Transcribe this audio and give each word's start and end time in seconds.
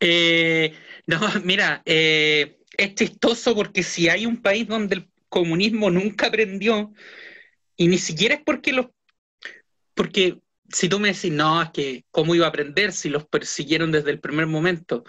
Eh, 0.00 0.74
no, 1.06 1.20
mira, 1.44 1.82
eh, 1.84 2.58
es 2.76 2.94
chistoso 2.94 3.54
porque 3.54 3.82
si 3.82 4.08
hay 4.08 4.26
un 4.26 4.40
país 4.42 4.66
donde 4.66 4.96
el 4.96 5.10
comunismo 5.28 5.90
nunca 5.90 6.26
aprendió, 6.28 6.92
y 7.76 7.88
ni 7.88 7.98
siquiera 7.98 8.34
es 8.34 8.42
porque 8.44 8.72
los... 8.72 8.86
Porque 9.94 10.38
si 10.70 10.88
tú 10.88 11.00
me 11.00 11.12
decís, 11.12 11.32
no, 11.32 11.62
es 11.62 11.70
que 11.70 12.04
cómo 12.10 12.34
iba 12.34 12.46
a 12.46 12.50
aprender 12.50 12.92
si 12.92 13.08
los 13.08 13.26
persiguieron 13.26 13.92
desde 13.92 14.10
el 14.10 14.20
primer 14.20 14.46
momento. 14.46 15.04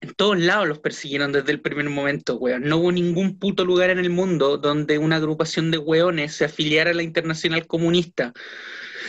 En 0.00 0.14
todos 0.14 0.38
lados 0.38 0.66
los 0.66 0.78
persiguieron 0.78 1.32
desde 1.32 1.52
el 1.52 1.60
primer 1.60 1.88
momento, 1.90 2.36
weón. 2.36 2.62
No 2.62 2.78
hubo 2.78 2.92
ningún 2.92 3.38
puto 3.38 3.64
lugar 3.64 3.90
en 3.90 3.98
el 3.98 4.10
mundo 4.10 4.56
donde 4.56 4.98
una 4.98 5.16
agrupación 5.16 5.70
de 5.70 5.78
weones 5.78 6.34
se 6.34 6.46
afiliara 6.46 6.90
a 6.90 6.94
la 6.94 7.02
Internacional 7.02 7.66
Comunista, 7.66 8.32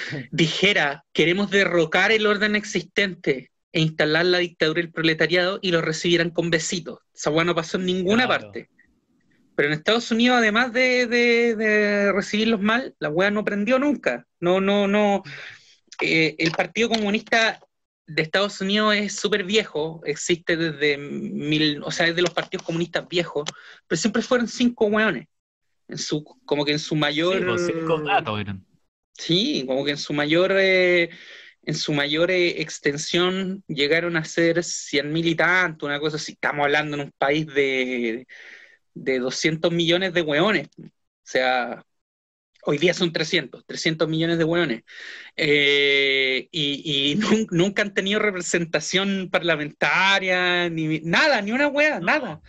dijera, 0.31 1.05
queremos 1.13 1.49
derrocar 1.52 2.11
el 2.11 2.27
orden 2.27 2.55
existente 2.55 3.50
e 3.73 3.79
instalar 3.81 4.25
la 4.25 4.39
dictadura 4.39 4.81
del 4.81 4.91
proletariado 4.91 5.59
y 5.61 5.71
lo 5.71 5.81
recibieran 5.81 6.30
con 6.30 6.49
besitos. 6.49 6.99
Esa 7.13 7.30
weón 7.30 7.48
no 7.48 7.55
pasó 7.55 7.77
en 7.77 7.85
ninguna 7.85 8.25
Claro. 8.25 8.44
parte. 8.45 8.70
Pero 9.55 9.67
en 9.67 9.73
Estados 9.73 10.09
Unidos, 10.11 10.38
además 10.38 10.73
de, 10.73 11.07
de- 11.07 11.55
de 11.55 12.11
recibirlos 12.13 12.61
mal, 12.61 12.95
la 12.99 13.09
weá 13.09 13.30
no 13.31 13.44
prendió 13.45 13.77
nunca. 13.80 14.25
No, 14.39 14.59
no, 14.61 14.88
no. 14.88 15.23
Eh, 16.02 16.35
el 16.39 16.52
Partido 16.52 16.89
Comunista 16.89 17.59
de 18.07 18.21
Estados 18.23 18.59
Unidos 18.59 18.95
es 18.95 19.16
súper 19.16 19.44
viejo, 19.44 20.02
existe 20.05 20.58
desde 20.58 20.97
mil, 20.97 21.81
o 21.83 21.91
sea, 21.91 22.08
es 22.08 22.16
de 22.16 22.22
los 22.23 22.33
partidos 22.33 22.66
comunistas 22.66 23.08
viejos, 23.08 23.44
pero 23.88 23.99
siempre 23.99 24.22
fueron 24.22 24.47
cinco 24.47 24.85
weones. 24.88 25.27
En 25.88 25.97
su, 25.97 26.23
como 26.45 26.66
que 26.66 26.72
en 26.72 26.80
su 26.80 26.95
mayor. 26.95 27.59
Sí, 27.59 27.73
cinco 27.73 28.02
gatos 28.02 28.39
eran. 28.39 28.66
Sí, 29.13 29.63
como 29.67 29.85
que 29.85 29.91
en 29.91 29.97
su 29.97 30.13
mayor, 30.13 30.53
eh, 30.58 31.09
en 31.63 31.75
su 31.75 31.93
mayor 31.93 32.31
eh, 32.31 32.61
extensión 32.61 33.63
llegaron 33.67 34.17
a 34.17 34.25
ser 34.25 34.63
cien 34.63 35.11
mil 35.13 35.27
y 35.27 35.35
tanto, 35.35 35.85
una 35.85 35.99
cosa 35.99 36.17
así. 36.17 36.33
Estamos 36.33 36.63
hablando 36.65 36.97
en 36.97 37.03
un 37.03 37.11
país 37.17 37.45
de, 37.47 38.27
de 38.94 39.19
200 39.19 39.71
millones 39.71 40.13
de 40.13 40.21
hueones. 40.21 40.69
O 40.77 40.89
sea, 41.23 41.83
hoy 42.63 42.77
día 42.77 42.94
son 42.94 43.11
300, 43.11 43.66
300 43.66 44.08
millones 44.09 44.38
de 44.38 44.44
hueones. 44.44 44.83
Eh, 45.36 46.47
y 46.52 47.13
y 47.13 47.16
nun- 47.16 47.47
nunca 47.52 47.81
han 47.83 47.93
tenido 47.93 48.19
representación 48.19 49.30
parlamentaria, 49.31 50.69
ni 50.69 50.99
nada, 51.02 51.41
ni 51.41 51.52
una 51.52 51.67
hueá, 51.67 51.99
nada. 51.99 52.41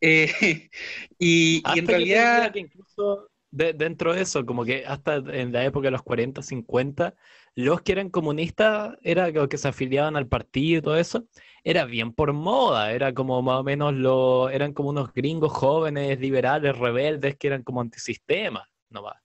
Eh, 0.00 0.70
y, 1.18 1.62
en 1.78 1.86
realidad... 1.86 2.52
que 2.52 2.60
incluso 2.60 3.30
de- 3.50 3.72
dentro 3.72 4.14
de 4.14 4.22
eso, 4.22 4.44
como 4.46 4.64
que 4.64 4.84
hasta 4.86 5.16
en 5.16 5.52
la 5.52 5.64
época 5.64 5.86
de 5.86 5.92
los 5.92 6.02
40, 6.02 6.42
50, 6.42 7.14
los 7.54 7.82
que 7.82 7.92
eran 7.92 8.10
comunistas, 8.10 8.96
era 9.02 9.32
que 9.48 9.58
se 9.58 9.68
afiliaban 9.68 10.16
al 10.16 10.28
partido 10.28 10.78
y 10.78 10.82
todo 10.82 10.96
eso, 10.96 11.24
era 11.64 11.84
bien 11.84 12.12
por 12.12 12.32
moda, 12.32 12.92
era 12.92 13.12
como 13.12 13.42
más 13.42 13.60
o 13.60 13.64
menos 13.64 13.94
lo, 13.94 14.48
eran 14.50 14.72
como 14.72 14.90
unos 14.90 15.12
gringos 15.12 15.52
jóvenes, 15.52 16.18
liberales, 16.20 16.78
rebeldes, 16.78 17.36
que 17.36 17.48
eran 17.48 17.62
como 17.62 17.80
antisistema, 17.80 18.68
no 18.88 19.02
va. 19.02 19.20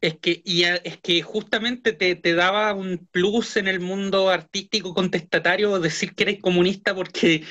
Es 0.00 0.18
que, 0.18 0.42
y 0.44 0.64
es 0.64 0.96
que 1.00 1.22
justamente 1.22 1.92
te, 1.92 2.16
te 2.16 2.34
daba 2.34 2.74
un 2.74 3.08
plus 3.12 3.56
en 3.56 3.68
el 3.68 3.78
mundo 3.78 4.30
artístico 4.30 4.94
contestatario 4.94 5.78
decir 5.78 6.16
que 6.16 6.24
eres 6.24 6.40
comunista 6.40 6.92
porque 6.92 7.44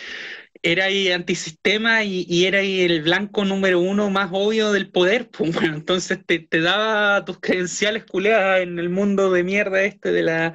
era 0.63 0.85
ahí 0.85 1.11
antisistema 1.11 2.03
y, 2.03 2.25
y 2.29 2.45
era 2.45 2.59
ahí 2.59 2.81
el 2.81 3.01
blanco 3.01 3.45
número 3.45 3.79
uno 3.79 4.09
más 4.09 4.29
obvio 4.33 4.71
del 4.71 4.89
poder. 4.91 5.29
Pues, 5.29 5.53
bueno, 5.55 5.75
entonces 5.75 6.19
te, 6.25 6.39
te 6.39 6.61
daba 6.61 7.25
tus 7.25 7.39
credenciales 7.39 8.05
culeadas 8.05 8.61
en 8.61 8.79
el 8.79 8.89
mundo 8.89 9.31
de 9.31 9.43
mierda 9.43 9.83
este 9.83 10.11
de 10.11 10.23
la... 10.23 10.53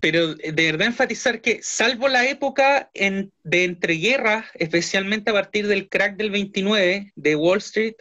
Pero 0.00 0.34
de 0.34 0.52
verdad 0.52 0.88
enfatizar 0.88 1.40
que, 1.40 1.60
salvo 1.62 2.08
la 2.08 2.26
época 2.28 2.90
en- 2.94 3.32
de 3.44 3.64
entreguerras, 3.64 4.46
especialmente 4.54 5.30
a 5.30 5.34
partir 5.34 5.66
del 5.66 5.88
crack 5.88 6.16
del 6.16 6.30
29 6.30 7.12
de 7.16 7.36
Wall 7.36 7.58
Street, 7.58 7.94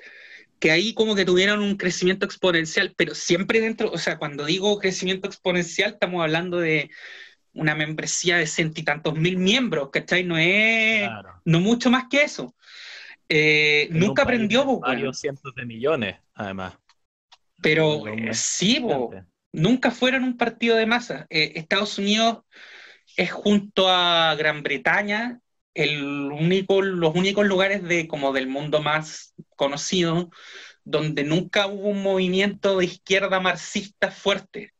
que 0.60 0.72
ahí 0.72 0.94
como 0.94 1.16
que 1.16 1.26
tuvieron 1.26 1.62
un 1.62 1.78
crecimiento 1.78 2.26
exponencial, 2.26 2.94
pero 2.98 3.16
siempre 3.16 3.62
dentro, 3.62 3.92
o 3.92 3.98
sea, 3.98 4.18
cuando 4.18 4.46
digo 4.46 4.80
crecimiento 4.80 5.28
exponencial, 5.28 5.94
estamos 5.94 6.22
hablando 6.22 6.60
de 6.60 6.90
una 7.60 7.76
membresía 7.76 8.38
de 8.38 8.48
ciento 8.48 8.82
y 8.82 8.84
tantos 8.84 9.16
mil 9.16 9.38
miembros, 9.38 9.90
¿cachai? 9.92 10.24
No 10.24 10.38
es, 10.38 11.08
Claro. 11.08 11.42
no 11.46 11.60
mucho 11.60 11.90
más 11.90 12.06
que 12.10 12.24
eso. 12.24 12.56
Eh, 13.30 13.88
nunca 13.92 14.24
aprendió, 14.24 14.64
weón. 14.64 14.82
varios 14.82 15.20
cientos 15.20 15.54
de 15.56 15.66
millones, 15.66 16.18
además. 16.34 16.74
pero 17.62 18.08
eh, 18.08 18.34
sí, 18.34 18.80
po, 18.80 19.10
gigante. 19.10 19.30
nunca 19.52 19.92
fueron 19.92 20.24
un 20.24 20.38
partido 20.38 20.78
de 20.78 20.86
masa. 20.86 21.28
Eh, 21.30 21.54
Estados 21.56 21.98
Unidos 21.98 22.40
es 23.16 23.32
junto 23.32 23.90
a 23.90 24.36
Gran 24.36 24.64
Bretaña 24.64 25.40
el 25.74 26.04
único, 26.32 26.82
los 26.82 27.16
únicos 27.16 27.46
lugares 27.46 27.84
de, 27.84 28.08
como 28.08 28.34
del 28.34 28.48
mundo 28.48 28.82
más 28.82 29.34
conocido 29.56 30.30
donde 30.84 31.24
nunca 31.24 31.68
hubo 31.68 31.90
un 31.90 32.02
movimiento 32.02 32.78
de 32.80 32.86
izquierda 32.86 33.40
marxista 33.40 34.10
fuerte. 34.12 34.74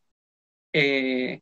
Eh, 0.74 1.42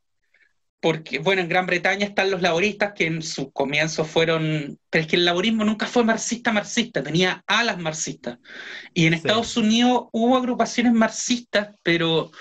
porque, 0.79 1.19
bueno, 1.19 1.41
en 1.41 1.49
Gran 1.49 1.65
Bretaña 1.65 2.05
están 2.05 2.29
los 2.31 2.41
laboristas 2.41 2.93
que 2.93 3.07
en 3.07 3.21
sus 3.23 3.51
comienzos 3.51 4.07
fueron, 4.07 4.79
pero 4.89 5.01
es 5.03 5.07
que 5.07 5.15
el 5.15 5.25
laborismo 5.25 5.63
nunca 5.65 5.87
fue 5.87 6.03
marxista-marxista, 6.03 7.03
tenía 7.03 7.43
alas 7.47 7.79
marxistas. 7.79 8.37
Y 8.93 9.05
en 9.07 9.13
Sí. 9.13 9.17
Estados 9.17 9.57
Unidos 9.57 10.05
hubo 10.11 10.37
agrupaciones 10.37 10.93
marxistas, 10.93 11.69
pero, 11.83 12.31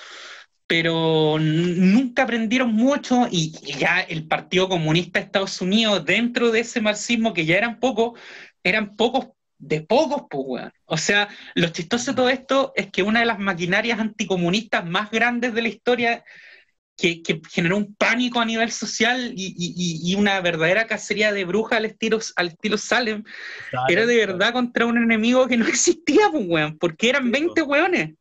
pero 0.66 1.38
nunca 1.40 2.24
aprendieron 2.24 2.72
mucho 2.72 3.28
y, 3.30 3.54
y 3.64 3.74
ya 3.78 4.00
el 4.00 4.26
Partido 4.26 4.68
Comunista 4.68 5.18
de 5.20 5.26
Estados 5.26 5.60
Unidos, 5.60 6.04
dentro 6.04 6.50
de 6.50 6.60
ese 6.60 6.80
marxismo 6.80 7.32
que 7.32 7.46
ya 7.46 7.56
eran 7.56 7.78
pocos, 7.80 8.18
eran 8.64 8.96
pocos 8.96 9.28
de 9.58 9.80
pocos, 9.82 10.24
pues, 10.30 10.44
weón. 10.46 10.72
O 10.84 10.96
sea, 10.98 11.28
lo 11.54 11.68
chistoso 11.68 12.10
de 12.12 12.16
todo 12.16 12.28
esto 12.28 12.72
es 12.76 12.90
que 12.90 13.02
una 13.02 13.20
de 13.20 13.26
las 13.26 13.38
maquinarias 13.38 14.00
anticomunistas 14.00 14.84
más 14.84 15.10
grandes 15.10 15.54
de 15.54 15.62
la 15.62 15.68
historia 15.68 16.24
que, 16.96 17.22
que 17.22 17.40
generó 17.50 17.76
un 17.76 17.94
pánico 17.94 18.40
a 18.40 18.44
nivel 18.46 18.72
social 18.72 19.32
y, 19.36 19.54
y- 19.58 20.12
y 20.12 20.14
una 20.16 20.40
verdadera 20.40 20.86
cacería 20.86 21.32
de 21.32 21.44
brujas 21.44 21.78
al 21.78 21.84
estilo, 21.86 22.18
al 22.36 22.48
estilo 22.48 22.78
Salem, 22.78 23.24
era 23.86 24.06
de 24.06 24.16
verdad 24.16 24.52
contra 24.52 24.86
un 24.86 24.98
enemigo 24.98 25.46
que 25.48 25.56
no 25.58 25.66
existía, 25.68 26.30
pues, 26.32 26.44
weón, 26.48 26.78
porque 26.78 27.10
eran 27.10 27.30
Sí, 27.32 27.32
20 27.32 27.62
weones. 27.62 28.14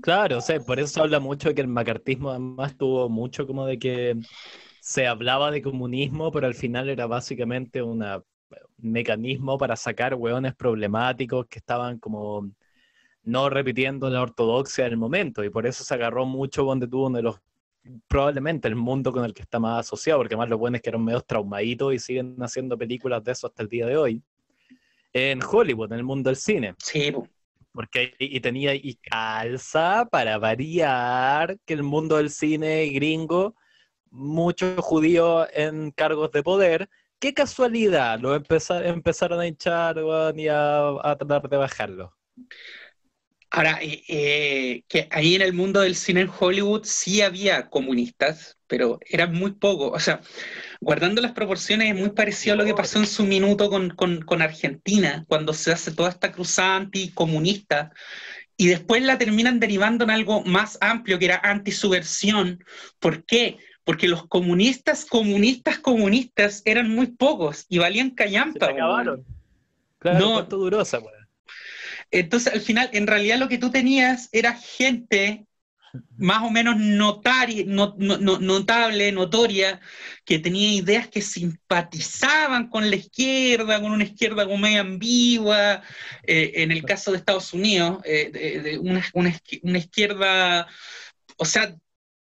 Claro, 0.00 0.38
o 0.38 0.40
sea, 0.42 0.60
por 0.60 0.78
eso 0.78 1.02
habla 1.02 1.18
mucho 1.18 1.48
de 1.48 1.54
que 1.54 1.62
el 1.62 1.68
macartismo 1.68 2.28
además 2.30 2.76
tuvo 2.76 3.08
mucho 3.08 3.46
como 3.46 3.64
de 3.66 3.78
que 3.78 4.22
se 4.80 5.06
hablaba 5.06 5.50
de 5.50 5.62
comunismo, 5.62 6.30
pero 6.30 6.46
al 6.46 6.54
final 6.54 6.88
era 6.90 7.06
básicamente 7.06 7.82
una- 7.82 8.18
un 8.18 8.92
mecanismo 8.92 9.56
para 9.58 9.76
sacar 9.76 10.14
hueones 10.14 10.54
problemáticos 10.54 11.46
que 11.48 11.58
estaban 11.58 11.98
como 11.98 12.50
no 13.24 13.50
repitiendo 13.50 14.08
la 14.10 14.22
ortodoxia 14.22 14.84
del 14.84 14.96
momento, 14.96 15.42
y 15.42 15.50
por 15.50 15.66
eso 15.66 15.82
se 15.84 15.94
agarró 15.94 16.26
mucho 16.26 16.64
donde 16.64 16.86
tuvo 16.86 17.06
uno 17.06 17.16
de 17.16 17.22
los, 17.22 17.40
probablemente 18.06 18.68
el 18.68 18.76
mundo 18.76 19.12
con 19.12 19.24
el 19.24 19.34
que 19.34 19.42
está 19.42 19.58
más 19.58 19.86
asociado, 19.86 20.20
porque 20.20 20.36
más 20.36 20.48
los 20.48 20.58
buenos 20.58 20.80
que 20.80 20.90
eran 20.90 21.04
medios 21.04 21.26
traumaditos 21.26 21.94
y 21.94 21.98
siguen 21.98 22.36
haciendo 22.40 22.76
películas 22.78 23.22
de 23.24 23.32
eso 23.32 23.46
hasta 23.46 23.62
el 23.62 23.68
día 23.68 23.86
de 23.86 23.96
hoy, 23.96 24.22
en 25.12 25.40
Hollywood, 25.42 25.92
en 25.92 25.98
el 25.98 26.04
mundo 26.04 26.28
del 26.28 26.36
cine. 26.36 26.74
Sí. 26.78 27.14
Porque 27.72 28.14
y, 28.18 28.36
y 28.36 28.40
tenía 28.40 28.74
y 28.74 28.94
calza 28.94 30.06
para 30.10 30.38
variar 30.38 31.58
que 31.64 31.74
el 31.74 31.82
mundo 31.82 32.16
del 32.18 32.30
cine 32.30 32.86
gringo, 32.86 33.56
muchos 34.10 34.78
judíos 34.80 35.48
en 35.52 35.90
cargos 35.90 36.30
de 36.30 36.42
poder. 36.42 36.88
Qué 37.18 37.32
casualidad, 37.32 38.20
lo 38.20 38.36
empeza- 38.36 38.84
empezaron 38.86 39.40
a 39.40 39.46
hinchar 39.46 39.96
y 40.36 40.48
a, 40.48 40.88
a 41.02 41.16
tratar 41.16 41.48
de 41.48 41.56
bajarlo. 41.56 42.14
Ahora, 43.56 43.78
eh, 43.80 44.02
eh, 44.08 44.82
que 44.88 45.06
ahí 45.12 45.36
en 45.36 45.42
el 45.42 45.52
mundo 45.52 45.80
del 45.80 45.94
cine 45.94 46.22
en 46.22 46.30
Hollywood 46.40 46.82
sí 46.82 47.22
había 47.22 47.68
comunistas, 47.70 48.58
pero 48.66 48.98
eran 49.08 49.32
muy 49.32 49.52
pocos. 49.52 49.92
O 49.94 50.00
sea, 50.00 50.20
guardando 50.80 51.22
las 51.22 51.32
proporciones, 51.32 51.94
es 51.94 51.96
muy 52.00 52.10
parecido 52.10 52.54
a 52.54 52.56
lo 52.56 52.64
que 52.64 52.74
pasó 52.74 52.98
en 52.98 53.06
su 53.06 53.24
minuto 53.24 53.70
con, 53.70 53.90
con- 53.90 54.22
con 54.22 54.42
Argentina, 54.42 55.24
cuando 55.28 55.52
se 55.52 55.70
hace 55.70 55.92
toda 55.92 56.08
esta 56.10 56.32
cruzada 56.32 56.74
anticomunista, 56.76 57.92
y 58.56 58.66
después 58.66 59.02
la 59.04 59.18
terminan 59.18 59.60
derivando 59.60 60.02
en 60.02 60.10
algo 60.10 60.42
más 60.42 60.76
amplio, 60.80 61.20
que 61.20 61.26
era 61.26 61.40
antisubversión. 61.44 62.64
¿Por 62.98 63.24
qué? 63.24 63.58
Porque 63.84 64.08
los 64.08 64.26
comunistas, 64.26 65.04
comunistas, 65.04 65.78
comunistas 65.78 66.60
eran 66.64 66.88
muy 66.90 67.06
pocos 67.08 67.66
y 67.68 67.78
valían 67.78 68.08
Se 68.10 68.14
callampa. 68.16 68.66
weón. 68.66 68.76
acabaron. 68.78 69.24
Claro, 70.00 70.18
No. 70.18 70.32
¿cuánto 70.34 70.56
duró 70.56 70.80
esa 70.80 70.98
weá? 70.98 71.23
Entonces, 72.20 72.52
al 72.52 72.60
final, 72.60 72.88
en 72.92 73.06
realidad 73.06 73.38
lo 73.38 73.48
que 73.48 73.58
tú 73.58 73.70
tenías 73.70 74.28
era 74.32 74.52
gente 74.54 75.46
más 76.16 76.42
o 76.42 76.50
menos 76.50 76.76
notari- 76.76 77.66
no- 77.66 77.94
no- 77.98 78.18
no- 78.18 78.38
notable, 78.40 79.12
notoria, 79.12 79.80
que 80.24 80.38
tenía 80.40 80.72
ideas 80.72 81.06
que 81.08 81.22
simpatizaban 81.22 82.68
con 82.68 82.88
la 82.90 82.96
izquierda, 82.96 83.80
con 83.80 83.92
una 83.92 84.04
izquierda 84.04 84.44
como 84.44 84.58
media 84.58 84.80
ambigua, 84.80 85.82
eh, 86.26 86.52
en 86.56 86.72
el 86.72 86.84
caso 86.84 87.10
de 87.12 87.18
Estados 87.18 87.52
Unidos, 87.52 88.00
eh, 88.04 88.78
una 88.82 89.78
izquierda, 89.78 90.66
o 91.36 91.44
sea, 91.44 91.76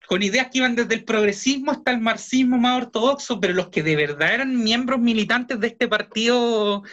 con 0.07 0.22
ideas 0.22 0.50
que 0.51 0.60
iban 0.60 0.75
desde 0.75 0.94
el 0.95 1.04
progresismo 1.06 1.72
hasta 1.72 1.92
el 1.92 2.00
marxismo 2.00 2.57
más 2.57 2.78
ortodoxo, 2.84 3.40
pero 3.40 3.54
los 3.54 3.69
que 3.69 3.81
de 3.84 3.95
verdad 3.95 4.34
eran 4.36 4.63
miembros 4.63 5.00
militantes 5.00 5.60
de 5.60 5.68
este 5.68 5.88
partido 5.88 6.84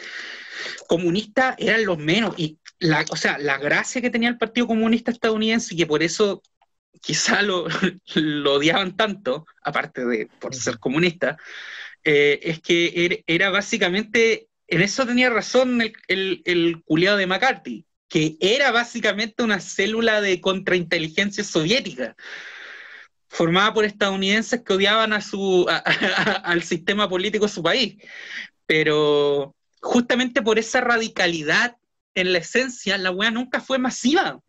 comunista 0.87 1.55
eran 1.57 1.85
los 1.85 1.97
menos. 1.97 2.35
Y 2.37 2.57
la, 2.79 3.05
o 3.09 3.15
sea, 3.15 3.37
la 3.37 3.57
gracia 3.57 4.01
que 4.01 4.09
tenía 4.09 4.29
el 4.29 4.37
Partido 4.37 4.67
Comunista 4.67 5.11
estadounidense 5.11 5.73
y 5.73 5.77
que 5.77 5.85
por 5.85 6.03
eso 6.03 6.41
quizá 7.01 7.41
lo, 7.41 7.67
lo 8.15 8.53
odiaban 8.53 8.95
tanto, 8.95 9.45
aparte 9.63 10.05
de 10.05 10.27
por 10.39 10.55
ser 10.55 10.79
comunista, 10.79 11.37
eh, 12.03 12.39
es 12.43 12.61
que 12.61 13.23
era, 13.27 13.49
básicamente, 13.49 14.47
en 14.67 14.81
eso 14.81 15.05
tenía 15.05 15.29
razón 15.29 15.81
el, 15.81 15.93
el, 16.07 16.41
el 16.45 16.83
culiado 16.83 17.17
de 17.17 17.27
McCarthy, 17.27 17.85
que 18.07 18.37
era 18.39 18.71
básicamente 18.71 19.43
una 19.43 19.59
célula 19.59 20.21
de 20.21 20.41
contrainteligencia 20.41 21.43
soviética, 21.43 22.15
formada 23.29 23.73
por 23.73 23.85
estadounidenses 23.85 24.61
que 24.63 24.73
odiaban 24.73 25.13
a 25.13 25.21
su, 25.21 25.65
al 26.43 26.63
sistema 26.63 27.07
político 27.09 27.45
de 27.45 27.51
su 27.51 27.63
país. 27.63 27.97
Pero 28.65 29.55
justamente 29.81 30.41
por 30.41 30.59
esa 30.59 30.81
radicalidad 30.81 31.77
en 32.15 32.33
la 32.33 32.39
esencia, 32.39 32.97
la 32.97 33.11
wea 33.11 33.31
nunca 33.31 33.59
fue 33.59 33.79
masiva. 33.79 34.39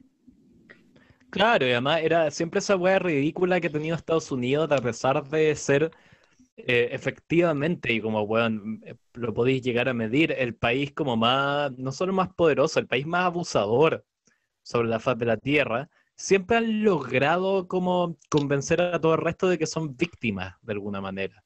Claro, 1.30 1.66
y 1.66 1.70
además 1.70 2.00
era 2.02 2.30
siempre 2.30 2.58
esa 2.58 2.76
wea 2.76 2.98
ridícula 2.98 3.60
que 3.60 3.68
ha 3.68 3.72
tenido 3.72 3.96
Estados 3.96 4.30
Unidos, 4.30 4.70
a 4.70 4.78
pesar 4.78 5.26
de 5.28 5.54
ser 5.56 5.90
eh, 6.56 6.90
efectivamente, 6.92 7.92
y 7.92 8.00
como 8.00 8.22
weón, 8.22 8.82
eh, 8.84 8.94
lo 9.14 9.32
podéis 9.32 9.62
llegar 9.62 9.88
a 9.88 9.94
medir, 9.94 10.32
el 10.32 10.54
país 10.54 10.92
como 10.92 11.16
más, 11.16 11.72
no 11.78 11.92
solo 11.92 12.12
más 12.12 12.28
poderoso, 12.34 12.78
el 12.78 12.86
país 12.86 13.06
más 13.06 13.24
abusador 13.24 14.04
sobre 14.62 14.88
la 14.88 15.00
faz 15.00 15.18
de 15.18 15.26
la 15.26 15.38
tierra, 15.38 15.88
siempre 16.14 16.58
han 16.58 16.84
logrado 16.84 17.66
como 17.68 18.18
convencer 18.28 18.80
a 18.80 19.00
todo 19.00 19.14
el 19.14 19.20
resto 19.22 19.48
de 19.48 19.58
que 19.58 19.66
son 19.66 19.96
víctimas 19.96 20.54
de 20.62 20.72
alguna 20.74 21.00
manera. 21.00 21.42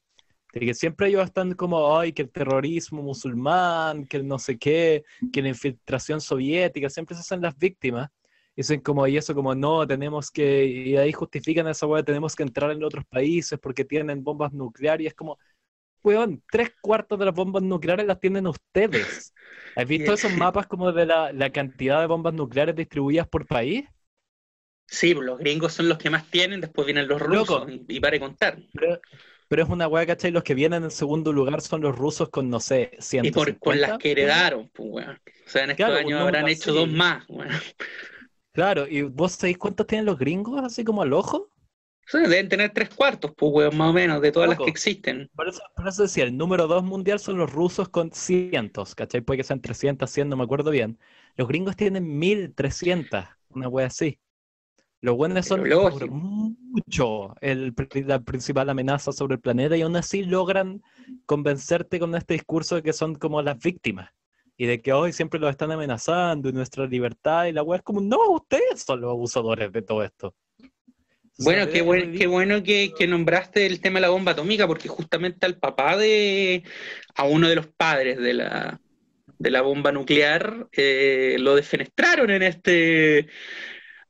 De 0.53 0.61
que 0.61 0.73
siempre 0.73 1.07
ellos 1.07 1.23
están 1.23 1.53
como, 1.53 1.97
ay, 1.97 2.13
que 2.13 2.23
el 2.23 2.31
terrorismo 2.31 3.01
musulmán, 3.01 4.05
que 4.05 4.17
el 4.17 4.27
no 4.27 4.39
sé 4.39 4.57
qué, 4.57 5.03
que 5.31 5.41
la 5.41 5.49
infiltración 5.49 6.21
soviética, 6.21 6.89
siempre 6.89 7.15
se 7.15 7.21
hacen 7.21 7.41
las 7.41 7.57
víctimas. 7.57 8.09
Dicen 8.55 8.79
como, 8.81 9.05
y 9.05 9.17
eso 9.17 9.35
como, 9.35 9.53
no, 9.53 9.85
tenemos 9.85 10.31
que, 10.31 10.65
y 10.65 10.97
ahí 10.97 11.11
justifican 11.11 11.67
esa 11.67 11.85
weá, 11.85 12.01
tenemos 12.01 12.35
que 12.35 12.41
entrar 12.41 12.71
en 12.71 12.83
otros 12.83 13.05
países 13.05 13.59
porque 13.59 13.85
tienen 13.85 14.23
bombas 14.23 14.51
nucleares, 14.51 15.03
y 15.03 15.07
es 15.07 15.13
como, 15.13 15.37
weón, 16.01 16.41
tres 16.49 16.71
cuartos 16.81 17.19
de 17.19 17.25
las 17.25 17.35
bombas 17.35 17.61
nucleares 17.61 18.07
las 18.07 18.19
tienen 18.19 18.47
ustedes. 18.47 19.33
¿Has 19.75 19.87
visto 19.87 20.13
esos 20.13 20.33
mapas 20.33 20.65
como 20.65 20.91
de 20.91 21.05
la, 21.05 21.31
la 21.33 21.51
cantidad 21.51 21.99
de 22.01 22.07
bombas 22.07 22.33
nucleares 22.33 22.75
distribuidas 22.75 23.27
por 23.27 23.45
país? 23.45 23.85
Sí, 24.87 25.13
pues, 25.13 25.25
los 25.25 25.37
gringos 25.37 25.73
son 25.73 25.89
los 25.89 25.97
que 25.97 26.09
más 26.09 26.29
tienen, 26.31 26.61
después 26.61 26.85
vienen 26.85 27.07
los 27.07 27.21
rusos 27.21 27.67
y, 27.87 27.99
para 27.99 28.19
contar. 28.19 28.57
Pero, 28.73 28.99
es 29.49 29.69
una 29.69 29.87
weá, 29.87 30.05
¿cachai? 30.05 30.31
Los 30.31 30.43
que 30.43 30.53
vienen 30.53 30.83
en 30.83 30.91
segundo 30.91 31.31
lugar 31.31 31.61
son 31.61 31.81
los 31.81 31.95
rusos 31.95 32.29
con, 32.29 32.49
no 32.49 32.59
sé, 32.59 32.91
150. 32.99 33.27
Y 33.27 33.31
por, 33.31 33.59
con 33.59 33.79
las 33.79 33.97
que 33.97 34.11
heredaron, 34.11 34.69
pues, 34.73 34.89
weón. 34.91 35.21
O 35.45 35.49
sea, 35.49 35.63
en 35.63 35.71
estos 35.71 35.89
años 35.89 36.21
habrán 36.21 36.47
hecho 36.47 36.73
dos 36.73 36.89
más, 36.89 37.23
weón. 37.29 37.49
Claro, 38.51 38.87
¿y 38.87 39.03
vos 39.03 39.33
sabéis 39.33 39.57
cuántos 39.57 39.87
tienen 39.87 40.05
los 40.05 40.17
gringos, 40.17 40.61
así 40.63 40.83
como 40.83 41.01
al 41.01 41.13
ojo? 41.13 41.49
Sí, 42.07 42.19
deben 42.19 42.49
tener 42.49 42.71
tres 42.73 42.89
cuartos, 42.89 43.31
pues, 43.37 43.51
weón, 43.53 43.77
más 43.77 43.89
o 43.89 43.93
menos, 43.93 44.21
de 44.21 44.31
todas 44.31 44.49
las 44.49 44.57
que 44.57 44.69
existen. 44.69 45.29
Por 45.35 45.47
eso, 45.47 45.61
por 45.75 45.87
eso 45.87 46.03
decía, 46.03 46.23
el 46.23 46.35
número 46.35 46.67
dos 46.67 46.83
mundial 46.83 47.19
son 47.19 47.37
los 47.37 47.51
rusos 47.51 47.89
con 47.89 48.11
cientos, 48.11 48.95
¿cachai? 48.95 49.21
Puede 49.21 49.37
que 49.37 49.43
sean 49.43 49.61
300, 49.61 50.09
100, 50.09 50.27
no 50.29 50.37
me 50.37 50.43
acuerdo 50.43 50.71
bien. 50.71 50.97
Los 51.35 51.47
gringos 51.47 51.75
tienen 51.75 52.17
1300, 52.17 53.25
una 53.49 53.67
wea 53.69 53.87
así. 53.87 54.19
Los 55.01 55.15
buenos 55.15 55.45
son 55.45 55.63
por 55.69 56.09
mucho 56.09 57.35
el, 57.41 57.73
la 58.05 58.19
principal 58.19 58.69
amenaza 58.69 59.11
sobre 59.11 59.35
el 59.35 59.41
planeta 59.41 59.77
y 59.77 59.81
aún 59.81 59.95
así 59.95 60.23
logran 60.23 60.81
convencerte 61.25 61.99
con 61.99 62.15
este 62.15 62.33
discurso 62.33 62.75
de 62.75 62.83
que 62.83 62.93
son 62.93 63.15
como 63.15 63.41
las 63.41 63.59
víctimas 63.59 64.09
y 64.57 64.65
de 64.65 64.81
que 64.81 64.93
hoy 64.93 65.13
siempre 65.13 65.39
los 65.39 65.51
están 65.51 65.71
amenazando 65.71 66.49
y 66.49 66.53
nuestra 66.53 66.87
libertad 66.87 67.45
y 67.45 67.51
la 67.51 67.61
web 67.61 67.77
es 67.77 67.83
como, 67.83 68.01
no, 68.01 68.17
ustedes 68.31 68.81
son 68.83 69.01
los 69.01 69.11
abusadores 69.11 69.71
de 69.71 69.81
todo 69.83 70.03
esto. 70.03 70.33
Bueno, 71.39 71.67
qué, 71.67 71.85
qué 72.17 72.25
bueno 72.25 72.63
que, 72.63 73.07
nombraste 73.07 73.67
el 73.67 73.79
tema 73.79 73.99
de 73.99 74.01
la 74.01 74.09
bomba 74.09 74.31
atómica, 74.31 74.65
porque 74.65 74.87
justamente 74.87 75.45
al 75.45 75.59
papá 75.59 75.95
de, 75.95 76.63
a 77.13 77.25
uno 77.25 77.47
de 77.47 77.55
los 77.55 77.67
padres 77.67 78.17
de 78.17 78.33
la, 78.33 78.81
de 79.37 79.51
la 79.51 79.61
bomba 79.61 79.91
nuclear, 79.91 80.67
eh, 80.71 81.35
lo 81.39 81.55
defenestraron 81.55 82.31
en 82.31 82.41
este, 82.41 83.27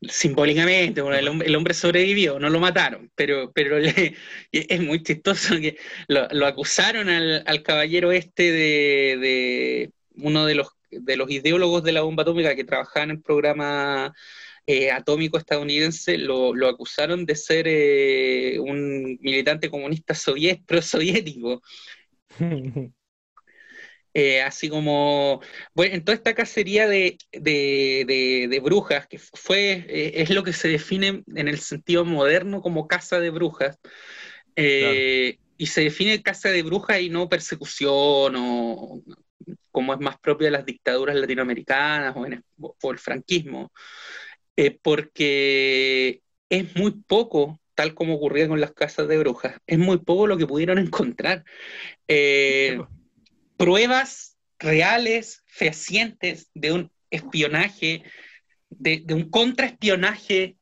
simbólicamente, 0.02 1.02
el, 1.02 1.56
hombre 1.56 1.74
sobrevivió, 1.74 2.40
no 2.40 2.50
lo 2.50 2.60
mataron, 2.60 3.12
pero, 3.16 3.52
pero 3.52 3.78
es 4.52 4.82
muy 4.82 5.02
chistoso 5.04 5.56
que 5.60 5.78
lo, 6.08 6.46
acusaron 6.46 7.10
al, 7.10 7.64
caballero 7.64 8.12
este 8.12 8.52
de, 8.52 9.92
uno 10.16 10.46
de 10.46 10.56
los, 10.56 10.70
de 10.92 11.18
los 11.18 11.30
ideólogos 11.32 11.84
de 11.84 11.92
la 11.94 12.02
bomba 12.02 12.24
atómica 12.24 12.56
que 12.56 12.64
trabajaba 12.64 13.06
en 13.06 13.12
el 13.12 13.22
programa 13.22 14.14
eh, 14.68 14.92
atómico 14.92 15.38
estadounidense, 15.38 16.18
lo, 16.18 16.54
acusaron 16.68 17.26
de 17.26 17.36
ser 17.36 17.66
eh, 17.68 18.60
un 18.60 19.18
militante 19.22 19.70
comunista 19.70 20.14
soviet, 20.14 20.64
pro-soviético. 20.66 21.62
Eh, 24.20 24.42
así 24.42 24.68
como, 24.68 25.42
bueno, 25.76 25.94
en 25.94 26.04
toda 26.04 26.16
esta 26.16 26.34
cacería 26.34 26.88
de, 26.88 27.20
brujas, 28.64 29.06
que 29.06 29.20
fue, 29.20 29.86
eh, 29.88 30.24
es 30.24 30.32
lo 30.32 30.44
que 30.44 30.54
se 30.54 30.70
define 30.70 31.24
en 31.36 31.48
el 31.48 31.60
sentido 31.60 32.04
moderno 32.04 32.64
como 32.64 32.88
caza 32.88 33.20
de 33.20 33.30
brujas, 33.30 33.78
eh, 34.56 35.38
y 35.56 35.68
se 35.68 35.82
define 35.82 36.24
caza 36.24 36.50
de 36.50 36.64
brujas 36.64 37.00
y 37.00 37.12
no 37.12 37.30
persecución 37.30 38.34
o 38.38 39.04
como 39.72 39.94
es 39.94 40.00
más 40.00 40.18
propio 40.18 40.46
de 40.46 40.52
las 40.52 40.66
dictaduras 40.66 41.16
latinoamericanas 41.16 42.16
o, 42.16 42.26
en, 42.26 42.44
o 42.58 42.92
el 42.92 42.98
franquismo, 42.98 43.72
porque 44.82 46.24
es 46.50 46.76
muy 46.76 47.04
poco 47.06 47.60
tal 47.76 47.94
como 47.94 48.16
ocurría 48.16 48.48
con 48.48 48.60
las 48.60 48.74
casas 48.74 49.08
de 49.08 49.20
brujas, 49.20 49.62
es 49.68 49.78
muy 49.78 50.00
poco 50.00 50.26
lo 50.26 50.38
que 50.38 50.48
pudieron 50.48 50.80
encontrar 50.80 51.46
pruebas 53.58 54.38
reales, 54.60 55.44
fehacientes 55.48 56.50
de 56.54 56.72
un 56.72 56.92
espionaje, 57.10 58.04
de, 58.70 59.06
un 59.14 59.30
contraespionaje 59.30 60.58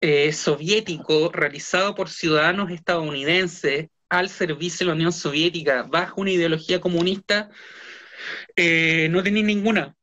eh, 0.00 0.32
soviético 0.32 1.30
realizado 1.32 1.94
por 1.94 2.08
ciudadanos 2.08 2.70
estadounidenses 2.70 3.88
al 4.08 4.28
servicio 4.28 4.84
de 4.84 4.88
la 4.88 4.94
Unión 4.94 5.12
Soviética 5.12 5.82
bajo 5.82 6.20
una 6.20 6.30
ideología 6.30 6.80
comunista, 6.80 7.50
eh, 8.56 9.08
no 9.10 9.22
tenéis 9.22 9.46
ninguna. 9.46 9.94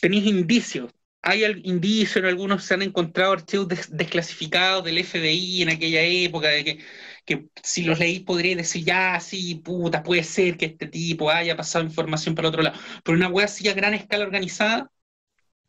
Tenéis 0.00 0.26
indicios. 0.26 0.92
Hay 1.26 1.42
indicios, 1.64 2.16
en 2.16 2.26
algunos 2.26 2.64
se 2.64 2.74
han 2.74 2.82
encontrado 2.82 3.32
archivos 3.32 3.68
desclasificados 3.90 4.84
del 4.84 5.02
FBI 5.02 5.62
en 5.62 5.70
aquella 5.70 6.02
época, 6.02 6.48
de 6.48 6.78
que 7.24 7.48
si 7.62 7.84
los 7.84 7.98
leí 7.98 8.20
podría 8.20 8.56
decir, 8.56 8.84
ya, 8.84 9.18
sí, 9.20 9.54
puta, 9.56 10.02
puede 10.02 10.22
ser 10.24 10.56
que 10.58 10.66
este 10.66 10.86
tipo 10.86 11.30
haya 11.30 11.56
pasado 11.56 11.84
información 11.84 12.34
para 12.34 12.48
otro 12.48 12.62
lado. 12.62 12.78
Pero 13.02 13.16
una 13.16 13.28
wea 13.28 13.46
así 13.46 13.68
a 13.68 13.74
gran 13.74 13.94
escala 13.94 14.24
organizada, 14.24 14.90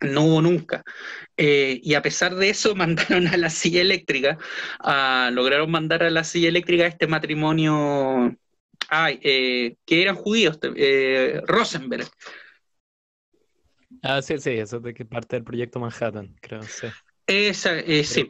no 0.02 0.24
hubo 0.24 0.42
nunca. 0.42 0.84
Eh, 1.38 1.80
y 1.84 1.94
a 1.94 2.02
pesar 2.02 2.36
de 2.36 2.50
eso, 2.50 2.76
mandaron 2.76 3.28
a 3.28 3.38
la 3.38 3.50
silla 3.50 3.82
eléctrica, 3.82 4.38
lograron 5.32 5.72
mandar 5.72 6.04
a 6.04 6.10
la 6.10 6.24
silla 6.24 6.50
eléctrica 6.50 6.86
este 6.86 7.08
matrimonio, 7.08 8.38
eh, 8.92 9.76
que 9.86 10.02
eran 10.02 10.16
judíos, 10.16 10.60
eh, 10.76 11.42
Rosenberg. 11.46 12.08
Ah, 14.08 14.22
sí, 14.22 14.38
sí, 14.38 14.52
eso 14.52 14.80
de 14.80 14.94
que 14.94 15.04
parte 15.04 15.36
del 15.36 15.44
proyecto 15.44 15.80
Manhattan, 15.80 16.36
creo, 16.40 16.62
sí. 16.62 16.88
Esa, 17.26 17.80
eh, 17.80 18.04
sí, 18.04 18.30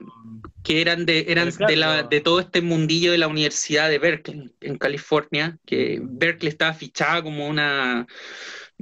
que 0.63 0.79
eran 0.79 1.05
de, 1.05 1.25
eran 1.27 1.50
de, 1.50 1.75
la, 1.75 2.03
de 2.03 2.22
todo 2.22 2.39
este 2.39 2.62
mundillo 2.62 3.12
de 3.12 3.17
la 3.17 3.27
Universidad 3.27 3.89
de 3.89 4.00
Berkeley, 4.00 4.53
en 4.62 4.77
California, 4.77 5.58
que 5.65 6.00
Berkeley 6.01 6.48
estaba 6.48 6.74
fichada 6.74 7.22
como 7.22 7.46
una, 7.46 8.08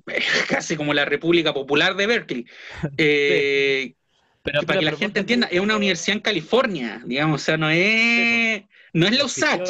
casi 0.47 0.75
como 0.75 0.93
la 0.93 1.05
República 1.05 1.51
Popular 1.51 1.95
de 1.95 2.07
Berkeley. 2.07 2.45
Eh, 2.97 3.95
pero, 4.43 4.62
para 4.63 4.79
que 4.79 4.85
la 4.85 4.97
gente 4.97 5.21
entienda, 5.21 5.47
es 5.47 5.62
una 5.62 5.77
universidad 5.77 6.17
en 6.17 6.21
California, 6.21 7.01
digamos, 7.05 7.41
o 7.41 7.45
sea, 7.45 7.57
no 7.57 7.69
es, 7.71 8.62
no 8.91 9.07
es 9.07 9.17
la 9.17 9.25
USACH. 9.25 9.69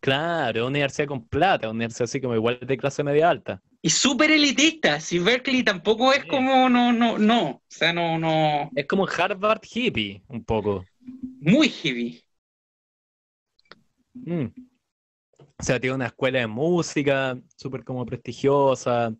Claro, 0.00 0.62
una 0.62 0.68
universidad 0.68 1.06
con 1.06 1.28
plata, 1.28 1.68
una 1.68 1.76
universidad 1.76 2.04
así 2.04 2.20
como 2.20 2.34
igual 2.34 2.58
de 2.60 2.76
clase 2.76 3.04
media 3.04 3.28
alta. 3.28 3.62
Y 3.86 3.90
súper 3.90 4.32
elitista, 4.32 4.98
si 4.98 5.20
Berkeley 5.20 5.62
tampoco 5.62 6.12
es 6.12 6.24
como, 6.24 6.68
no, 6.68 6.92
no, 6.92 7.18
no, 7.18 7.50
o 7.50 7.62
sea, 7.68 7.92
no, 7.92 8.18
no. 8.18 8.68
Es 8.74 8.84
como 8.86 9.06
Harvard 9.06 9.60
hippie, 9.62 10.24
un 10.26 10.44
poco. 10.44 10.84
Muy 10.98 11.68
hippie. 11.68 12.20
Mm. 14.12 14.46
O 15.38 15.62
sea, 15.62 15.78
tiene 15.78 15.94
una 15.94 16.06
escuela 16.06 16.40
de 16.40 16.48
música 16.48 17.40
súper 17.56 17.84
como 17.84 18.04
prestigiosa. 18.04 19.14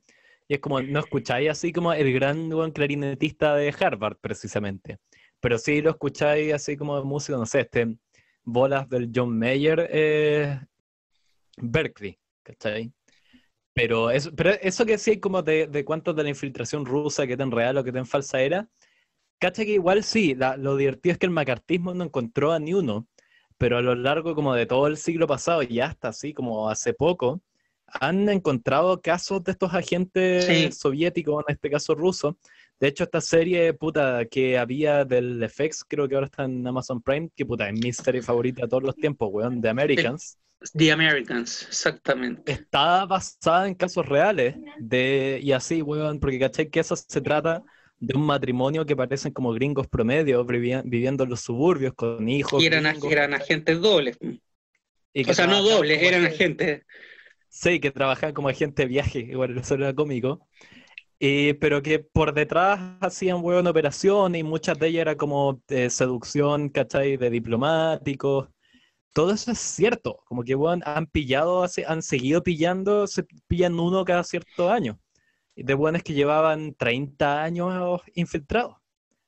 Y 0.49 0.55
es 0.55 0.59
como, 0.59 0.83
no 0.83 0.99
escucháis 0.99 1.49
así 1.49 1.73
como 1.73 1.93
el 1.93 2.13
gran 2.13 2.51
clarinetista 2.73 3.55
de 3.55 3.73
Harvard, 3.79 4.17
precisamente. 4.21 4.99
pero 5.39 5.59
sí 5.59 5.81
lo 5.81 5.91
escucháis 5.91 6.53
así 6.53 6.77
como 6.77 6.99
de 6.99 7.05
música, 7.05 7.39
no 7.39 7.47
sé, 7.47 7.61
este, 7.61 7.97
bolas 8.43 8.89
del 8.89 9.13
John 9.15 9.39
Mayer, 9.39 9.89
eh, 9.93 10.59
Berkeley, 11.57 12.19
¿cachai? 12.43 12.96
Pero 13.77 14.11
eso, 14.11 14.35
pero 14.35 14.53
eso 14.63 14.87
que 14.87 14.97
sí, 14.97 15.21
como 15.21 15.43
de, 15.43 15.67
de 15.67 15.85
cuánto 15.85 16.15
de 16.15 16.23
la 16.23 16.31
infiltración 16.31 16.87
rusa, 16.87 17.27
que 17.27 17.37
tan 17.37 17.51
real 17.51 17.77
o 17.77 17.85
que 17.85 17.93
tan 17.93 18.07
falsa 18.07 18.41
era, 18.41 18.71
¿cachai? 19.39 19.67
Que 19.67 19.73
igual 19.73 20.03
sí, 20.03 20.35
lo 20.35 20.77
divertido 20.79 21.13
es 21.13 21.19
que 21.19 21.27
el 21.27 21.33
macartismo 21.33 21.93
no 21.93 22.05
encontró 22.05 22.53
a 22.53 22.59
ni 22.59 22.73
uno, 22.73 23.07
pero 23.59 23.77
a 23.77 23.83
lo 23.83 23.95
largo 23.95 24.35
como 24.35 24.55
de 24.55 24.65
todo 24.65 24.87
el 24.87 24.97
siglo 24.97 25.27
pasado 25.27 25.63
y 25.63 25.81
hasta 25.81 26.09
así 26.09 26.33
como 26.33 26.71
hace 26.71 26.95
poco, 26.95 27.43
han 27.87 28.27
encontrado 28.31 29.03
casos 29.03 29.45
de 29.45 29.53
estos 29.53 29.75
agentes 29.75 30.79
soviéticos, 30.79 31.45
en 31.47 31.55
este 31.55 31.69
caso 31.69 31.95
rusos. 31.95 32.35
De 32.81 32.89
hecho, 32.89 33.05
esta 33.05 33.21
serie 33.21 33.75
puta 33.75 34.25
que 34.25 34.57
había 34.57 35.05
del 35.05 35.43
FX, 35.43 35.85
creo 35.85 36.09
que 36.09 36.15
ahora 36.15 36.29
está 36.29 36.45
en 36.45 36.67
Amazon 36.67 37.03
Prime, 37.03 37.29
que 37.37 37.45
puta 37.45 37.69
es 37.69 37.79
mi 37.79 37.93
serie 37.93 38.23
favorita 38.23 38.63
de 38.63 38.69
todos 38.69 38.85
los 38.85 38.97
tiempos, 38.97 39.29
weón, 39.31 39.61
The 39.61 39.69
Americans. 39.69 40.39
The 40.73 40.91
Americans, 40.91 41.67
exactamente. 41.69 42.53
Está 42.53 43.05
basada 43.05 43.69
en 43.69 43.75
casos 43.75 44.07
reales 44.07 44.57
de 44.79 45.39
y 45.43 45.53
así, 45.53 45.83
weón, 45.83 46.19
porque 46.19 46.39
caché 46.39 46.71
que 46.71 46.81
eso 46.81 46.97
se 46.97 47.21
trata 47.21 47.63
de 47.99 48.17
un 48.17 48.27
matrimonio 48.27 48.85
que 48.85 48.97
parecen 48.97 49.33
como 49.33 49.53
gringos 49.53 49.87
promedio, 49.87 50.45
viviendo 50.45 51.25
en 51.25 51.31
los 51.31 51.41
suburbios 51.41 51.95
con 51.95 52.29
hijos. 52.29 52.63
Y 52.63 52.67
eran, 52.67 52.87
eran 53.11 53.35
agentes 53.35 53.81
dobles. 53.81 54.19
o 54.21 55.35
sea, 55.35 55.47
no 55.47 55.63
dobles, 55.63 56.03
eran 56.03 56.27
agentes. 56.27 56.83
Sí, 57.49 57.81
que 57.81 57.91
trabajaban 57.91 58.35
como 58.35 58.49
agente 58.49 58.83
de 58.83 58.89
viaje, 58.89 59.21
igual 59.21 59.57
eso 59.57 59.75
era 59.75 59.95
cómico. 59.95 60.47
pero 61.19 61.83
que 61.83 62.01
por 62.01 62.35
detrás 62.35 62.81
hacían 63.01 63.41
buenas 63.41 63.71
operaciones 63.71 64.41
y 64.41 64.43
muchas 64.43 64.79
de 64.79 64.89
ellas 64.89 65.03
era 65.03 65.17
como 65.17 65.63
de 65.69 65.89
seducción, 65.91 66.69
¿cachai? 66.71 67.17
De 67.17 67.31
diplomáticos. 67.31 68.49
Todo 69.17 69.33
eso 69.33 69.51
es 69.51 69.59
cierto, 69.59 70.23
como 70.27 70.45
que 70.45 70.55
bueno, 70.55 70.83
han 70.85 71.07
pillado, 71.07 71.65
han 71.87 72.03
seguido 72.03 72.43
pillando, 72.43 73.07
se 73.07 73.23
pillan 73.47 73.81
uno 73.81 74.05
cada 74.05 74.23
cierto 74.23 74.71
año. 74.71 75.01
De 75.55 75.73
buenas 75.73 76.03
que 76.03 76.13
llevaban 76.13 76.75
30 76.75 77.43
años 77.43 78.03
infiltrados. 78.13 78.75
O 78.75 78.79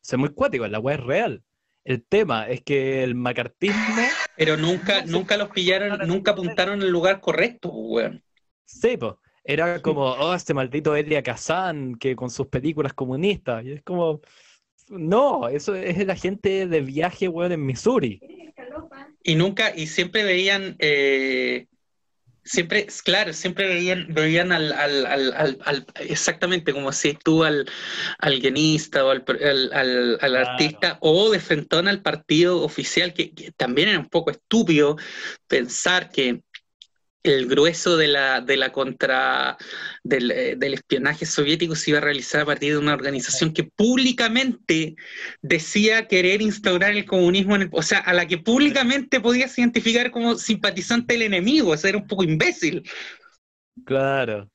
es 0.03 0.19
muy 0.19 0.29
cuático, 0.35 0.69
la 0.69 0.79
web 0.79 1.01
es 1.01 1.07
real. 1.07 1.43
El 1.85 2.05
tema 2.05 2.51
es 2.51 2.61
que 2.61 3.03
el 3.03 3.15
macartismo. 3.15 4.03
Pero 4.37 4.59
nunca, 4.59 5.03
nunca 5.07 5.39
los 5.39 5.49
pillaron, 5.49 6.07
nunca 6.07 6.33
apuntaron 6.33 6.83
el 6.83 6.91
lugar 6.91 7.23
correcto, 7.23 7.71
weón. 7.71 8.23
Sí, 8.67 8.99
pues. 8.99 9.15
Era 9.43 9.81
como, 9.81 10.03
oh, 10.03 10.35
este 10.35 10.53
maldito 10.53 10.95
Elia 10.97 11.23
Kazan, 11.23 11.95
que 11.95 12.15
con 12.15 12.29
sus 12.29 12.49
películas 12.49 12.93
comunistas. 12.93 13.65
Y 13.65 13.73
es 13.73 13.83
como, 13.83 14.21
no, 14.91 15.49
eso 15.49 15.75
es 15.75 16.05
la 16.07 16.17
gente 16.17 16.67
de 16.67 16.81
viaje, 16.81 17.29
weón, 17.29 17.53
en 17.53 17.67
Missouri. 17.67 18.21
Y 19.23 19.35
nunca, 19.35 19.75
y 19.75 19.87
siempre 19.87 20.25
veían, 20.25 20.77
eh, 20.79 21.67
siempre, 22.45 22.87
claro, 23.05 23.33
siempre 23.33 23.67
veían, 23.67 24.07
veían 24.09 24.53
al, 24.53 24.73
al, 24.73 25.07
al, 25.07 25.59
al, 25.65 25.87
exactamente 26.01 26.73
como 26.73 26.93
si 26.93 27.15
tú 27.15 27.45
al, 27.45 27.69
al 28.19 28.41
guionista 28.41 29.05
o 29.05 29.11
al, 29.11 29.25
al 30.21 30.37
artista 30.37 30.99
o 31.01 31.31
de 31.31 31.41
frentón 31.41 31.89
al 31.89 32.01
partido 32.01 32.63
oficial, 32.63 33.13
que, 33.13 33.53
también 33.57 33.89
era 33.91 33.99
un 33.99 34.09
poco 34.09 34.31
estúpido 34.31 34.97
pensar 35.47 36.11
que 36.11 36.43
el 37.23 37.47
grueso 37.47 37.97
de 37.97 38.09
la, 38.09 38.41
de 38.41 38.57
la 38.57 38.73
contra 38.73 39.57
del, 40.03 40.31
eh, 40.31 40.57
del, 40.57 40.75
espionaje 40.75 41.27
soviético 41.27 41.75
se 41.75 41.91
iba 41.91 41.99
a 41.99 42.03
realizar 42.03 42.43
a 42.43 42.47
partir 42.47 42.73
de 42.73 42.79
una 42.79 42.95
organización 42.95 43.53
que 43.53 43.65
públicamente 43.65 44.97
decía 45.43 46.07
querer 46.07 46.41
instaurar 46.43 46.93
el 46.93 47.05
comunismo 47.05 47.57
en 47.57 47.63
el, 47.63 47.69
o 47.73 47.83
sea, 47.83 47.99
a 47.99 48.13
la 48.13 48.27
que 48.27 48.39
públicamente 48.39 49.21
podías 49.21 49.59
identificar 49.59 50.11
como 50.11 50.37
simpatizante 50.37 51.15
del 51.15 51.23
enemigo, 51.23 51.73
o 51.73 51.75
era 51.75 51.99
un 51.99 52.07
poco 52.07 52.25
imbécil. 52.25 52.83
Claro. 53.85 54.51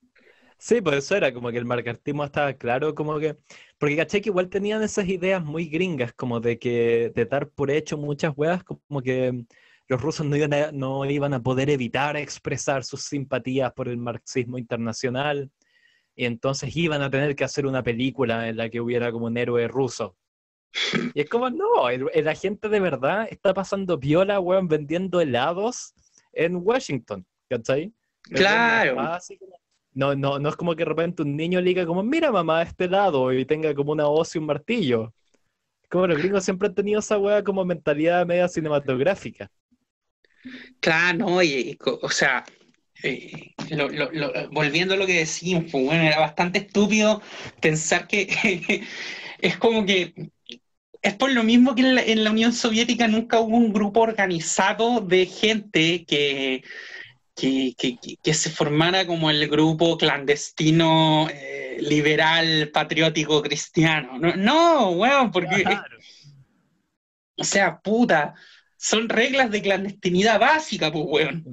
Sí, 0.58 0.80
pues 0.82 0.98
eso 0.98 1.18
era 1.18 1.34
como 1.34 1.52
que 1.52 1.58
el 1.58 1.66
marcartismo 1.66 2.24
estaba 2.24 2.54
claro, 2.54 2.96
como 2.96 3.20
que, 3.20 3.36
porque 3.78 3.98
caché 3.98 4.22
que 4.22 4.30
igual 4.30 4.50
tenían 4.50 4.82
esas 4.82 5.08
ideas 5.10 5.44
muy 5.44 5.66
gringas, 5.68 6.14
como 6.14 6.40
de 6.40 6.58
que, 6.58 7.12
de 7.14 7.26
dar 7.26 7.50
por 7.50 7.70
hecho 7.70 7.98
muchas 7.98 8.32
huevas, 8.38 8.64
como 8.64 9.02
que 9.02 9.46
los 9.88 10.02
rusos 10.02 10.26
no 10.26 10.36
iban, 10.36 10.54
a, 10.54 10.72
no 10.72 11.06
iban 11.06 11.34
a 11.34 11.44
poder 11.44 11.70
evitar 11.70 12.16
expresar 12.18 12.84
sus 12.84 13.04
simpatías 13.04 13.74
por 13.74 13.88
el 13.88 13.98
marxismo 13.98 14.58
internacional, 14.58 15.52
y 16.16 16.26
entonces 16.26 16.76
iban 16.76 17.02
a 17.02 17.10
tener 17.10 17.36
que 17.36 17.44
hacer 17.44 17.66
una 17.66 17.84
película 17.84 18.48
en 18.48 18.58
la 18.58 18.70
que 18.70 18.80
hubiera 18.80 19.12
como 19.12 19.26
un 19.26 19.38
héroe 19.38 19.68
ruso. 19.68 20.16
Y 21.14 21.22
es 21.22 21.30
como, 21.30 21.50
no, 21.50 21.90
el, 21.90 22.28
agente 22.28 22.70
de 22.70 22.80
verdad 22.80 23.28
está 23.30 23.54
pasando 23.54 23.98
viola, 23.98 24.40
weón, 24.40 24.68
vendiendo 24.68 25.22
helados 25.22 25.94
en 26.32 26.56
Washington, 26.56 27.26
¿cachai? 27.50 27.94
Claro. 28.24 28.98
No, 29.96 30.16
no, 30.16 30.40
no 30.40 30.50
es 30.50 30.56
como 30.56 30.76
que 30.76 30.84
de 30.84 30.90
repente 30.90 31.22
un 31.22 31.36
niño 31.36 31.62
le 31.62 31.70
diga 31.70 31.86
como, 31.86 32.02
mira 32.02 32.32
mamá, 32.32 32.64
este 32.64 32.86
helado, 32.86 33.32
y 33.32 33.46
tenga 33.46 33.76
como 33.76 33.92
una 33.92 34.08
hoz 34.08 34.36
y 34.36 34.40
un 34.40 34.48
martillo. 34.48 35.14
Como 35.90 36.08
los 36.08 36.18
gringos 36.18 36.44
siempre 36.44 36.68
han 36.68 36.74
tenido 36.74 37.00
esa 37.00 37.20
weá 37.20 37.44
como 37.44 37.64
mentalidad 37.64 38.26
media 38.26 38.48
cinematográfica. 38.48 39.52
Claro, 40.80 41.18
no, 41.18 41.44
y, 41.44 41.78
o 41.86 42.10
sea, 42.10 42.44
eh, 43.04 43.54
volviendo 44.52 44.94
a 44.94 44.98
lo 44.98 45.06
que 45.06 45.20
decíamos, 45.20 45.72
pues, 45.72 45.86
bueno, 45.86 46.04
era 46.04 46.20
bastante 46.20 46.60
estúpido 46.60 47.22
pensar 47.62 48.08
que 48.08 48.84
es 49.40 49.58
como 49.58 49.86
que 49.86 50.14
es 51.02 51.14
por 51.16 51.32
lo 51.32 51.44
mismo 51.44 51.76
que 51.76 51.82
en 51.82 52.24
la, 52.24 52.32
Unión 52.32 52.54
Soviética 52.54 53.10
nunca 53.10 53.40
hubo 53.40 53.58
un 53.58 53.74
grupo 53.74 54.00
organizado 54.00 55.02
de 55.02 55.26
gente 55.26 56.06
que, 56.06 56.64
que, 57.36 58.34
se 58.34 58.50
formara 58.50 59.06
como 59.06 59.30
el 59.30 59.50
grupo 59.50 59.98
clandestino 59.98 61.28
eh, 61.30 61.78
liberal 61.82 62.70
patriótico 62.74 63.42
cristiano. 63.42 64.18
No, 64.18 64.36
no 64.38 64.90
weón, 64.92 65.32
porque... 65.32 65.66
O 67.36 67.44
sea, 67.44 67.80
puta, 67.80 68.36
son 68.84 69.08
reglas 69.08 69.50
de 69.50 69.62
clandestinidad 69.62 70.42
básica, 70.42 70.92
pues, 70.92 71.06
weón. 71.08 71.46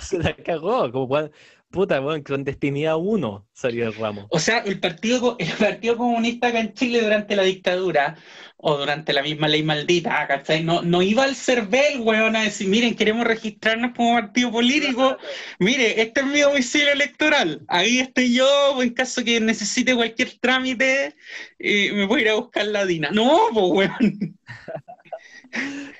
Se 0.00 0.18
la 0.18 0.34
cagó, 0.34 0.90
como 0.90 1.30
puta, 1.70 2.00
weón, 2.00 2.22
clandestinidad 2.22 2.96
1 2.96 3.46
salió 3.52 3.86
el 3.86 3.94
ramo. 3.94 4.26
O 4.30 4.40
sea, 4.40 4.58
el 4.58 4.80
partido, 4.80 5.36
el 5.38 5.52
partido 5.52 5.96
Comunista 5.96 6.48
acá 6.48 6.58
en 6.58 6.74
Chile 6.74 7.00
durante 7.00 7.36
la 7.36 7.44
dictadura, 7.44 8.16
o 8.56 8.76
durante 8.76 9.12
la 9.12 9.22
misma 9.22 9.46
ley 9.46 9.62
maldita, 9.62 10.26
¿cachai? 10.26 10.64
No, 10.64 10.82
no 10.82 11.00
iba 11.00 11.22
al 11.22 11.36
CERVEL, 11.36 12.00
weón, 12.00 12.34
a 12.34 12.42
decir, 12.42 12.66
miren, 12.66 12.96
queremos 12.96 13.24
registrarnos 13.24 13.92
como 13.96 14.14
partido 14.14 14.50
político, 14.50 15.16
mire, 15.60 16.02
este 16.02 16.20
es 16.20 16.26
mi 16.26 16.40
domicilio 16.40 16.90
electoral, 16.90 17.62
ahí 17.68 18.00
estoy 18.00 18.34
yo, 18.34 18.82
en 18.82 18.90
caso 18.90 19.22
que 19.22 19.38
necesite 19.38 19.94
cualquier 19.94 20.32
trámite, 20.40 21.14
eh, 21.60 21.92
me 21.92 22.06
voy 22.06 22.20
a 22.20 22.22
ir 22.22 22.28
a 22.30 22.34
buscar 22.34 22.66
la 22.66 22.84
DINA. 22.84 23.10
No, 23.12 23.48
pues, 23.52 23.90
weón. 24.00 24.38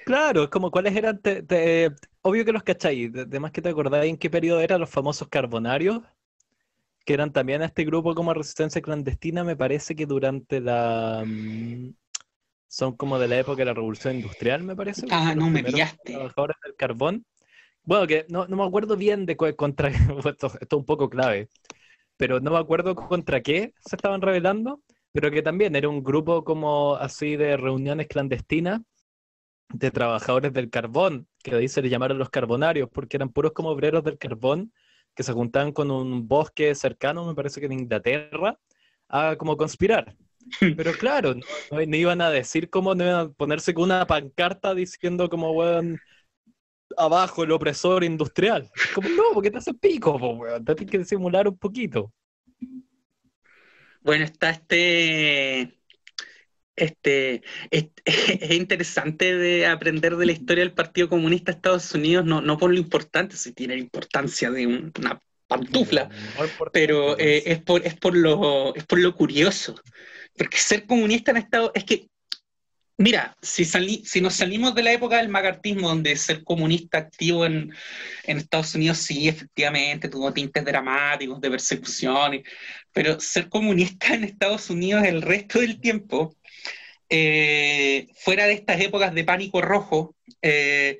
Claro, 0.04 0.44
es 0.44 0.48
como 0.50 0.70
cuáles 0.70 0.94
eran, 0.94 1.20
obvio 2.22 2.44
que 2.44 2.52
los 2.52 2.62
cacháis, 2.62 3.10
además 3.14 3.52
que 3.52 3.62
te 3.62 3.70
acordáis 3.70 4.10
en 4.10 4.18
qué 4.18 4.28
periodo 4.28 4.60
eran 4.60 4.80
los 4.80 4.90
famosos 4.90 5.28
carbonarios, 5.28 6.02
que 7.04 7.14
eran 7.14 7.32
también 7.32 7.62
este 7.62 7.84
grupo 7.84 8.14
como 8.14 8.34
resistencia 8.34 8.82
clandestina, 8.82 9.44
me 9.44 9.56
parece 9.56 9.94
que 9.94 10.06
durante 10.06 10.60
la... 10.60 11.24
Mm, 11.26 11.94
son 12.68 12.96
como 12.96 13.18
de 13.18 13.28
la 13.28 13.38
época 13.38 13.58
de 13.58 13.66
la 13.66 13.74
revolución 13.74 14.16
industrial, 14.16 14.64
me 14.64 14.74
parece. 14.74 15.06
Ah, 15.10 15.34
no 15.34 15.48
me 15.48 15.62
pillaste. 15.62 16.12
Trabajadores 16.12 16.56
del 16.64 16.74
carbón. 16.74 17.24
Bueno, 17.84 18.06
que 18.06 18.26
no, 18.28 18.46
me 18.48 18.64
acuerdo 18.64 18.96
bien 18.96 19.26
de 19.26 19.36
contra, 19.36 19.88
esto, 20.26 20.46
esto 20.46 20.56
es 20.60 20.72
un 20.72 20.84
poco 20.84 21.08
clave, 21.08 21.48
pero 22.16 22.40
no 22.40 22.50
me 22.50 22.58
acuerdo 22.58 22.94
contra 22.94 23.42
qué 23.42 23.74
se 23.78 23.96
estaban 23.96 24.22
rebelando, 24.22 24.80
pero 25.12 25.30
que 25.30 25.42
también 25.42 25.76
era 25.76 25.88
un 25.88 26.02
grupo 26.02 26.42
como 26.42 26.96
así 26.96 27.36
de 27.36 27.56
reuniones 27.56 28.08
clandestinas 28.08 28.80
de 29.68 29.90
trabajadores 29.90 30.52
del 30.52 30.70
carbón, 30.70 31.26
que 31.42 31.54
ahí 31.54 31.68
se 31.68 31.82
le 31.82 31.88
llamaron 31.88 32.18
los 32.18 32.30
carbonarios, 32.30 32.88
porque 32.90 33.16
eran 33.16 33.30
puros 33.30 33.52
como 33.52 33.70
obreros 33.70 34.04
del 34.04 34.18
carbón 34.18 34.72
que 35.14 35.22
se 35.22 35.32
juntaban 35.32 35.72
con 35.72 35.90
un 35.90 36.26
bosque 36.26 36.74
cercano, 36.74 37.24
me 37.24 37.34
parece 37.34 37.60
que 37.60 37.66
en 37.66 37.72
Inglaterra, 37.72 38.58
a 39.08 39.36
como 39.36 39.56
conspirar. 39.56 40.16
Pero 40.76 40.92
claro, 40.92 41.34
no, 41.70 41.80
iban 41.80 42.20
a 42.20 42.30
decir 42.30 42.68
cómo, 42.68 42.94
no 42.94 43.04
iban 43.04 43.26
a 43.26 43.28
ponerse 43.30 43.72
con 43.72 43.84
una 43.84 44.06
pancarta 44.06 44.74
diciendo 44.74 45.28
como, 45.28 45.52
weón, 45.52 45.98
abajo 46.96 47.44
el 47.44 47.52
opresor 47.52 48.04
industrial. 48.04 48.70
Como, 48.94 49.08
no, 49.10 49.22
porque 49.32 49.50
te 49.50 49.58
hace 49.58 49.74
pico, 49.74 50.16
weón, 50.16 50.64
te 50.64 50.74
tienes 50.74 50.90
que 50.90 50.98
disimular 50.98 51.48
un 51.48 51.56
poquito. 51.56 52.12
Bueno, 54.02 54.24
está 54.24 54.50
este 54.50 55.78
este, 56.76 57.42
es, 57.70 58.50
interesante 58.50 59.36
de 59.36 59.66
aprender 59.66 60.16
de 60.16 60.26
la 60.26 60.32
historia 60.32 60.64
del 60.64 60.74
Partido 60.74 61.08
Comunista 61.08 61.52
de 61.52 61.56
Estados 61.56 61.92
Unidos, 61.94 62.24
no, 62.24 62.40
no 62.40 62.58
por 62.58 62.70
lo 62.70 62.78
importante, 62.78 63.36
si 63.36 63.52
tiene 63.52 63.76
importancia 63.76 64.50
de 64.50 64.66
una 64.66 65.20
pantufla, 65.46 66.08
pero 66.72 67.18
eh, 67.18 67.42
es, 67.46 67.62
por, 67.62 67.86
es, 67.86 67.94
por 67.94 68.16
lo, 68.16 68.74
es 68.74 68.84
por 68.84 68.98
lo 68.98 69.14
curioso. 69.14 69.74
Porque 70.36 70.56
ser 70.56 70.86
comunista 70.86 71.30
en 71.30 71.36
Estados 71.36 71.70
es 71.74 71.84
que 71.84 72.08
Mira, 72.96 73.36
si, 73.42 73.64
si 73.64 74.20
nos 74.20 74.34
salimos 74.34 74.72
de 74.72 74.84
la 74.84 74.92
época 74.92 75.16
del 75.16 75.28
macartismo, 75.28 75.88
donde 75.88 76.14
ser 76.14 76.44
comunista 76.44 76.98
activo 76.98 77.44
en, 77.44 77.72
Estados 78.24 78.76
Unidos 78.76 78.98
sí, 78.98 79.26
efectivamente, 79.28 80.08
tuvo 80.08 80.32
tintes 80.32 80.64
dramáticos 80.64 81.40
de 81.40 81.50
persecución, 81.50 82.42
pero 82.92 83.18
ser 83.18 83.48
comunista 83.48 84.14
en 84.14 84.22
Estados 84.22 84.70
Unidos 84.70 85.02
el 85.04 85.22
resto 85.22 85.58
del 85.58 85.80
tiempo, 85.80 86.36
eh, 87.08 88.08
fuera 88.16 88.46
de 88.46 88.54
estas 88.54 88.80
épocas 88.80 89.14
de 89.14 89.24
pánico 89.24 89.60
rojo, 89.60 90.16
eh, 90.42 90.98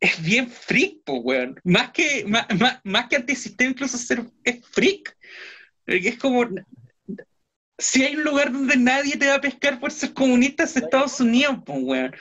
es 0.00 0.22
bien 0.22 0.50
freak, 0.50 0.98
pues, 1.04 1.20
weón. 1.22 1.60
Más 1.64 1.90
que, 1.92 2.24
más, 2.26 2.46
más, 2.84 3.08
que 3.08 3.16
antisistema, 3.16 3.70
incluso 3.70 3.96
ser, 3.96 4.24
es 4.44 4.66
freak. 4.66 5.16
Es 5.86 6.18
como, 6.18 6.46
si 7.78 8.04
hay 8.04 8.16
un 8.16 8.24
lugar 8.24 8.52
donde 8.52 8.76
nadie 8.76 9.16
te 9.16 9.28
va 9.28 9.36
a 9.36 9.40
pescar 9.40 9.80
por 9.80 9.92
ser 9.92 10.12
comunista 10.12 10.64
es 10.64 10.76
Estados 10.76 11.20
Unidos, 11.20 11.58
pues, 11.64 11.78
weón. 11.82 12.16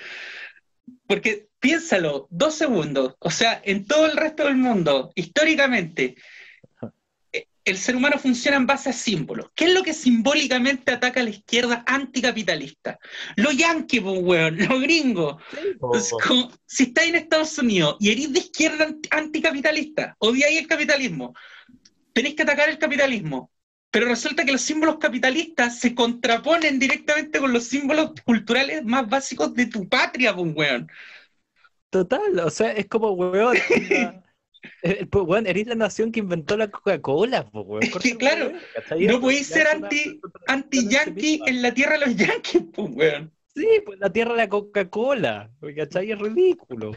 Porque 1.08 1.48
piénsalo, 1.60 2.28
dos 2.30 2.56
segundos. 2.56 3.16
O 3.20 3.32
sea, 3.32 3.62
en 3.64 3.86
todo 3.86 4.06
el 4.06 4.18
resto 4.18 4.46
del 4.46 4.58
mundo, 4.58 5.12
históricamente, 5.16 6.04
eh, 6.06 6.16
el 7.66 7.78
ser 7.78 7.96
humano 7.96 8.18
funciona 8.18 8.58
en 8.58 8.66
base 8.66 8.90
a 8.90 8.94
símbolos. 8.94 9.48
¿Qué 9.56 9.66
es 9.66 9.74
lo 9.74 9.84
que 9.84 9.94
simbólicamente 9.94 10.92
ataca 10.92 11.22
a 11.22 11.24
la 11.24 11.30
izquierda 11.30 11.84
anticapitalista? 11.88 13.00
Los 13.36 13.56
yankees, 13.56 14.02
pues, 14.02 14.20
weón, 14.22 14.58
los 14.58 14.82
gringos. 14.82 15.42
si 16.66 16.84
estáis 16.84 17.10
en 17.10 17.16
Estados 17.16 17.58
Unidos 17.58 17.98
y 18.00 18.12
eres 18.12 18.34
de 18.34 18.40
izquierda 18.40 18.88
anticapitalista, 19.12 20.16
odiáis 20.20 20.60
el 20.60 20.68
capitalismo, 20.68 21.34
tenéis 22.14 22.36
que 22.36 22.44
atacar 22.44 22.70
el 22.70 22.78
capitalismo 22.78 23.50
pero 23.94 24.08
resulta 24.08 24.44
que 24.44 24.52
los 24.52 24.64
símbolos 24.64 24.98
capitalistas 24.98 25.78
se 25.78 25.94
contraponen 25.94 26.80
directamente 26.80 27.40
con 27.40 27.54
los 27.54 27.66
símbolos 27.66 28.14
culturales 28.26 28.84
más 28.84 29.08
básicos 29.08 29.54
de 29.54 29.68
tu 29.68 29.88
patria, 29.88 30.36
pues, 30.36 30.52
weón. 30.56 30.92
Total, 31.92 32.40
o 32.40 32.50
sea, 32.50 32.72
es 32.72 32.88
como, 32.88 33.12
weón, 33.12 33.56
eh, 34.82 35.06
pues, 35.06 35.26
weón, 35.26 35.48
eres 35.48 35.68
la 35.68 35.76
nación 35.76 36.12
que 36.12 36.20
inventó 36.20 36.58
la 36.58 36.70
Coca-Cola, 36.70 37.50
pues, 37.50 37.66
weón. 37.68 37.84
Es 37.84 37.96
que, 37.96 38.18
claro, 38.18 38.52
no 39.00 39.22
podéis 39.22 39.48
ser 39.48 39.68
anti, 39.68 40.20
anti-yankee 40.48 41.42
en 41.46 41.62
la 41.62 41.74
tierra 41.74 41.98
de 41.98 42.06
los 42.06 42.16
yankees, 42.16 42.64
pues, 42.74 42.90
weón. 42.94 43.32
Sí, 43.56 43.68
pues 43.86 44.00
la 44.00 44.12
tierra 44.12 44.32
de 44.32 44.38
la 44.38 44.50
Coca-Cola, 44.50 45.52
¿cachai? 45.76 46.12
Es 46.12 46.18
ridículo. 46.18 46.92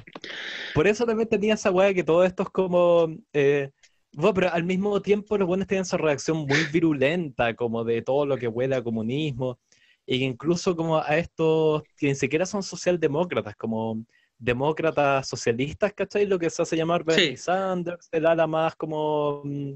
Por 0.75 0.87
eso 0.87 1.04
también 1.04 1.28
tenía 1.28 1.54
esa 1.54 1.70
weá 1.70 1.92
que 1.92 2.04
todo 2.04 2.25
esto 2.25 2.44
es 2.44 2.49
como... 2.49 3.14
Eh, 3.32 3.70
bueno, 4.12 4.32
pero 4.32 4.50
al 4.50 4.64
mismo 4.64 5.02
tiempo 5.02 5.37
los 5.37 5.46
buenos 5.46 5.66
tienen 5.66 5.82
esa 5.82 5.99
reacción 5.99 6.38
muy 6.38 6.64
virulenta, 6.73 7.54
como 7.54 7.85
de 7.85 8.00
todo 8.00 8.25
lo 8.25 8.38
que 8.38 8.49
huele 8.49 8.75
a 8.75 8.82
comunismo, 8.82 9.58
e 10.06 10.16
incluso 10.16 10.75
como 10.75 10.96
a 10.96 11.18
estos 11.18 11.82
que 11.99 12.08
ni 12.08 12.14
siquiera 12.14 12.46
son 12.46 12.62
socialdemócratas, 12.62 13.54
como 13.56 14.06
demócratas 14.38 15.28
socialistas, 15.28 15.93
¿cachai? 15.93 16.26
Lo 16.26 16.38
que 16.38 16.50
se 16.50 16.62
hace 16.62 16.76
llamar 16.76 17.05
Bernie 17.05 17.37
Sanders, 17.37 18.09
el 18.12 18.26
ala 18.26 18.47
más 18.47 18.76
como... 18.76 19.43
Mm, 19.45 19.75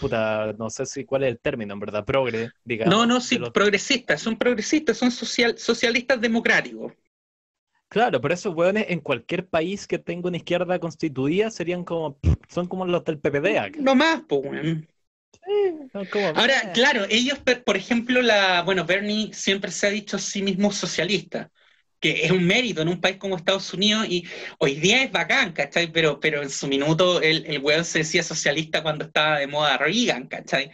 puta, 0.00 0.52
no 0.58 0.68
sé 0.70 0.86
si 0.86 1.04
cuál 1.04 1.22
es 1.22 1.30
el 1.30 1.38
término, 1.38 1.72
en 1.74 1.80
verdad, 1.80 2.04
progre, 2.04 2.50
digamos. 2.64 2.92
No, 2.92 3.06
no, 3.06 3.20
sí, 3.20 3.38
progresistas, 3.52 4.20
son 4.20 4.36
progresistas, 4.36 4.96
son 4.96 5.10
social, 5.10 5.56
socialistas 5.56 6.20
democráticos. 6.20 6.92
Claro, 7.88 8.20
pero 8.20 8.34
esos 8.34 8.54
hueones 8.54 8.86
en 8.88 9.00
cualquier 9.00 9.46
país 9.46 9.86
que 9.86 9.98
tenga 9.98 10.28
una 10.28 10.38
izquierda 10.38 10.78
constituida 10.78 11.50
serían 11.50 11.84
como, 11.84 12.18
son 12.48 12.66
como 12.66 12.86
los 12.86 13.04
del 13.04 13.18
PPD. 13.18 13.78
No 13.80 13.94
más, 13.94 14.22
pues, 14.26 14.42
weón. 14.42 14.88
Ahora, 16.34 16.72
claro, 16.72 17.04
ellos, 17.10 17.38
por 17.64 17.76
ejemplo, 17.76 18.22
la, 18.22 18.62
bueno, 18.62 18.84
Bernie 18.84 19.32
siempre 19.34 19.70
se 19.70 19.86
ha 19.86 19.90
dicho 19.90 20.16
a 20.16 20.20
sí 20.20 20.42
mismo 20.42 20.72
socialista, 20.72 21.50
que 22.02 22.24
es 22.24 22.32
un 22.32 22.44
mérito 22.44 22.82
en 22.82 22.88
un 22.88 23.00
país 23.00 23.16
como 23.16 23.36
Estados 23.36 23.72
Unidos 23.72 24.06
y 24.08 24.26
hoy 24.58 24.74
día 24.74 25.04
es 25.04 25.12
bacán, 25.12 25.52
¿cachai? 25.52 25.90
Pero, 25.92 26.18
pero 26.18 26.42
en 26.42 26.50
su 26.50 26.66
minuto 26.66 27.22
el, 27.22 27.46
el 27.46 27.60
weón 27.60 27.84
se 27.84 28.00
decía 28.00 28.24
socialista 28.24 28.82
cuando 28.82 29.04
estaba 29.04 29.38
de 29.38 29.46
moda 29.46 29.78
Reagan, 29.78 30.26
¿cachai? 30.26 30.72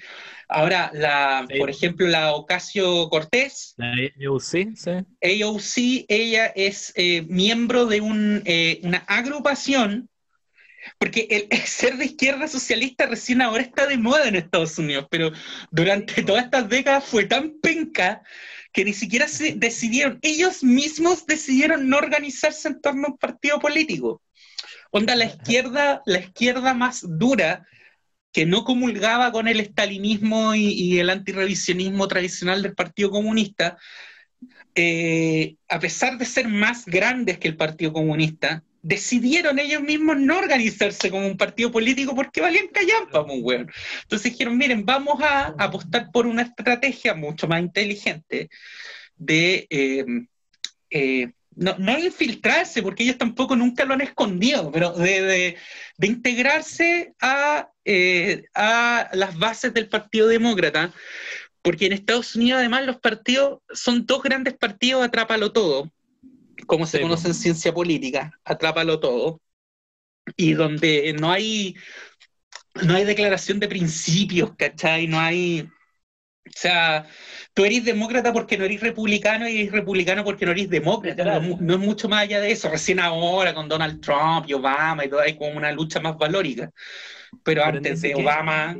Ahora, 0.49 0.91
la, 0.95 1.47
por 1.59 1.69
ejemplo, 1.69 2.09
la 2.09 2.33
Ocasio 2.33 3.11
Cortés. 3.11 3.75
La 3.77 3.93
AOC, 4.27 4.75
sí. 4.75 5.43
AOC, 5.43 6.07
ella 6.09 6.47
es 6.47 6.95
eh, 6.97 7.27
miembro 7.29 7.85
de 7.85 8.01
un, 8.01 8.43
eh, 8.47 8.81
una 8.83 9.05
agrupación, 9.07 10.09
porque 10.99 11.29
el, 11.51 11.59
ser 11.67 11.99
de 11.99 12.07
izquierda 12.07 12.49
socialista 12.49 13.05
recién 13.05 13.43
ahora 13.43 13.63
está 13.63 13.87
de 13.87 13.99
moda 13.99 14.27
en 14.27 14.37
Estados 14.37 14.79
Unidos, 14.79 15.07
pero 15.11 15.31
durante 15.71 16.23
todas 16.23 16.45
estas 16.45 16.71
décadas 16.71 17.05
fue 17.05 17.27
tan 17.27 17.61
penca 17.61 18.23
que 18.73 18.85
ni 18.85 18.93
siquiera 18.93 19.29
se 19.29 19.55
decidieron, 19.55 20.19
ellos 20.23 20.63
mismos 20.63 21.27
decidieron 21.27 21.89
no 21.89 21.97
organizarse 21.97 22.69
en 22.69 22.81
torno 22.81 23.07
a 23.07 23.11
un 23.11 23.19
partido 23.19 23.59
político. 23.59 24.23
Onda, 24.91 25.17
la 25.17 25.27
izquierda, 25.27 26.03
la 26.07 26.19
izquierda 26.19 26.75
más 26.75 27.05
dura 27.07 27.67
que 28.33 28.47
no 28.47 28.65
comulgaba 28.65 29.33
con 29.33 29.49
el 29.49 29.61
estalinismo 29.61 30.55
y, 30.55 30.99
el 30.99 31.11
antirrevisionismo 31.11 32.09
tradicional 32.09 32.63
del 32.63 32.75
Partido 32.75 33.11
Comunista, 33.11 33.79
eh, 34.75 35.57
a 35.69 35.79
pesar 35.81 36.19
de 36.19 36.25
ser 36.25 36.49
más 36.49 36.87
grandes 36.87 37.39
que 37.39 37.49
el 37.49 37.57
Partido 37.57 37.93
Comunista, 37.93 38.63
decidieron 38.83 39.59
ellos 39.59 39.83
mismos 39.83 40.19
no 40.19 40.39
organizarse 40.39 41.11
como 41.11 41.27
un 41.27 41.37
partido 41.37 41.71
político 41.71 42.15
porque 42.15 42.41
valían 42.41 42.69
callampa, 42.69 43.27
pues, 43.27 43.39
weón. 43.43 43.71
Entonces 44.03 44.33
dijeron, 44.33 44.57
miren, 44.57 44.85
vamos 44.85 45.21
a 45.23 45.55
apostar 45.59 46.11
por 46.13 46.27
una 46.27 46.43
estrategia 46.43 47.15
mucho 47.15 47.49
más 47.49 47.61
inteligente 47.61 48.49
de 49.17 49.67
eh, 49.71 50.05
eh, 50.91 51.33
no, 51.59 51.77
no 51.79 51.99
infiltrarse, 51.99 52.83
porque 52.83 53.03
ellos 53.03 53.19
tampoco 53.19 53.57
nunca 53.57 53.85
lo 53.85 53.95
han 53.95 54.01
escondido, 54.01 54.71
pero 54.71 54.93
de, 54.93 55.57
integrarse 56.01 57.15
a, 57.21 57.69
eh, 57.85 58.45
a 58.55 59.11
las 59.13 59.37
bases 59.37 59.75
del 59.75 59.89
Partido 59.89 60.29
Demócrata, 60.29 60.93
porque 61.61 61.87
en 61.87 61.93
Estados 61.93 62.37
Unidos 62.37 62.61
además 62.61 62.87
los 62.87 63.01
partidos 63.01 63.59
son 63.73 64.07
dos 64.07 64.23
grandes 64.23 64.55
partidos, 64.55 65.05
atrápalo 65.05 65.51
todo, 65.53 65.91
como 66.67 66.87
se 66.87 67.01
conoce 67.01 67.29
en 67.29 67.35
ciencia 67.35 67.73
política, 67.73 68.33
atrápalo 68.45 69.01
todo, 69.01 69.41
y 70.37 70.53
donde 70.53 71.15
no 71.19 71.31
hay, 71.31 71.77
no 72.83 72.95
hay 72.95 73.05
declaración 73.05 73.61
de 73.61 73.69
principios, 73.69 74.55
¿cachai? 74.57 75.07
No 75.07 75.19
hay 75.19 75.69
o 76.49 76.59
sea, 76.59 77.07
tú 77.55 77.65
eres 77.65 77.85
demócrata 77.85 78.33
porque 78.33 78.57
no 78.57 78.65
eres 78.65 78.81
republicano 78.81 79.49
y 79.49 79.61
eres 79.61 79.73
republicano 79.73 80.25
porque 80.25 80.47
no 80.47 80.53
eres 80.53 80.71
demócrata. 80.71 81.41
No, 81.41 81.75
es 81.75 81.81
mucho 81.81 82.09
más 82.09 82.23
allá 82.23 82.41
de 82.41 82.51
eso. 82.51 82.71
Recién 82.71 83.01
ahora 83.01 83.55
con 83.55 83.69
Donald 83.69 84.01
Trump 84.01 84.47
y 84.49 84.55
Obama 84.55 85.05
y 85.05 85.09
todo, 85.09 85.21
hay 85.21 85.37
como 85.37 85.57
una 85.57 85.73
lucha 85.73 86.01
más 86.01 86.17
valórica. 86.17 86.71
Pero, 87.43 87.65
antes 87.65 88.01
de 88.01 88.15
Obama... 88.15 88.77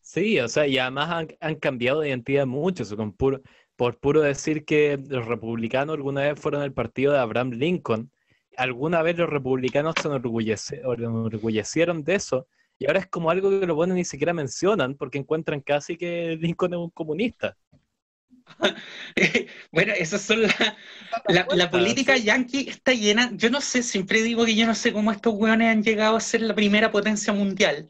Sí, 0.00 0.38
o 0.38 0.48
sea, 0.48 0.66
y 0.66 0.78
además 0.78 1.26
han, 1.40 1.56
cambiado 1.56 2.00
de 2.00 2.08
identidad 2.08 2.46
mucho. 2.46 2.84
Por 3.76 3.98
puro 3.98 4.20
decir 4.22 4.64
que 4.64 4.98
los 5.08 5.26
republicanos 5.26 5.96
alguna 5.96 6.22
vez 6.22 6.40
fueron 6.40 6.62
el 6.62 6.72
partido 6.72 7.12
de 7.12 7.18
Abraham 7.18 7.50
Lincoln, 7.50 8.10
alguna 8.56 9.02
vez 9.02 9.18
los 9.18 9.28
republicanos 9.28 9.94
se 10.00 10.08
enorgullecieron 10.08 12.04
de 12.04 12.14
eso 12.14 12.46
y 12.78 12.86
ahora 12.86 13.00
es 13.00 13.06
como 13.06 13.30
algo 13.30 13.50
que 13.50 13.66
los 13.66 13.76
buenos 13.76 13.96
ni 13.96 14.04
siquiera 14.04 14.32
mencionan 14.32 14.94
porque 14.94 15.18
encuentran 15.18 15.60
casi 15.60 15.96
que 15.96 16.36
Lincoln 16.40 16.74
es 16.74 16.78
un 16.78 16.90
comunista. 16.90 17.56
bueno, 19.72 19.92
esas 19.96 20.20
son 20.20 20.42
la, 20.42 21.46
la, 21.50 21.70
política 21.70 22.16
yankee 22.16 22.68
está 22.68 22.92
llena. 22.92 23.30
Yo 23.34 23.48
no 23.48 23.60
sé, 23.60 23.82
siempre 23.82 24.22
digo 24.22 24.44
que 24.44 24.54
yo 24.54 24.66
no 24.66 24.74
sé 24.74 24.92
cómo 24.92 25.12
estos 25.12 25.34
hueones 25.34 25.70
han 25.70 25.82
llegado 25.82 26.16
a 26.16 26.20
ser 26.20 26.42
la 26.42 26.54
primera 26.54 26.90
potencia 26.90 27.32
mundial. 27.32 27.88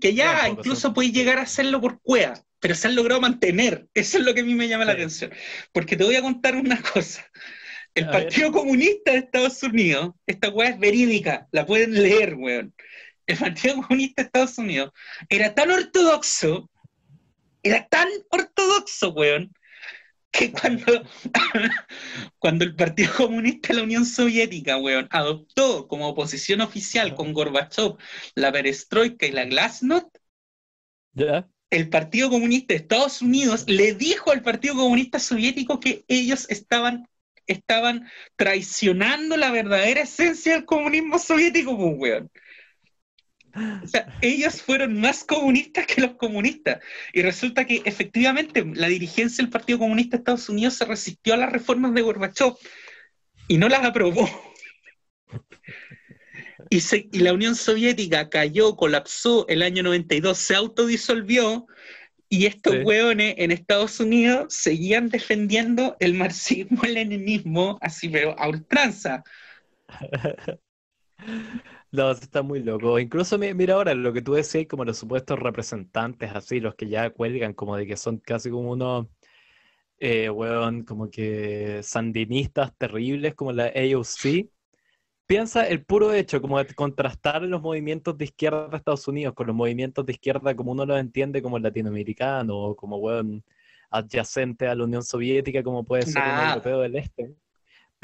Que 0.00 0.14
ya 0.14 0.48
incluso 0.48 0.92
puede 0.94 1.12
llegar 1.12 1.38
a 1.38 1.42
hacerlo 1.42 1.80
por 1.80 2.00
cueva, 2.00 2.34
pero 2.64 2.74
se 2.74 2.88
han 2.88 2.96
logrado 2.96 3.20
mantener. 3.20 3.88
Eso 3.92 4.16
es 4.16 4.24
lo 4.24 4.32
que 4.32 4.40
a 4.40 4.44
mí 4.44 4.54
me 4.54 4.68
llama 4.68 4.86
la 4.86 4.92
atención. 4.92 5.30
Porque 5.70 5.98
te 5.98 6.04
voy 6.04 6.16
a 6.16 6.22
contar 6.22 6.56
una 6.56 6.80
cosa. 6.80 7.30
El 7.94 8.08
Partido 8.08 8.50
Comunista 8.52 9.12
de 9.12 9.18
Estados 9.18 9.62
Unidos, 9.62 10.14
esta 10.26 10.48
hueá 10.48 10.70
es 10.70 10.78
verídica, 10.78 11.46
la 11.52 11.66
pueden 11.66 11.92
leer, 11.92 12.36
weón 12.36 12.72
el 13.26 13.36
Partido 13.36 13.82
Comunista 13.82 14.22
de 14.22 14.26
Estados 14.26 14.56
Unidos 14.56 14.92
era 15.28 15.54
tan 15.54 15.70
ortodoxo, 15.70 16.70
era 17.62 17.86
tan 17.88 18.08
ortodoxo, 18.30 19.10
weón, 19.10 19.52
que 20.30 20.52
cuando, 20.52 21.04
cuando 22.38 22.64
el 22.64 22.74
Partido 22.74 23.12
Comunista 23.14 23.68
de 23.68 23.74
la 23.74 23.82
Unión 23.82 24.06
Soviética, 24.06 24.78
weón, 24.78 25.06
adoptó 25.10 25.86
como 25.86 26.08
oposición 26.08 26.62
oficial 26.62 27.14
con 27.14 27.34
Gorbachev 27.34 27.98
la 28.34 28.50
perestroika 28.50 29.26
y 29.26 29.32
la 29.32 29.44
glasnost, 29.44 30.08
el 31.70 31.88
Partido 31.88 32.30
Comunista 32.30 32.74
de 32.74 32.80
Estados 32.80 33.22
Unidos 33.22 33.64
le 33.66 33.94
dijo 33.94 34.30
al 34.30 34.42
Partido 34.42 34.74
Comunista 34.74 35.18
Soviético 35.18 35.80
que 35.80 36.04
ellos 36.08 36.46
estaban, 36.48 37.08
estaban 37.46 38.08
traicionando 38.36 39.36
la 39.36 39.50
verdadera 39.50 40.02
esencia 40.02 40.54
del 40.54 40.64
comunismo 40.64 41.18
soviético, 41.18 41.76
pues, 41.76 41.94
weón. 41.96 42.30
O 43.82 43.86
sea, 43.86 44.06
ellos 44.20 44.62
fueron 44.62 45.00
más 45.00 45.24
comunistas 45.24 45.86
que 45.86 46.00
los 46.00 46.16
comunistas. 46.16 46.80
Y 47.12 47.22
resulta 47.22 47.64
que 47.66 47.82
efectivamente 47.84 48.64
la 48.74 48.88
dirigencia 48.88 49.42
del 49.42 49.50
Partido 49.50 49.78
Comunista 49.78 50.16
de 50.16 50.20
Estados 50.20 50.48
Unidos 50.48 50.74
se 50.74 50.84
resistió 50.84 51.34
a 51.34 51.38
las 51.38 51.52
reformas 51.52 51.94
de 51.94 52.02
Gorbachev 52.02 52.54
y 53.48 53.58
no 53.58 53.68
las 53.68 53.84
aprobó. 53.84 54.28
Y, 56.70 56.80
y 57.12 57.18
la 57.20 57.32
Unión 57.32 57.54
Soviética 57.54 58.28
cayó, 58.28 58.76
colapsó 58.76 59.46
el 59.48 59.62
año 59.62 59.82
92, 59.82 60.36
se 60.38 60.54
autodisolvió 60.54 61.66
y 62.28 62.46
estos 62.46 62.74
hueones 62.84 63.34
en 63.38 63.52
Estados 63.52 64.00
Unidos 64.00 64.52
seguían 64.54 65.08
defendiendo 65.08 65.96
el 66.00 66.14
marxismo, 66.14 66.82
el 66.82 66.94
leninismo, 66.94 67.78
así 67.80 68.08
pero 68.08 68.38
a 68.38 68.48
ultranza. 68.48 69.22
No, 71.92 72.10
está 72.10 72.42
muy 72.42 72.60
loco. 72.60 72.98
Incluso 72.98 73.38
mira 73.38 73.74
ahora 73.74 73.94
lo 73.94 74.12
que 74.12 74.20
tú 74.20 74.34
decías, 74.34 74.66
como 74.68 74.84
los 74.84 74.98
supuestos 74.98 75.38
representantes, 75.38 76.32
así, 76.34 76.58
los 76.58 76.74
que 76.74 76.88
ya 76.88 77.10
cuelgan, 77.10 77.54
como 77.54 77.76
de 77.76 77.86
que 77.86 77.96
son 77.96 78.18
casi 78.18 78.50
como 78.50 78.72
unos, 78.72 79.06
eh, 80.00 80.28
como 80.88 81.08
que 81.08 81.80
sandinistas 81.84 82.76
terribles, 82.76 83.36
como 83.36 83.52
la 83.52 83.66
AOC. 83.66 84.48
Piensa 85.26 85.66
el 85.66 85.84
puro 85.84 86.12
hecho, 86.12 86.40
como 86.40 86.62
de 86.62 86.74
contrastar 86.74 87.42
los 87.42 87.62
movimientos 87.62 88.16
de 88.18 88.26
izquierda 88.26 88.68
de 88.68 88.76
Estados 88.76 89.08
Unidos 89.08 89.34
con 89.34 89.46
los 89.46 89.56
movimientos 89.56 90.04
de 90.04 90.12
izquierda 90.12 90.54
como 90.54 90.72
uno 90.72 90.84
los 90.84 91.00
entiende 91.00 91.40
como 91.40 91.58
latinoamericano 91.58 92.56
o 92.56 92.76
como, 92.76 93.00
adyacente 93.90 94.66
a 94.68 94.74
la 94.74 94.84
Unión 94.84 95.02
Soviética, 95.02 95.62
como 95.62 95.84
puede 95.84 96.02
ser 96.02 96.22
el 96.22 96.48
europeo 96.48 96.80
del 96.80 96.96
Este 96.96 97.34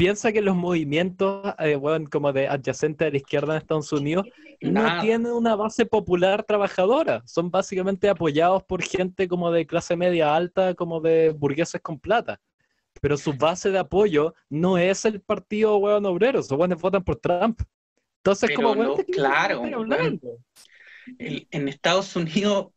piensa 0.01 0.33
que 0.33 0.41
los 0.41 0.57
movimientos 0.57 1.55
eh, 1.59 1.79
como 2.11 2.33
de 2.33 2.49
adyacente 2.49 3.05
a 3.05 3.11
la 3.11 3.19
izquierda 3.19 3.53
en 3.53 3.61
Estados 3.61 3.93
Unidos 3.93 4.27
no 4.63 4.99
tienen 5.03 5.31
una 5.31 5.55
base 5.57 5.85
popular 5.85 6.43
trabajadora. 6.43 7.23
Son 7.27 7.51
básicamente 7.51 8.09
apoyados 8.09 8.63
por 8.63 8.83
gente 8.83 9.29
como 9.29 9.51
de 9.51 9.67
clase 9.67 9.97
media 9.97 10.35
alta, 10.35 10.75
como 10.75 11.03
de 11.03 11.35
burgueses 11.37 11.83
con 11.83 12.01
plata. 12.01 12.41
Pero 13.01 13.17
su 13.17 13.33
base 13.35 13.71
de 13.71 13.79
apoyo 13.79 14.35
no 14.49 14.79
es 14.79 15.05
el 15.05 15.21
partido 15.21 15.77
weón 15.79 16.07
obrero, 16.07 16.41
esos 16.41 16.59
weones 16.59 16.81
votan 16.81 17.05
por 17.05 17.17
Trump. 17.17 17.61
Entonces, 18.19 18.51
como 18.55 18.97
claro, 19.13 19.63
en 21.19 21.69
Estados 21.69 22.15
Unidos, 22.17 22.69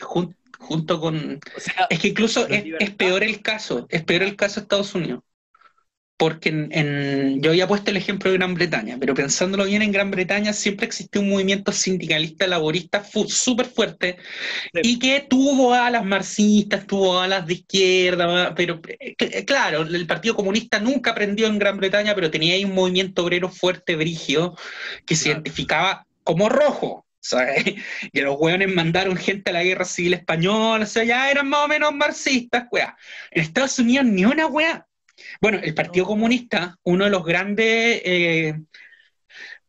junto 0.00 1.00
con. 1.00 1.38
es 1.90 2.00
que 2.00 2.08
incluso 2.08 2.46
es, 2.48 2.90
peor 2.94 3.22
el 3.22 3.40
caso, 3.42 3.86
es 3.90 4.02
peor 4.02 4.22
el 4.22 4.36
caso 4.36 4.56
de 4.56 4.64
Estados 4.64 4.94
Unidos 4.94 5.22
porque 6.18 6.48
en, 6.48 7.40
yo 7.40 7.50
había 7.50 7.68
puesto 7.68 7.92
el 7.92 7.96
ejemplo 7.96 8.30
de 8.30 8.38
Gran 8.38 8.54
Bretaña, 8.54 8.96
pero 8.98 9.14
pensándolo 9.14 9.64
bien, 9.64 9.82
en 9.82 9.92
Gran 9.92 10.10
Bretaña 10.10 10.52
siempre 10.52 10.84
existió 10.86 11.20
un 11.20 11.30
movimiento 11.30 11.70
sindicalista 11.70 12.48
laborista 12.48 13.04
súper 13.28 13.66
fuerte 13.66 14.18
y 14.82 14.98
que 14.98 15.24
tuvo 15.30 15.72
a 15.72 15.88
las 15.90 16.04
marxistas, 16.04 16.86
tuvo 16.88 17.20
a 17.20 17.28
las 17.28 17.46
de 17.46 17.54
izquierda, 17.54 18.52
pero 18.56 18.80
eh, 18.88 19.14
eh, 19.16 19.44
claro, 19.44 19.82
el 19.82 20.06
Partido 20.08 20.34
Comunista 20.34 20.80
nunca 20.80 21.12
aprendió 21.12 21.46
en 21.46 21.58
Gran 21.58 21.78
Bretaña, 21.78 22.16
pero 22.16 22.32
tenía 22.32 22.54
ahí 22.54 22.64
un 22.64 22.74
movimiento 22.74 23.22
obrero 23.24 23.48
fuerte, 23.48 23.94
brigio, 23.94 24.56
que 25.06 25.14
se 25.14 25.28
identificaba 25.30 26.04
como 26.24 26.48
rojo. 26.48 27.04
que 28.12 28.22
los 28.22 28.36
hueones 28.38 28.74
mandaron 28.74 29.16
gente 29.16 29.50
a 29.50 29.52
la 29.52 29.62
guerra 29.62 29.84
civil 29.84 30.14
española, 30.14 30.84
o 30.84 30.88
sea, 30.88 31.04
ya 31.04 31.30
eran 31.30 31.48
más 31.48 31.64
o 31.64 31.68
menos 31.68 31.92
marxistas, 31.94 32.64
weá. 32.70 32.96
En 33.30 33.42
Estados 33.42 33.78
Unidos 33.78 34.06
ni 34.06 34.24
una 34.24 34.46
weá, 34.46 34.87
bueno, 35.40 35.58
el 35.62 35.74
Partido 35.74 36.06
Comunista, 36.06 36.76
uno 36.82 37.04
de 37.04 37.10
los 37.10 37.24
grandes, 37.24 38.02
eh, 38.04 38.54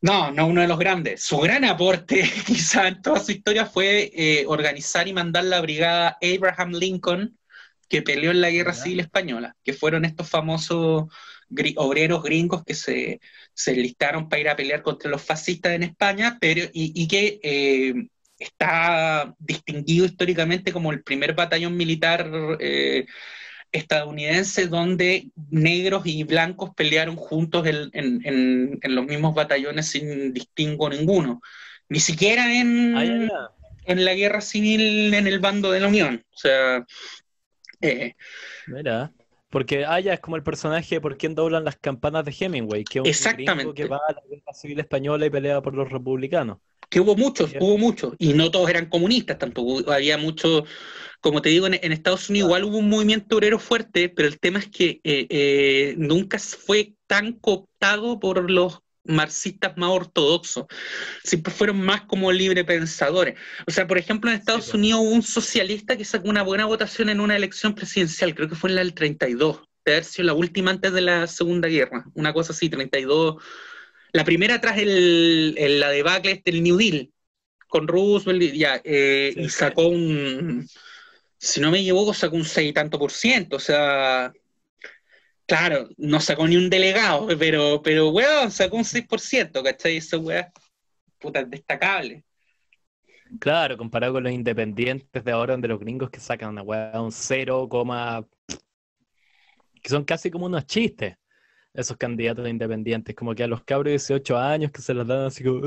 no, 0.00 0.30
no 0.32 0.46
uno 0.46 0.62
de 0.62 0.68
los 0.68 0.78
grandes, 0.78 1.22
su 1.22 1.38
gran 1.38 1.64
aporte 1.64 2.22
quizá 2.46 2.88
en 2.88 3.02
toda 3.02 3.20
su 3.20 3.32
historia 3.32 3.66
fue 3.66 4.10
eh, 4.14 4.44
organizar 4.46 5.06
y 5.08 5.12
mandar 5.12 5.44
la 5.44 5.60
brigada 5.60 6.18
Abraham 6.22 6.72
Lincoln, 6.72 7.38
que 7.88 8.02
peleó 8.02 8.30
en 8.30 8.40
la 8.40 8.50
Guerra 8.50 8.72
Civil 8.72 9.00
Española, 9.00 9.56
que 9.64 9.72
fueron 9.72 10.04
estos 10.04 10.28
famosos 10.28 11.12
obreros 11.76 12.22
gringos 12.22 12.62
que 12.64 12.74
se, 12.74 13.20
se 13.52 13.72
enlistaron 13.72 14.28
para 14.28 14.40
ir 14.40 14.48
a 14.48 14.56
pelear 14.56 14.82
contra 14.82 15.10
los 15.10 15.22
fascistas 15.22 15.72
en 15.72 15.82
España, 15.82 16.38
pero, 16.40 16.62
y, 16.72 17.08
que 17.08 17.40
eh, 17.42 17.94
está 18.38 19.34
distinguido 19.40 20.06
históricamente 20.06 20.72
como 20.72 20.92
el 20.92 21.02
primer 21.02 21.34
batallón 21.34 21.76
militar 21.76 22.30
estadounidense 23.72 24.66
donde 24.66 25.28
negros 25.50 26.02
y 26.06 26.24
blancos 26.24 26.70
pelearon 26.74 27.16
juntos 27.16 27.66
en, 27.66 28.80
los 28.82 29.06
mismos 29.06 29.34
batallones 29.34 29.86
sin 29.86 30.32
distingo 30.32 30.88
ninguno. 30.88 31.40
Ni 31.88 32.00
siquiera 32.00 32.52
en, 32.52 33.30
en 33.84 34.04
la 34.04 34.14
guerra 34.14 34.40
civil 34.40 35.12
en 35.12 35.26
el 35.26 35.40
bando 35.40 35.70
de 35.70 35.80
la 35.80 35.88
Unión. 35.88 36.24
O 36.32 36.36
sea. 36.36 36.86
Eh, 37.80 38.14
Mira. 38.66 39.12
Porque 39.50 39.84
Aya 39.84 40.14
es 40.14 40.20
como 40.20 40.36
el 40.36 40.44
personaje 40.44 41.00
por 41.00 41.18
quien 41.18 41.34
doblan 41.34 41.64
las 41.64 41.76
campanas 41.76 42.24
de 42.24 42.34
Hemingway, 42.38 42.84
que 42.84 43.00
es 43.04 43.26
un 43.26 43.74
que 43.74 43.86
va 43.86 44.00
a 44.08 44.12
la 44.12 44.22
guerra 44.30 44.54
civil 44.54 44.78
española 44.78 45.26
y 45.26 45.30
pelea 45.30 45.60
por 45.60 45.74
los 45.74 45.90
republicanos. 45.90 46.58
Que 46.90 47.00
hubo 47.00 47.16
muchos, 47.16 47.52
hubo 47.58 47.78
muchos, 47.78 48.14
y 48.18 48.34
no 48.34 48.50
todos 48.50 48.68
eran 48.68 48.90
comunistas, 48.90 49.38
tampoco 49.38 49.90
había 49.90 50.18
muchos 50.18 50.64
como 51.20 51.42
te 51.42 51.50
digo, 51.50 51.66
en, 51.66 51.74
Estados 51.92 52.30
Unidos 52.30 52.48
igual 52.48 52.64
hubo 52.64 52.78
un 52.78 52.88
movimiento 52.88 53.36
obrero 53.36 53.58
fuerte, 53.58 54.08
pero 54.08 54.26
el 54.26 54.40
tema 54.40 54.58
es 54.58 54.68
que 54.68 55.00
eh, 55.04 55.26
eh, 55.28 55.94
nunca 55.98 56.38
fue 56.38 56.94
tan 57.06 57.34
cooptado 57.34 58.18
por 58.18 58.50
los 58.50 58.80
marxistas 59.04 59.76
más 59.76 59.90
ortodoxos, 59.90 60.66
siempre 61.24 61.52
fueron 61.52 61.80
más 61.80 62.02
como 62.02 62.32
libre 62.32 62.64
pensadores. 62.64 63.38
O 63.66 63.70
sea, 63.70 63.86
por 63.86 63.98
ejemplo, 63.98 64.30
en 64.30 64.36
Estados 64.36 64.72
Unidos 64.72 65.00
hubo 65.00 65.10
un 65.10 65.22
socialista 65.22 65.96
que 65.96 66.04
sacó 66.04 66.28
una 66.28 66.42
buena 66.42 66.66
votación 66.66 67.08
en 67.08 67.20
una 67.20 67.36
elección 67.36 67.74
presidencial, 67.74 68.34
creo 68.34 68.48
que 68.48 68.54
fue 68.54 68.70
en 68.70 68.76
la 68.76 68.82
del 68.82 68.94
32, 68.94 69.62
de 69.84 69.92
haber 69.92 70.04
sido 70.04 70.26
la 70.26 70.34
última 70.34 70.70
antes 70.70 70.92
de 70.92 71.00
la 71.02 71.26
Segunda 71.26 71.68
Guerra, 71.68 72.04
una 72.14 72.32
cosa 72.32 72.52
así, 72.52 72.68
32. 72.68 73.42
La 74.12 74.24
primera 74.24 74.60
tras 74.60 74.78
el, 74.78 75.54
la 75.80 75.90
debacle 75.90 76.30
del 76.30 76.38
este, 76.38 76.60
New 76.60 76.76
Deal, 76.76 77.10
con 77.68 77.86
Roosevelt, 77.86 78.52
ya, 78.54 78.80
eh, 78.84 79.32
y 79.36 79.48
sacó 79.48 79.88
un 79.88 80.66
si 81.40 81.60
no 81.60 81.70
me 81.70 81.80
equivoco, 81.80 82.12
sacó 82.12 82.36
un 82.36 82.44
6 82.44 82.70
y 82.70 82.72
tanto 82.74 82.98
por 82.98 83.10
ciento, 83.10 83.56
o 83.56 83.60
sea, 83.60 84.30
claro, 85.46 85.88
no 85.96 86.20
sacó 86.20 86.46
ni 86.46 86.56
un 86.56 86.68
delegado, 86.68 87.26
pero, 87.38 87.80
pero 87.82 88.10
weón, 88.10 88.50
sacó 88.50 88.76
un 88.76 88.84
6%, 88.84 89.62
¿cachai? 89.62 89.96
Eso, 89.96 90.20
weón, 90.20 90.44
puta, 91.18 91.42
destacable. 91.42 92.24
Claro, 93.38 93.78
comparado 93.78 94.14
con 94.14 94.24
los 94.24 94.32
independientes 94.32 95.24
de 95.24 95.32
ahora, 95.32 95.54
donde 95.54 95.68
los 95.68 95.80
gringos 95.80 96.10
que 96.10 96.20
sacan 96.20 96.50
una 96.50 96.62
weá, 96.62 97.00
un 97.00 97.12
0, 97.12 97.68
que 99.82 99.88
son 99.88 100.04
casi 100.04 100.30
como 100.30 100.44
unos 100.44 100.66
chistes 100.66 101.16
esos 101.72 101.96
candidatos 101.96 102.48
independientes, 102.48 103.14
como 103.14 103.34
que 103.34 103.44
a 103.44 103.46
los 103.46 103.62
cabros 103.62 103.86
de 103.86 103.90
18 103.92 104.36
años 104.36 104.72
que 104.72 104.82
se 104.82 104.94
los 104.94 105.06
dan 105.06 105.26
así 105.26 105.44
como, 105.44 105.60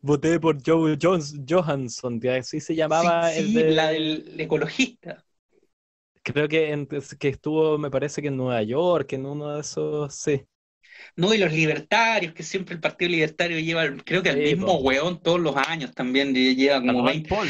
voté 0.00 0.40
por 0.40 0.58
Joe 0.64 0.96
Jones, 1.00 1.36
Johansson, 1.48 2.18
que 2.18 2.30
así 2.30 2.60
se 2.60 2.74
llamaba 2.74 3.32
el 3.32 3.52
de... 3.52 3.70
la 3.70 3.88
del 3.88 4.40
ecologista. 4.40 5.24
Creo 6.22 6.48
que, 6.48 6.86
que 7.18 7.28
estuvo, 7.28 7.76
me 7.76 7.90
parece 7.90 8.22
que 8.22 8.28
en 8.28 8.36
Nueva 8.38 8.62
York, 8.62 9.12
en 9.12 9.26
uno 9.26 9.54
de 9.54 9.60
esos, 9.60 10.14
sí. 10.14 10.42
No, 11.16 11.34
y 11.34 11.38
los 11.38 11.52
libertarios, 11.52 12.32
que 12.32 12.42
siempre 12.42 12.74
el 12.74 12.80
Partido 12.80 13.10
Libertario 13.10 13.58
lleva, 13.58 13.84
creo 14.04 14.22
que 14.22 14.30
el 14.30 14.56
mismo 14.56 14.78
weón 14.78 15.20
todos 15.20 15.40
los 15.40 15.54
años 15.56 15.92
también 15.92 16.34
lleva 16.34 16.80
como 16.80 17.02
20. 17.02 17.28
Paul, 17.28 17.48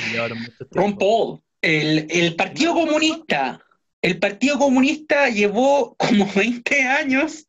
Ron 0.72 0.96
Paul. 0.96 1.40
El, 1.60 2.06
el 2.10 2.34
Partido 2.36 2.74
Comunista 2.74 3.63
el 4.04 4.18
Partido 4.18 4.58
Comunista 4.58 5.30
llevó 5.30 5.96
como 5.96 6.30
20 6.36 6.82
años 6.82 7.46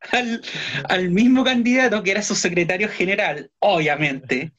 al, 0.87 1.09
mismo 1.09 1.43
candidato 1.43 2.01
que 2.01 2.11
era 2.11 2.21
su 2.21 2.33
secretario 2.33 2.87
general, 2.87 3.51
obviamente, 3.59 4.53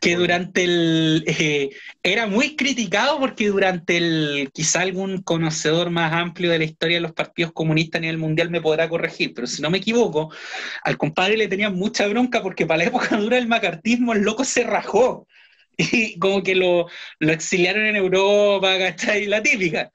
que 0.00 0.14
durante 0.14 0.62
el... 0.62 1.24
Eh, 1.26 1.70
era 2.04 2.28
muy 2.28 2.54
criticado 2.54 3.18
porque 3.18 3.48
durante 3.48 3.96
el... 3.96 4.50
quizá 4.54 4.82
algún 4.82 5.20
conocedor 5.22 5.90
más 5.90 6.12
amplio 6.12 6.52
de 6.52 6.58
la 6.58 6.64
historia 6.64 6.98
de 6.98 7.00
los 7.00 7.12
partidos 7.14 7.50
comunistas 7.52 7.98
a 7.98 8.02
nivel 8.02 8.18
mundial 8.18 8.50
me 8.50 8.60
podrá 8.60 8.88
corregir, 8.88 9.34
pero 9.34 9.48
si 9.48 9.60
no 9.60 9.70
me 9.70 9.78
equivoco, 9.78 10.32
al 10.84 10.96
compadre 10.98 11.36
le 11.36 11.48
tenía 11.48 11.68
mucha 11.68 12.06
bronca 12.06 12.42
porque 12.42 12.64
para 12.64 12.78
la 12.78 12.84
época 12.84 13.16
dura 13.16 13.38
del 13.38 13.48
macartismo 13.48 14.12
el 14.12 14.22
loco 14.22 14.44
se 14.44 14.62
rajó. 14.62 15.26
Y 15.80 16.18
como 16.18 16.42
que 16.42 16.56
lo, 16.56 16.88
lo 17.20 17.32
exiliaron 17.32 17.86
en 17.86 17.94
Europa, 17.94 18.76
¿cachai? 18.78 19.26
La 19.26 19.40
típica 19.40 19.92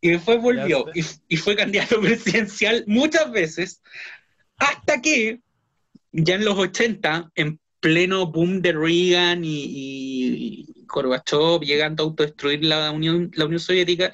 y 0.00 0.10
después 0.10 0.40
volvió 0.40 0.86
y, 0.94 1.36
fue 1.36 1.56
candidato 1.56 2.00
presidencial 2.00 2.84
muchas 2.86 3.30
veces, 3.30 3.82
hasta 4.56 5.00
que 5.00 5.40
ya 6.12 6.34
en 6.34 6.44
los 6.44 6.58
80, 6.58 7.30
en 7.34 7.60
pleno 7.80 8.26
boom 8.26 8.60
de 8.60 8.72
Reagan 8.72 9.44
y, 9.44 9.64
y 9.64 10.84
Gorbachev 10.86 11.60
llegando 11.60 12.02
a 12.02 12.06
autodestruir 12.06 12.64
la 12.64 12.90
Unión, 12.90 13.30
la 13.34 13.44
Unión 13.44 13.60
Soviética, 13.60 14.12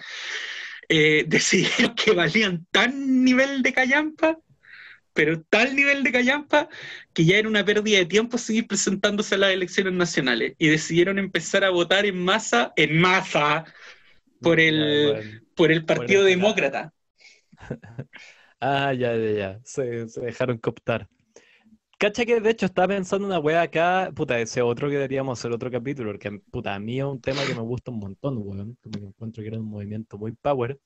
eh, 0.88 1.24
decidieron 1.28 1.94
que 1.94 2.12
valían 2.12 2.66
tan 2.70 3.24
nivel 3.24 3.62
de 3.62 3.72
callampa 3.72 4.38
pero 5.14 5.40
tal 5.42 5.74
nivel 5.74 6.02
de 6.02 6.12
callampa 6.12 6.68
que 7.14 7.24
ya 7.24 7.38
era 7.38 7.48
una 7.48 7.64
pérdida 7.64 7.98
de 7.98 8.06
tiempo 8.06 8.36
seguir 8.36 8.66
presentándose 8.66 9.36
a 9.36 9.38
las 9.38 9.52
elecciones 9.52 9.94
nacionales. 9.94 10.54
Y 10.58 10.68
decidieron 10.68 11.18
empezar 11.18 11.64
a 11.64 11.70
votar 11.70 12.04
en 12.04 12.22
masa, 12.22 12.72
en 12.76 12.98
masa, 13.00 13.64
por 14.44 14.60
el, 14.60 15.42
por 15.56 15.72
el 15.72 15.84
Partido 15.84 16.22
Demócrata. 16.24 16.92
ah, 18.60 18.92
ya, 18.92 19.16
ya, 19.16 19.30
ya, 19.30 19.60
se, 19.64 20.08
se 20.08 20.20
dejaron 20.20 20.58
cooptar. 20.58 21.08
Cacha 21.98 22.26
que 22.26 22.40
de 22.40 22.50
hecho 22.50 22.66
estaba 22.66 22.88
pensando 22.88 23.26
una 23.26 23.38
wea 23.38 23.62
acá, 23.62 24.10
puta, 24.14 24.38
ese 24.40 24.60
otro 24.62 24.88
que 24.88 24.94
deberíamos 24.94 25.38
hacer 25.38 25.52
otro 25.52 25.70
capítulo, 25.70 26.10
porque 26.10 26.30
puta, 26.50 26.74
a 26.74 26.78
mí 26.78 26.98
es 26.98 27.04
un 27.04 27.20
tema 27.20 27.42
que 27.46 27.54
me 27.54 27.62
gusta 27.62 27.90
un 27.92 28.00
montón, 28.00 28.38
weón, 28.38 28.76
como 28.82 28.98
que 28.98 29.06
encuentro 29.06 29.42
que 29.42 29.48
era 29.48 29.58
un 29.58 29.66
movimiento 29.66 30.18
muy 30.18 30.32
power. 30.32 30.78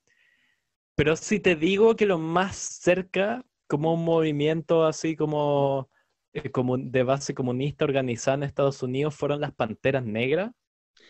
Pero 0.95 1.17
si 1.17 1.41
te 1.41 1.57
digo 1.57 1.97
que 1.97 2.07
lo 2.07 2.19
más 2.19 2.57
cerca, 2.57 3.45
como 3.67 3.95
un 3.95 4.05
movimiento 4.05 4.85
así 4.85 5.17
como, 5.17 5.89
eh, 6.33 6.51
como 6.51 6.77
de 6.79 7.03
base 7.05 7.35
comunista 7.35 7.85
organizada 7.85 8.37
en 8.37 8.43
Estados 8.45 8.83
Unidos, 8.83 9.15
fueron 9.15 9.41
las 9.41 9.53
Panteras 9.55 10.05
Negras. 10.05 10.53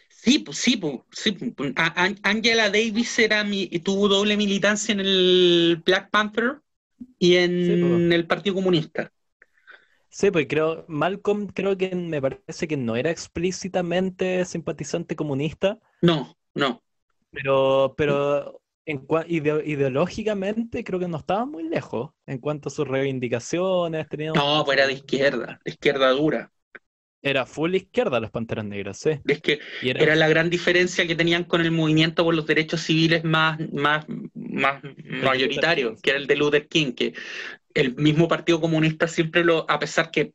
Sí, 0.09 0.40
pues 0.40 0.59
sí, 0.59 0.77
pues, 0.77 0.96
sí. 1.11 1.37
Angela 2.22 2.70
Davis 2.70 3.18
era 3.18 3.44
mi, 3.44 3.66
tuvo 3.81 4.09
doble 4.09 4.37
militancia 4.37 4.92
en 4.92 5.01
el 5.01 5.83
Black 5.85 6.11
Panther 6.11 6.61
y 7.18 7.37
en 7.37 8.12
el 8.12 8.27
Partido 8.27 8.57
Comunista. 8.57 9.12
Sí, 10.11 10.31
pues 10.31 10.46
creo, 10.48 10.85
Malcolm 10.88 11.46
creo 11.46 11.77
que 11.77 11.94
me 11.94 12.20
parece 12.20 12.66
que 12.66 12.77
no 12.77 12.96
era 12.96 13.11
explícitamente 13.11 14.44
simpatizante 14.44 15.14
comunista. 15.14 15.79
No, 16.03 16.37
no. 16.55 16.83
Pero, 17.31 17.94
pero 17.96 18.61
en 18.87 19.07
ideológicamente 19.29 20.83
creo 20.83 20.98
que 20.98 21.09
no 21.09 21.18
estaba 21.18 21.44
muy 21.44 21.68
lejos 21.68 22.11
en 22.27 22.38
cuanto 22.38 22.68
a 22.68 22.72
sus 22.72 22.88
reivindicaciones. 22.88 24.09
Tenía 24.09 24.33
no, 24.33 24.64
pues 24.64 24.79
era 24.79 24.87
de 24.87 24.94
izquierda, 24.94 25.61
de 25.64 25.70
izquierda 25.70 26.11
dura. 26.11 26.51
Era 27.21 27.47
full 27.47 27.75
izquierda 27.75 28.21
las 28.21 28.31
Panteras 28.31 28.65
Negras, 28.65 28.99
sí. 28.99 29.11
Es 29.27 29.41
que 29.41 29.59
era... 29.83 30.15
la 30.15 30.29
gran 30.29 30.51
diferencia 30.51 31.07
que 31.07 31.17
tenían 31.17 31.45
con 31.45 31.61
el 31.61 31.73
movimiento 31.73 32.25
por 32.25 32.35
los 32.35 32.47
derechos 32.47 32.83
civiles 32.83 33.25
más, 33.25 33.59
más, 33.73 34.07
más 34.35 34.83
mayoritario, 35.05 35.97
que 36.01 36.11
era 36.11 36.19
el 36.19 36.29
de 36.29 36.37
Luther 36.37 36.69
King, 36.69 36.93
que 36.93 37.15
el 37.75 37.97
mismo 37.97 38.29
Partido 38.29 38.61
Comunista 38.61 39.09
siempre 39.09 39.45
lo, 39.45 39.69
a 39.69 39.79
pesar 39.79 40.11
que 40.11 40.33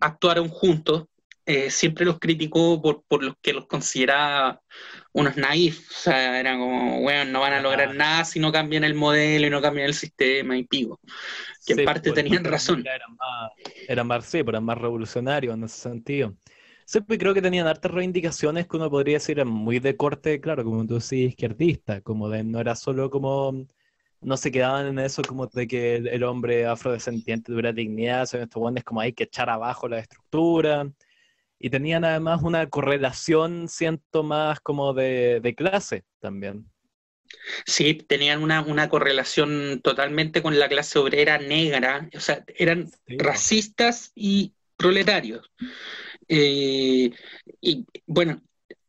actuaron 0.00 0.48
juntos, 0.48 1.04
eh, 1.46 1.70
siempre 1.70 2.04
los 2.04 2.18
criticó 2.18 2.80
por, 2.80 3.04
por 3.06 3.22
los 3.22 3.34
que 3.40 3.52
los 3.52 3.66
consideraba 3.66 4.60
unos 5.12 5.36
naif, 5.36 5.90
o 5.90 5.94
sea, 5.94 6.40
eran 6.40 6.58
como, 6.58 7.00
bueno, 7.02 7.30
no 7.30 7.40
van 7.40 7.52
a 7.52 7.60
lograr 7.60 7.94
nada 7.94 8.24
si 8.24 8.40
no 8.40 8.50
cambian 8.50 8.82
el 8.84 8.94
modelo 8.94 9.46
y 9.46 9.50
no 9.50 9.60
cambian 9.60 9.86
el 9.86 9.94
sistema 9.94 10.56
y 10.56 10.64
pigo. 10.64 10.98
Que 11.66 11.74
en 11.74 11.84
parte 11.84 12.10
pues, 12.10 12.22
tenían 12.22 12.44
razón. 12.44 12.84
Eran 12.86 13.16
más, 13.16 13.52
eran 13.88 14.06
más, 14.06 14.26
sí, 14.26 14.38
eran 14.38 14.64
más 14.64 14.78
revolucionarios 14.78 15.54
en 15.54 15.64
ese 15.64 15.78
sentido. 15.78 16.34
Sí, 16.86 17.00
pues 17.00 17.18
creo 17.18 17.32
que 17.32 17.40
tenían 17.40 17.66
hartas 17.66 17.92
reivindicaciones 17.92 18.66
que 18.66 18.76
uno 18.76 18.90
podría 18.90 19.16
decir 19.16 19.42
muy 19.44 19.78
de 19.78 19.96
corte, 19.96 20.40
claro, 20.40 20.64
como 20.64 20.86
tú 20.86 20.94
decís, 20.94 21.30
izquierdista, 21.30 22.00
como 22.02 22.28
de 22.28 22.44
no 22.44 22.60
era 22.60 22.74
solo 22.74 23.08
como 23.10 23.66
no 24.24 24.36
se 24.36 24.50
quedaban 24.50 24.86
en 24.86 24.98
eso 24.98 25.22
como 25.22 25.46
de 25.46 25.66
que 25.68 25.96
el, 25.96 26.24
hombre 26.24 26.66
afrodescendiente 26.66 27.52
tuviera 27.52 27.72
dignidad, 27.72 28.26
son 28.26 28.40
estos 28.40 28.60
guantes 28.60 28.84
como 28.84 29.00
hay 29.00 29.12
que 29.12 29.24
echar 29.24 29.50
abajo 29.50 29.88
la 29.88 29.98
estructura. 29.98 30.90
Y 31.58 31.70
tenían 31.70 32.04
además 32.04 32.42
una 32.42 32.68
correlación, 32.68 33.68
siento, 33.68 34.22
más 34.22 34.60
como 34.60 34.92
de, 34.92 35.54
clase 35.56 36.04
también. 36.20 36.70
Sí, 37.66 37.94
tenían 37.94 38.42
una, 38.42 38.88
correlación 38.88 39.80
totalmente 39.82 40.42
con 40.42 40.58
la 40.58 40.68
clase 40.68 40.98
obrera 40.98 41.38
negra, 41.38 42.08
o 42.14 42.20
sea, 42.20 42.44
eran 42.56 42.90
racistas 43.06 44.12
y 44.14 44.52
proletarios. 44.76 45.50
Eh, 46.28 47.10
y 47.60 47.86
bueno, 48.06 48.42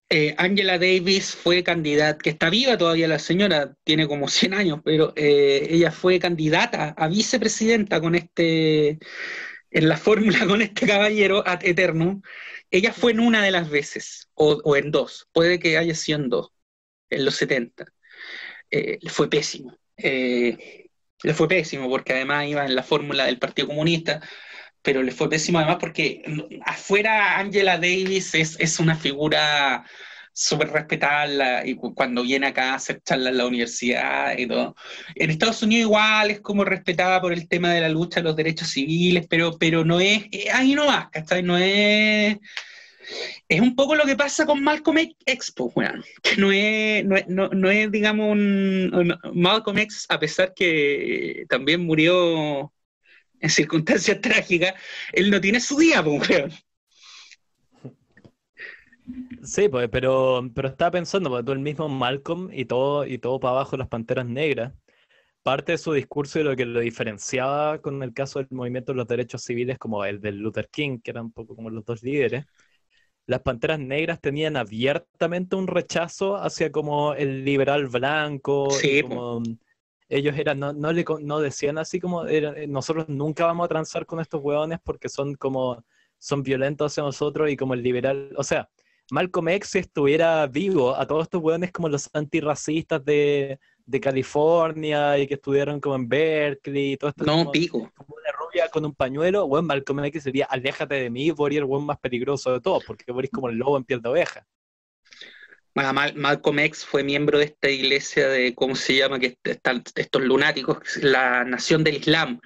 eh, 0.10 0.36
Angela 0.38 0.78
Davis 0.78 1.36
fue 1.36 1.64
candidata, 1.64 2.20
que 2.20 2.30
está 2.30 2.50
viva 2.50 2.78
todavía 2.78 3.08
la 3.08 3.18
señora, 3.20 3.76
tiene 3.84 4.08
como 4.08 4.28
100 4.28 4.54
años, 4.54 4.80
pero 4.84 5.14
eh, 5.16 5.68
ella 5.70 5.92
fue 5.92 6.20
candidata 6.20 6.94
a 6.96 7.08
vicepresidenta 7.08 8.00
con 8.00 8.14
este, 8.14 9.00
en 9.76 9.90
la 9.90 9.98
fórmula 9.98 10.48
con 10.48 10.62
este 10.62 10.88
caballero 10.88 11.44
eterno. 11.62 12.22
Ella 12.72 12.94
fue 12.94 13.12
en 13.12 13.20
una 13.20 13.44
de 13.44 13.52
las 13.52 13.70
veces, 13.70 14.30
o, 14.34 14.76
en 14.76 14.90
dos, 14.90 15.28
puede 15.34 15.60
que 15.60 15.78
haya 15.78 15.94
sido 15.94 16.20
en 16.20 16.30
dos, 16.30 16.52
en 17.10 17.26
los 17.26 17.36
70. 17.36 17.86
Eh, 18.72 18.98
le 19.02 19.10
fue 19.10 19.30
pésimo. 19.30 19.78
le 19.98 21.34
fue 21.34 21.48
pésimo 21.48 21.90
porque 21.90 22.14
además 22.14 22.48
iba 22.48 22.66
en 22.66 22.76
la 22.76 22.84
fórmula 22.84 23.26
del 23.26 23.38
Partido 23.38 23.68
Comunista, 23.68 24.22
pero 24.82 25.04
le 25.04 25.12
fue 25.12 25.30
pésimo 25.30 25.60
además 25.60 25.78
porque 25.80 26.24
afuera 26.66 27.38
Angela 27.38 27.78
Davis 27.78 28.34
es 28.34 28.80
una 28.80 28.96
figura 28.96 29.86
súper 30.36 30.70
respetada 30.70 31.66
y 31.66 31.76
cuando 31.76 32.22
viene 32.24 32.48
acá 32.48 32.74
a 32.74 32.76
hacer 32.76 33.02
charlas 33.02 33.32
en 33.32 33.38
la 33.38 33.46
universidad 33.48 34.38
y 34.38 34.46
todo. 34.48 34.76
En 35.16 35.30
Estados 35.30 35.64
Unidos 35.64 35.88
igual 35.88 36.30
es 36.30 36.42
como 36.42 36.66
respetada 36.66 37.22
por 37.22 37.32
el 37.32 37.48
tema 37.48 37.74
de 37.74 37.80
la 37.80 37.88
lucha 37.90 38.20
de 38.20 38.26
los 38.26 38.36
derechos 38.36 38.70
civiles, 38.70 39.28
pero, 39.30 39.58
pero 39.58 39.86
no 39.86 40.02
es, 40.02 40.26
eh, 40.32 40.50
ahí 40.52 40.76
no 40.76 40.88
va, 40.88 41.10
¿cachai? 41.12 41.42
No 41.42 41.58
es... 41.58 42.38
Es 43.48 43.62
un 43.62 43.76
poco 43.76 43.96
lo 43.96 44.06
que 44.06 44.16
pasa 44.16 44.46
con 44.46 44.64
Malcolm 44.64 44.98
X, 45.26 45.54
pues, 45.56 45.74
que 46.24 46.38
no 46.38 46.52
es, 46.52 47.06
no, 47.06 47.16
no, 47.28 47.50
no 47.50 47.70
es 47.70 47.92
digamos, 47.92 48.32
un, 48.32 49.18
Malcolm 49.34 49.78
X, 49.78 50.06
a 50.10 50.20
pesar 50.20 50.54
que 50.56 51.46
también 51.48 51.82
murió 51.86 52.74
en 53.40 53.50
circunstancias 53.50 54.20
trágicas, 54.22 54.74
él 55.14 55.30
no 55.30 55.40
tiene 55.40 55.60
su 55.60 55.78
día, 55.78 56.04
pues, 56.04 56.66
Sí, 59.46 59.70
pues, 59.70 59.90
pero, 59.90 60.42
pero 60.54 60.68
estaba 60.68 60.92
pensando, 60.92 61.30
porque 61.30 61.46
tú 61.46 61.52
el 61.52 61.60
mismo 61.60 61.88
Malcolm 61.88 62.50
y 62.52 62.66
todo, 62.66 63.06
y 63.06 63.18
todo 63.18 63.40
para 63.40 63.52
abajo 63.52 63.78
las 63.78 63.88
panteras 63.88 64.26
negras, 64.26 64.74
parte 65.44 65.74
de 65.74 65.78
su 65.78 65.94
discurso 65.94 66.40
y 66.40 66.44
lo 66.44 66.56
que 66.56 66.66
lo 66.66 66.80
diferenciaba 66.80 67.80
con 67.80 68.02
el 68.02 68.14
caso 68.14 68.40
del 68.40 68.48
movimiento 68.52 68.92
de 68.92 68.98
los 68.98 69.08
derechos 69.08 69.44
civiles, 69.44 69.78
como 69.78 70.04
el 70.04 70.20
del 70.20 70.38
Luther 70.38 70.68
King, 70.70 71.00
que 71.00 71.12
eran 71.12 71.26
un 71.26 71.32
poco 71.32 71.56
como 71.56 71.70
los 71.70 71.86
dos 71.86 72.02
líderes, 72.02 72.46
las 73.28 73.42
panteras 73.42 73.80
negras 73.80 74.20
tenían 74.22 74.58
abiertamente 74.58 75.56
un 75.56 75.68
rechazo 75.68 76.36
hacia 76.36 76.72
como 76.72 77.14
el 77.14 77.44
liberal 77.46 77.88
blanco, 77.88 78.70
sí, 78.72 79.02
como, 79.02 79.42
ellos 80.10 80.38
eran, 80.38 80.60
no, 80.60 80.74
no, 80.74 80.92
le, 80.92 81.04
no 81.22 81.40
decían 81.40 81.78
así 81.78 82.00
como, 82.00 82.28
eh, 82.28 82.68
nosotros 82.68 83.10
nunca 83.10 83.46
vamos 83.46 83.66
a 83.66 83.70
transar 83.70 84.06
con 84.06 84.20
estos 84.20 84.42
hueones 84.42 84.80
porque 84.84 85.10
son 85.10 85.36
como, 85.36 85.84
son 86.20 86.44
violentos 86.44 86.92
hacia 86.92 87.04
nosotros 87.04 87.50
y 87.50 87.58
como 87.58 87.74
el 87.74 87.82
liberal, 87.82 88.34
o 88.38 88.44
sea, 88.44 88.70
Malcolm 89.12 89.50
X 89.50 89.70
si 89.70 89.80
estuviera 89.80 90.48
vivo, 90.48 90.96
a 90.96 91.06
todos 91.06 91.24
estos 91.24 91.42
hueones 91.42 91.72
como 91.72 91.90
los 91.90 92.10
antirracistas 92.14 93.04
de, 93.06 93.60
de 93.86 94.00
California 94.00 95.18
y 95.18 95.28
que 95.28 95.36
estudiaron 95.36 95.80
como 95.80 95.96
en 95.96 96.10
Berkeley 96.10 96.94
y 96.94 96.98
todo 96.98 97.10
esto. 97.12 97.26
No, 97.26 97.52
pico. 97.52 97.92
Como 97.96 98.16
una 98.16 98.32
rubia 98.32 98.70
con 98.70 98.86
un 98.86 98.96
pañuelo, 98.96 99.48
bueno, 99.48 99.68
Malcolm 99.68 100.04
X 100.06 100.24
sería, 100.24 100.46
aléjate 100.46 100.96
de 100.96 101.10
mí, 101.10 101.32
Boris 101.32 101.60
el 101.60 101.66
hueón 101.66 101.86
más 101.86 102.00
peligroso 102.00 102.52
de 102.52 102.62
todos, 102.62 102.84
porque 102.86 103.12
Boris 103.12 103.32
como 103.32 103.50
el 103.50 103.58
lobo 103.58 103.78
en 103.78 103.84
piel 103.84 104.02
de 104.02 104.10
oveja. 104.10 104.46
Malcolm 105.76 106.60
X 106.60 106.86
fue 106.86 107.04
miembro 107.04 107.38
de 107.38 107.46
esta 107.46 107.70
iglesia 107.70 108.30
de, 108.30 108.56
¿cómo 108.56 108.76
se 108.76 108.96
llama? 108.96 109.20
Que 109.20 109.38
están 109.44 109.84
estos 109.96 110.24
lunáticos, 110.24 110.78
la 111.02 111.44
Nación 111.44 111.84
del 111.84 111.98
Islam. 111.98 112.40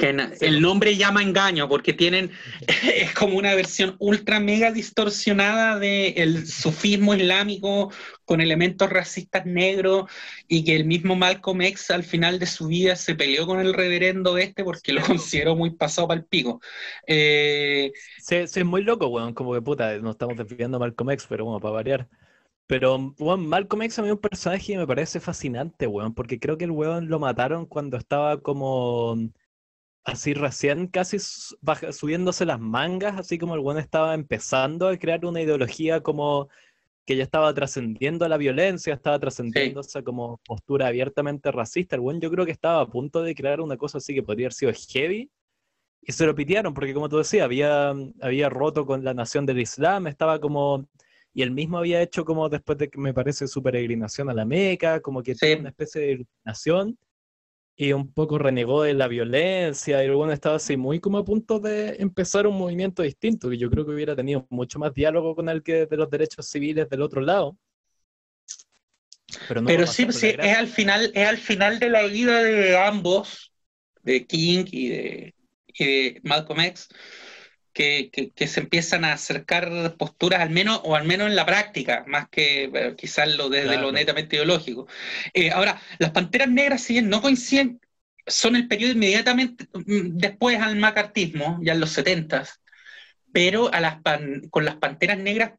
Que 0.00 0.16
el 0.40 0.62
nombre 0.62 0.96
llama 0.96 1.22
engaño 1.22 1.68
porque 1.68 1.92
tienen, 1.92 2.30
es 2.94 3.12
como 3.12 3.36
una 3.36 3.54
versión 3.54 3.96
ultra 3.98 4.40
mega 4.40 4.72
distorsionada 4.72 5.78
del 5.78 6.46
sufismo 6.46 7.14
islámico 7.14 7.92
con 8.24 8.40
elementos 8.40 8.88
racistas 8.88 9.44
negros 9.44 10.10
y 10.48 10.64
que 10.64 10.74
el 10.74 10.86
mismo 10.86 11.16
Malcolm 11.16 11.60
X 11.60 11.90
al 11.90 12.02
final 12.02 12.38
de 12.38 12.46
su 12.46 12.68
vida 12.68 12.96
se 12.96 13.14
peleó 13.14 13.46
con 13.46 13.60
el 13.60 13.74
reverendo 13.74 14.38
este 14.38 14.64
porque 14.64 14.94
lo 14.94 15.02
consideró 15.02 15.54
muy 15.54 15.70
pasado 15.70 16.08
para 16.08 16.20
el 16.20 16.26
pico. 16.26 16.62
Eh, 17.06 17.92
sí, 18.22 18.36
es 18.36 18.64
muy 18.64 18.82
loco, 18.82 19.08
weón, 19.08 19.34
como 19.34 19.52
que 19.52 19.60
puta, 19.60 19.98
nos 19.98 20.12
estamos 20.12 20.34
desviando 20.34 20.78
a 20.78 20.80
Malcolm 20.80 21.10
X, 21.10 21.26
pero 21.28 21.44
bueno, 21.44 21.60
para 21.60 21.74
variar. 21.74 22.08
Pero, 22.66 23.14
weón, 23.18 23.46
Malcolm 23.48 23.82
X 23.82 23.98
a 23.98 24.02
mí 24.02 24.08
es 24.08 24.14
un 24.14 24.20
personaje 24.20 24.64
que 24.64 24.78
me 24.78 24.86
parece 24.86 25.20
fascinante, 25.20 25.86
weón, 25.86 26.14
porque 26.14 26.38
creo 26.38 26.56
que 26.56 26.64
el 26.64 26.70
weón 26.70 27.10
lo 27.10 27.18
mataron 27.18 27.66
cuando 27.66 27.98
estaba 27.98 28.40
como 28.40 29.18
así 30.04 30.34
recién 30.34 30.86
casi 30.86 31.18
subiéndose 31.18 32.44
las 32.44 32.60
mangas, 32.60 33.18
así 33.18 33.38
como 33.38 33.54
el 33.54 33.60
weón 33.60 33.78
estaba 33.78 34.14
empezando 34.14 34.88
a 34.88 34.96
crear 34.96 35.24
una 35.24 35.42
ideología 35.42 36.00
como 36.00 36.48
que 37.06 37.16
ya 37.16 37.24
estaba 37.24 37.52
trascendiendo 37.54 38.28
la 38.28 38.36
violencia, 38.36 38.94
estaba 38.94 39.18
trascendiendo 39.18 39.80
esa 39.80 40.02
como 40.02 40.38
postura 40.44 40.86
abiertamente 40.86 41.50
racista. 41.50 41.96
El 41.96 42.02
weón 42.02 42.20
yo 42.20 42.30
creo 42.30 42.46
que 42.46 42.52
estaba 42.52 42.80
a 42.80 42.88
punto 42.88 43.22
de 43.22 43.34
crear 43.34 43.60
una 43.60 43.76
cosa 43.76 43.98
así 43.98 44.14
que 44.14 44.22
podría 44.22 44.46
haber 44.46 44.52
sido 44.52 44.72
heavy, 44.92 45.30
y 46.02 46.12
se 46.12 46.24
lo 46.24 46.34
pitearon, 46.34 46.72
porque 46.72 46.94
como 46.94 47.08
tú 47.08 47.18
decías, 47.18 47.44
había, 47.44 47.94
había 48.20 48.48
roto 48.48 48.86
con 48.86 49.04
la 49.04 49.12
nación 49.12 49.44
del 49.44 49.60
Islam, 49.60 50.06
estaba 50.06 50.40
como 50.40 50.88
y 51.32 51.42
él 51.42 51.50
mismo 51.52 51.78
había 51.78 52.02
hecho 52.02 52.24
como 52.24 52.48
después 52.48 52.78
de 52.78 52.88
que 52.88 52.98
me 52.98 53.14
parece 53.14 53.46
su 53.46 53.62
peregrinación 53.62 54.28
a 54.30 54.34
la 54.34 54.44
Meca, 54.44 55.00
como 55.00 55.22
que 55.22 55.34
sí. 55.34 55.52
una 55.52 55.68
especie 55.68 56.00
de 56.00 56.12
iluminación, 56.12 56.98
y 57.80 57.94
un 57.94 58.12
poco 58.12 58.36
renegó 58.36 58.82
de 58.82 58.92
la 58.92 59.08
violencia 59.08 60.04
y 60.04 60.06
luego 60.06 60.30
estaba 60.30 60.56
así 60.56 60.76
muy 60.76 61.00
como 61.00 61.16
a 61.16 61.24
punto 61.24 61.58
de 61.58 61.96
empezar 61.98 62.46
un 62.46 62.58
movimiento 62.58 63.02
distinto, 63.02 63.48
que 63.48 63.56
yo 63.56 63.70
creo 63.70 63.86
que 63.86 63.92
hubiera 63.92 64.14
tenido 64.14 64.46
mucho 64.50 64.78
más 64.78 64.92
diálogo 64.92 65.34
con 65.34 65.48
el 65.48 65.62
que 65.62 65.86
de 65.86 65.96
los 65.96 66.10
derechos 66.10 66.46
civiles 66.46 66.90
del 66.90 67.00
otro 67.00 67.22
lado. 67.22 67.56
Pero, 69.66 69.86
sí, 69.86 70.06
sí 70.10 70.34
es 70.38 70.56
al 70.58 70.68
final, 70.68 71.10
es 71.14 71.26
al 71.26 71.38
final 71.38 71.78
de 71.78 71.88
la 71.88 72.02
vida 72.02 72.42
de 72.42 72.76
ambos, 72.76 73.50
de 74.02 74.26
King 74.26 74.66
y 74.70 74.88
de, 74.88 76.20
Malcolm 76.22 76.60
X, 76.60 76.86
que, 77.72 78.32
se 78.46 78.60
empiezan 78.60 79.04
a 79.04 79.12
acercar 79.12 79.96
posturas, 79.96 80.40
al 80.40 80.50
menos, 80.50 80.80
o 80.84 80.96
al 80.96 81.04
menos 81.04 81.28
en 81.28 81.36
la 81.36 81.46
práctica, 81.46 82.04
más 82.06 82.28
que 82.28 82.94
quizás 82.96 83.34
lo 83.36 83.48
desde 83.48 83.76
lo 83.76 83.92
netamente 83.92 84.36
ideológico. 84.36 84.86
Eh, 85.34 85.50
ahora, 85.50 85.80
las 85.98 86.10
panteras 86.10 86.48
negras, 86.48 86.82
si 86.82 86.94
bien 86.94 87.08
no 87.08 87.22
coinciden, 87.22 87.80
son 88.26 88.56
el 88.56 88.68
periodo 88.68 88.92
inmediatamente 88.92 89.66
mm, 89.72 90.18
después 90.18 90.60
al 90.60 90.76
macartismo, 90.76 91.58
ya 91.62 91.72
en 91.72 91.80
los 91.80 91.90
70 91.90 92.44
pero 93.32 93.72
a 93.72 93.80
las 93.80 93.98
con 94.50 94.64
las 94.64 94.76
panteras 94.76 95.18
negras 95.18 95.52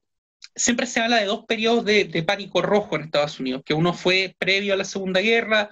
siempre 0.56 0.86
se 0.86 1.00
habla 1.00 1.18
de 1.18 1.26
dos 1.26 1.46
periodos 1.46 1.86
de, 1.86 2.24
pánico 2.26 2.62
rojo 2.62 2.96
en 2.96 3.04
Estados 3.04 3.40
Unidos, 3.40 3.64
que 3.66 3.74
uno 3.74 3.94
fue 3.94 4.36
previo 4.38 4.74
a 4.74 4.78
la 4.78 4.86
Segunda 4.86 5.22
Guerra, 5.22 5.70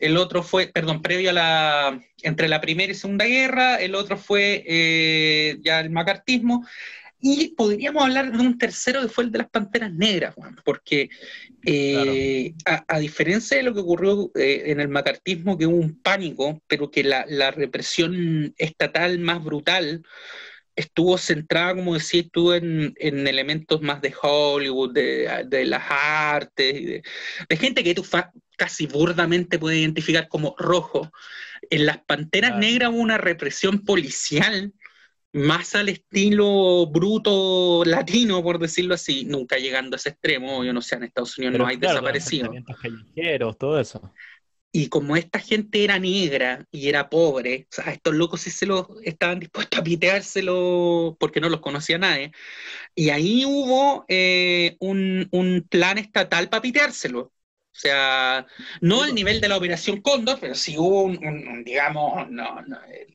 el 0.00 0.16
otro 0.16 0.42
fue, 0.42 0.68
perdón, 0.68 1.02
previo 1.02 1.30
a 1.30 1.32
la, 1.32 2.04
entre 2.22 2.48
la 2.48 2.60
Primera 2.60 2.92
y 2.92 2.94
Segunda 2.94 3.24
Guerra, 3.24 3.76
el 3.76 3.94
otro 3.94 4.16
fue 4.16 4.64
eh, 4.66 5.58
ya 5.60 5.80
el 5.80 5.90
macartismo, 5.90 6.66
y 7.20 7.48
podríamos 7.56 8.04
hablar 8.04 8.30
de 8.30 8.38
un 8.38 8.58
tercero 8.58 9.02
que 9.02 9.08
fue 9.08 9.24
el 9.24 9.32
de 9.32 9.38
las 9.38 9.50
Panteras 9.50 9.92
Negras, 9.92 10.36
porque 10.64 11.10
eh, 11.64 12.54
a, 12.64 12.98
diferencia 13.00 13.56
de 13.56 13.64
lo 13.64 13.74
que 13.74 13.80
ocurrió 13.80 14.30
eh, 14.36 14.64
en 14.66 14.78
el 14.80 14.88
macartismo, 14.88 15.58
que 15.58 15.66
hubo 15.66 15.76
un 15.76 16.00
pánico, 16.00 16.62
pero 16.68 16.90
que 16.90 17.02
la, 17.02 17.24
la 17.28 17.50
represión 17.50 18.54
estatal 18.56 19.18
más 19.18 19.42
brutal 19.42 20.04
estuvo 20.78 21.18
centrada, 21.18 21.74
como 21.74 21.94
decía, 21.94 22.20
estuvo 22.20 22.54
en, 22.54 22.94
elementos 22.98 23.82
más 23.82 24.00
de 24.00 24.14
Hollywood, 24.20 24.92
de, 24.92 25.64
las 25.66 25.82
artes, 25.90 27.02
de, 27.48 27.56
gente 27.56 27.82
que 27.82 27.94
tú 27.94 28.06
casi 28.56 28.86
burdamente 28.86 29.58
puedes 29.58 29.80
identificar 29.80 30.28
como 30.28 30.54
rojo. 30.56 31.10
En 31.70 31.84
las 31.84 31.98
Panteras 31.98 32.56
Negras 32.58 32.90
hubo 32.90 33.00
una 33.00 33.18
represión 33.18 33.80
policial 33.80 34.72
más 35.32 35.74
al 35.74 35.88
estilo 35.88 36.86
bruto 36.86 37.84
latino, 37.84 38.42
por 38.42 38.58
decirlo 38.60 38.94
así, 38.94 39.24
nunca 39.24 39.58
llegando 39.58 39.96
a 39.96 39.98
ese 39.98 40.10
extremo, 40.10 40.64
yo 40.64 40.72
no 40.72 40.80
sé, 40.80 40.94
en 40.94 41.04
Estados 41.04 41.36
Unidos 41.38 41.58
no 41.58 41.66
hay 41.66 41.76
desaparecidos. 41.76 42.54
todo 43.58 43.80
eso. 43.80 44.12
Y 44.70 44.88
como 44.88 45.16
esta 45.16 45.38
gente 45.38 45.82
era 45.84 45.98
negra 45.98 46.66
y 46.70 46.88
era 46.88 47.08
pobre, 47.08 47.66
estos 47.86 48.14
locos 48.14 48.42
sí 48.42 48.50
se 48.50 48.66
los 48.66 48.86
estaban 49.02 49.40
dispuestos 49.40 49.80
a 49.80 49.82
piteárselo 49.82 51.16
porque 51.18 51.40
no 51.40 51.48
los 51.48 51.60
conocía 51.60 51.98
nadie. 51.98 52.32
Y 52.94 53.10
ahí 53.10 53.44
hubo 53.46 54.04
eh, 54.08 54.76
un, 54.80 55.66
plan 55.70 55.98
estatal 55.98 56.48
para 56.50 56.62
piteárselo. 56.62 57.20
O 57.22 57.80
sea, 57.80 58.46
no 58.80 59.02
al 59.04 59.14
nivel 59.14 59.40
de 59.40 59.48
la 59.48 59.56
Operación 59.56 60.00
Cóndor, 60.02 60.38
pero 60.40 60.54
sí 60.54 60.76
hubo 60.78 61.04
un, 61.04 61.64
digamos, 61.64 62.28
no, 62.30 62.60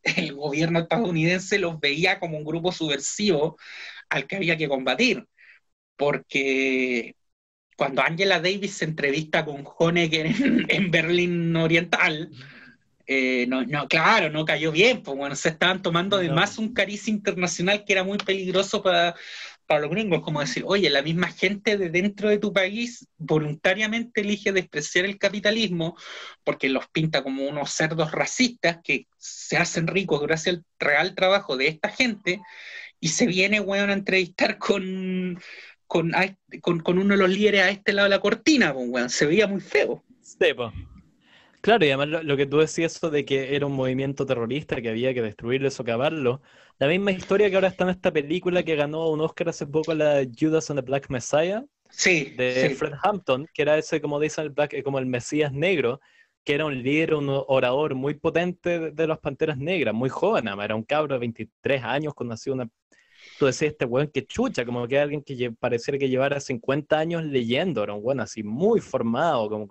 el 0.04 0.34
gobierno 0.34 0.80
estadounidense 0.80 1.60
los 1.60 1.80
veía 1.80 2.20
como 2.20 2.38
un 2.38 2.46
grupo 2.46 2.72
subversivo 2.72 3.58
al 4.10 4.28
que 4.28 4.38
había 4.38 4.58
que 4.58 4.70
combatir. 4.70 5.26
Porque 5.96 7.16
cuando 7.78 8.02
Angela 8.02 8.40
Davis 8.40 8.74
se 8.74 8.86
entrevista 8.86 9.46
con 9.46 9.64
Honecker 9.78 10.28
en, 10.70 10.92
Berlín 10.92 11.56
Oriental, 11.56 12.30
eh, 13.06 13.46
no, 13.48 13.66
no, 13.66 13.88
claro, 13.88 14.30
no 14.30 14.46
cayó 14.46 14.72
bien, 14.72 15.04
pues 15.04 15.18
bueno, 15.18 15.36
se 15.36 15.50
estaban 15.50 15.82
tomando 15.82 16.18
además 16.18 16.58
un 16.58 16.74
cariz 16.74 17.08
internacional 17.08 17.84
que 17.84 17.94
era 17.94 18.04
muy 18.04 18.18
peligroso 18.18 18.82
para, 18.82 19.16
para 19.66 19.82
los 19.82 19.90
gringos, 19.90 20.22
como 20.22 20.40
decir, 20.40 20.64
oye, 20.66 20.90
la 20.90 21.02
misma 21.02 21.30
gente 21.30 21.78
de 21.78 21.90
dentro 21.90 22.30
de 22.30 22.38
tu 22.38 22.54
país 22.54 23.08
voluntariamente 23.18 24.22
elige 24.22 24.52
despreciar 24.52 25.06
el 25.06 25.18
capitalismo 25.18 25.98
porque 26.44 26.70
los 26.70 26.88
pinta 26.88 27.24
como 27.24 27.48
unos 27.48 27.72
cerdos 27.72 28.12
racistas 28.12 28.80
que 28.84 29.08
se 29.18 29.58
hacen 29.58 29.88
ricos 29.88 30.22
gracias 30.22 30.56
al 30.58 30.66
real 30.80 31.16
trabajo 31.16 31.58
de 31.58 31.68
esta 31.68 31.90
gente 31.90 32.42
y 33.00 33.10
se 33.10 33.26
viene, 33.26 33.60
bueno, 33.60 33.92
a 33.92 33.96
entrevistar 33.96 34.58
con, 34.58 35.38
con, 35.94 36.82
con, 36.82 36.98
uno 36.98 37.14
de 37.14 37.20
los 37.20 37.30
líderes 37.30 37.62
a 37.62 37.70
este 37.70 37.94
lado 37.94 38.08
de 38.08 38.16
la 38.16 38.20
cortina, 38.20 38.74
pues, 38.74 39.12
se 39.14 39.28
veía 39.28 39.46
muy 39.46 39.62
feo. 39.62 40.04
Claro, 41.62 41.86
y 41.86 41.92
además 41.92 42.24
lo, 42.24 42.36
que 42.36 42.48
tú 42.48 42.58
decías 42.58 42.96
eso 42.96 43.12
de 43.12 43.24
que 43.26 43.56
era 43.56 43.68
un 43.68 43.74
movimiento 43.74 44.26
terrorista, 44.26 44.82
que 44.82 44.90
había 44.90 45.14
que 45.14 45.22
destruirlo, 45.22 45.70
socavarlo. 45.70 46.42
La 46.80 46.88
misma 46.88 47.12
historia 47.12 47.48
que 47.50 47.56
ahora 47.56 47.68
está 47.68 47.84
en 47.84 47.92
esta 47.92 48.12
película 48.12 48.64
que 48.64 48.76
ganó 48.76 49.08
un 49.10 49.22
Oscar 49.22 49.50
hace 49.50 49.68
poco, 49.68 49.94
la 49.94 50.26
Judas 50.38 50.72
and 50.72 50.80
the 50.80 50.86
Black 50.86 51.10
Messiah, 51.10 51.64
sí, 51.92 52.34
de 52.38 52.76
Fred 52.76 52.94
Hampton, 53.04 53.48
que 53.54 53.62
era 53.62 53.78
ese, 53.78 54.02
como 54.02 54.20
dicen, 54.20 54.46
el 54.46 54.50
Black, 54.50 54.82
como 54.82 54.98
el 54.98 55.06
Mesías 55.06 55.54
negro, 55.54 56.02
que 56.44 56.56
era 56.56 56.66
un 56.66 56.82
líder, 56.82 57.14
un 57.14 57.30
orador 57.30 57.94
muy 57.94 58.16
potente 58.16 58.80
de, 58.80 58.92
de 58.92 59.08
las 59.08 59.20
Panteras 59.20 59.60
Negras, 59.60 59.94
muy 59.94 60.10
joven, 60.10 60.48
era 60.48 60.76
un 60.76 60.84
cabro 60.84 61.14
de 61.14 61.20
23 61.20 61.84
años, 61.84 62.16
conocido 62.16 62.56
una 62.56 62.68
tú 63.44 63.48
decías, 63.48 63.74
este 63.74 63.84
weón 63.84 64.08
que 64.08 64.26
chucha, 64.26 64.66
como 64.66 64.88
que 64.88 64.98
alguien 64.98 65.22
que 65.22 65.52
pareciera 65.52 65.98
que 65.98 66.08
llevara 66.08 66.40
50 66.40 66.98
años 66.98 67.26
leyendo, 67.26 67.84
era 67.84 67.94
un 67.94 68.00
weón 68.02 68.22
así 68.22 68.42
muy 68.42 68.80
formado, 68.80 69.50
como, 69.50 69.68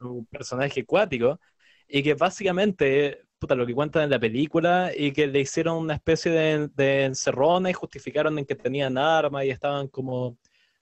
un, 0.00 0.26
personaje 0.26 0.80
acuático, 0.80 1.38
y 1.86 2.02
que 2.02 2.14
básicamente, 2.14 3.22
puta, 3.38 3.54
lo 3.54 3.64
que 3.64 3.74
cuentan 3.74 4.02
en 4.02 4.10
la 4.10 4.18
película, 4.18 4.90
y 4.96 5.12
que 5.12 5.28
le 5.28 5.40
hicieron 5.40 5.78
una 5.78 5.94
especie 5.94 6.32
de, 6.32 6.68
de 6.74 7.04
encerrona 7.04 7.70
y 7.70 7.74
justificaron 7.74 8.40
en 8.40 8.44
que 8.44 8.56
tenían 8.56 8.98
armas 8.98 9.44
y 9.44 9.50
estaban 9.50 9.86
como 9.86 10.36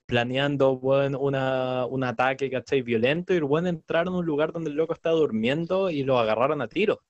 planeando 0.07 0.73
una, 0.73 1.85
un 1.85 2.05
ataque, 2.05 2.51
¿cachai? 2.51 2.81
Violento, 2.81 3.35
y 3.35 3.37
el 3.37 3.45
weón 3.45 3.67
entraron 3.67 4.15
a 4.15 4.19
un 4.19 4.27
lugar 4.27 4.53
donde 4.53 4.71
el 4.71 4.77
loco 4.77 4.95
estaba 4.95 5.17
durmiendo 5.17 5.91
y 5.91 6.05
lo 6.05 6.19
agarraron 6.19 6.63
a 6.63 6.69
tiro 6.69 7.03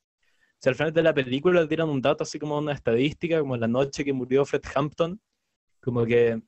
si 0.63 0.69
al 0.69 0.77
final 0.77 0.93
de 0.93 1.03
la 1.03 1.13
película 1.13 1.61
le 1.61 1.67
tiran 1.67 1.89
un 1.89 2.01
dato 2.01 2.23
así 2.23 2.39
como 2.39 2.57
una 2.57 2.73
estadística, 2.73 3.41
como 3.41 3.57
la 3.57 3.67
noche 3.67 4.05
que 4.05 4.13
murió 4.13 4.45
Fred 4.45 4.63
Hampton, 4.73 5.21
como 5.81 6.07
que 6.07 6.41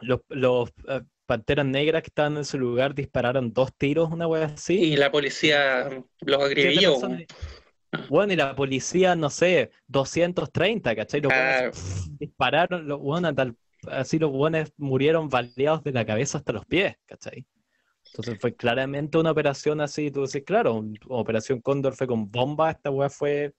los, 0.00 0.20
los 0.30 0.70
eh, 0.88 1.02
panteras 1.26 1.66
negras 1.66 2.02
que 2.02 2.08
estaban 2.08 2.36
en 2.36 2.40
ese 2.40 2.56
lugar 2.56 2.94
dispararon 2.94 3.52
dos 3.52 3.74
tiros, 3.76 4.10
una 4.10 4.26
wea 4.26 4.46
así. 4.46 4.78
Y 4.78 4.96
la 4.96 5.12
policía 5.12 6.02
los 6.22 6.42
agredió. 6.42 6.98
Bueno, 8.08 8.32
y 8.32 8.36
la 8.36 8.56
policía, 8.56 9.14
no 9.14 9.28
sé, 9.28 9.70
230, 9.86 10.96
¿cachai? 10.96 11.20
Los 11.20 11.32
dispararon, 12.18 12.88
los, 12.88 13.00
bueno, 13.00 13.28
así 13.90 14.18
los 14.18 14.30
buenos 14.30 14.72
murieron 14.78 15.28
baleados 15.28 15.84
de 15.84 15.92
la 15.92 16.06
cabeza 16.06 16.38
hasta 16.38 16.52
los 16.54 16.64
pies, 16.64 16.96
¿cachai? 17.04 17.44
Entonces 18.16 18.40
fue 18.40 18.54
claramente 18.56 19.18
una 19.18 19.30
operación 19.30 19.82
así, 19.82 20.10
tú 20.10 20.24
decís, 20.24 20.42
claro, 20.46 20.82
operación 21.08 21.60
Cóndor 21.60 21.94
fue 21.94 22.06
con 22.06 22.30
bomba, 22.30 22.70
esta 22.70 22.90
weá 22.90 23.10
fue 23.10 23.52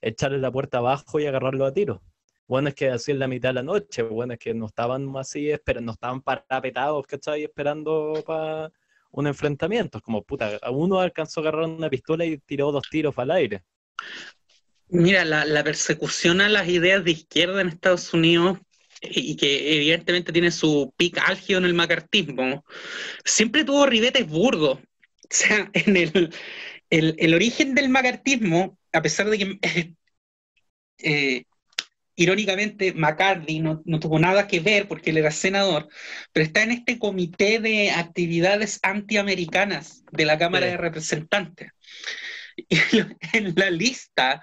echarle 0.00 0.38
la 0.38 0.50
puerta 0.50 0.78
abajo 0.78 1.20
y 1.20 1.26
agarrarlo 1.26 1.64
a 1.64 1.72
tiro. 1.72 2.02
Bueno, 2.48 2.70
es 2.70 2.74
que 2.74 2.88
así 2.88 3.12
en 3.12 3.20
la 3.20 3.28
mitad 3.28 3.50
de 3.50 3.54
la 3.54 3.62
noche, 3.62 4.02
bueno, 4.02 4.32
es 4.32 4.40
que 4.40 4.52
no 4.52 4.66
estaban 4.66 5.16
así, 5.16 5.52
pero 5.64 5.80
no 5.80 5.92
estaban 5.92 6.22
parapetados, 6.22 7.06
¿cachai? 7.06 7.44
Esperando 7.44 8.20
para 8.26 8.72
un 9.12 9.28
enfrentamiento. 9.28 10.00
Como, 10.00 10.24
puta, 10.24 10.58
uno 10.72 10.98
alcanzó 10.98 11.38
a 11.38 11.42
agarrar 11.44 11.68
una 11.68 11.88
pistola 11.88 12.24
y 12.24 12.38
tiró 12.38 12.72
dos 12.72 12.88
tiros 12.90 13.16
al 13.16 13.30
aire. 13.30 13.62
Mira, 14.88 15.24
la 15.24 15.62
persecución 15.62 16.40
a 16.40 16.48
las 16.48 16.66
ideas 16.66 17.04
de 17.04 17.12
izquierda 17.12 17.60
en 17.60 17.68
Estados 17.68 18.12
Unidos 18.12 18.58
y 19.00 19.36
que 19.36 19.76
evidentemente 19.76 20.32
tiene 20.32 20.50
su 20.50 20.92
pic 20.96 21.18
álgido 21.18 21.58
en 21.58 21.64
el 21.64 21.74
macartismo, 21.74 22.64
siempre 23.24 23.64
tuvo 23.64 23.86
ribetes 23.86 24.26
burdos. 24.26 24.78
O 24.78 25.28
sea, 25.28 25.70
en 25.74 25.96
el, 25.96 26.34
el, 26.90 27.34
origen 27.34 27.74
del 27.74 27.88
macartismo, 27.88 28.78
a 28.92 29.02
pesar 29.02 29.30
de 29.30 29.38
que 29.38 29.58
eh, 30.98 31.44
irónicamente 32.16 32.92
McCarthy 32.92 33.60
no, 33.60 33.82
no, 33.86 33.98
tuvo 34.00 34.18
nada 34.18 34.46
que 34.46 34.60
ver 34.60 34.86
porque 34.86 35.10
él 35.10 35.16
era 35.16 35.30
senador, 35.30 35.88
pero 36.32 36.44
está 36.44 36.62
en 36.62 36.72
este 36.72 36.98
comité 36.98 37.60
de 37.60 37.90
actividades 37.90 38.78
antiamericanas 38.82 40.04
de 40.12 40.26
la 40.26 40.38
Cámara 40.38 40.66
de 40.66 40.76
Representantes. 40.76 41.70
Y 42.68 43.00
en 43.32 43.54
la 43.56 43.70
lista 43.70 44.42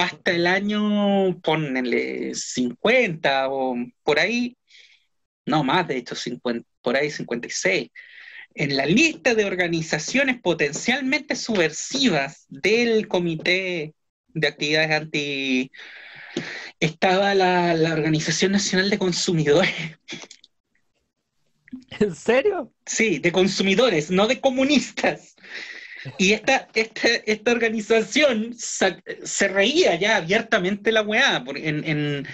hasta 0.00 0.30
el 0.32 0.46
año, 0.46 1.38
ponele 1.40 2.34
50 2.34 3.48
o 3.50 3.76
por 4.02 4.18
ahí, 4.18 4.56
no 5.46 5.64
más, 5.64 5.86
de 5.88 5.98
hecho, 5.98 6.14
50, 6.14 6.66
por 6.82 6.96
ahí 6.96 7.10
56, 7.10 7.90
en 8.54 8.76
la 8.76 8.86
lista 8.86 9.34
de 9.34 9.44
organizaciones 9.44 10.40
potencialmente 10.40 11.36
subversivas 11.36 12.46
del 12.48 13.08
Comité 13.08 13.94
de 14.28 14.48
Actividades 14.48 14.90
Anti... 14.90 15.70
estaba 16.80 17.34
la, 17.34 17.74
la 17.74 17.92
Organización 17.92 18.52
Nacional 18.52 18.90
de 18.90 18.98
Consumidores. 18.98 19.74
¿En 22.00 22.14
serio? 22.14 22.72
Sí, 22.86 23.18
de 23.18 23.32
consumidores, 23.32 24.10
no 24.10 24.26
de 24.26 24.40
comunistas. 24.40 25.36
Y 26.18 26.32
esta, 26.32 26.68
esta, 26.74 27.08
esta 27.26 27.52
organización 27.52 28.54
se 28.54 29.48
reía 29.48 29.96
ya 29.96 30.16
abiertamente 30.16 30.92
la 30.92 31.02
weá, 31.02 31.42
porque, 31.44 31.68
en, 31.68 32.26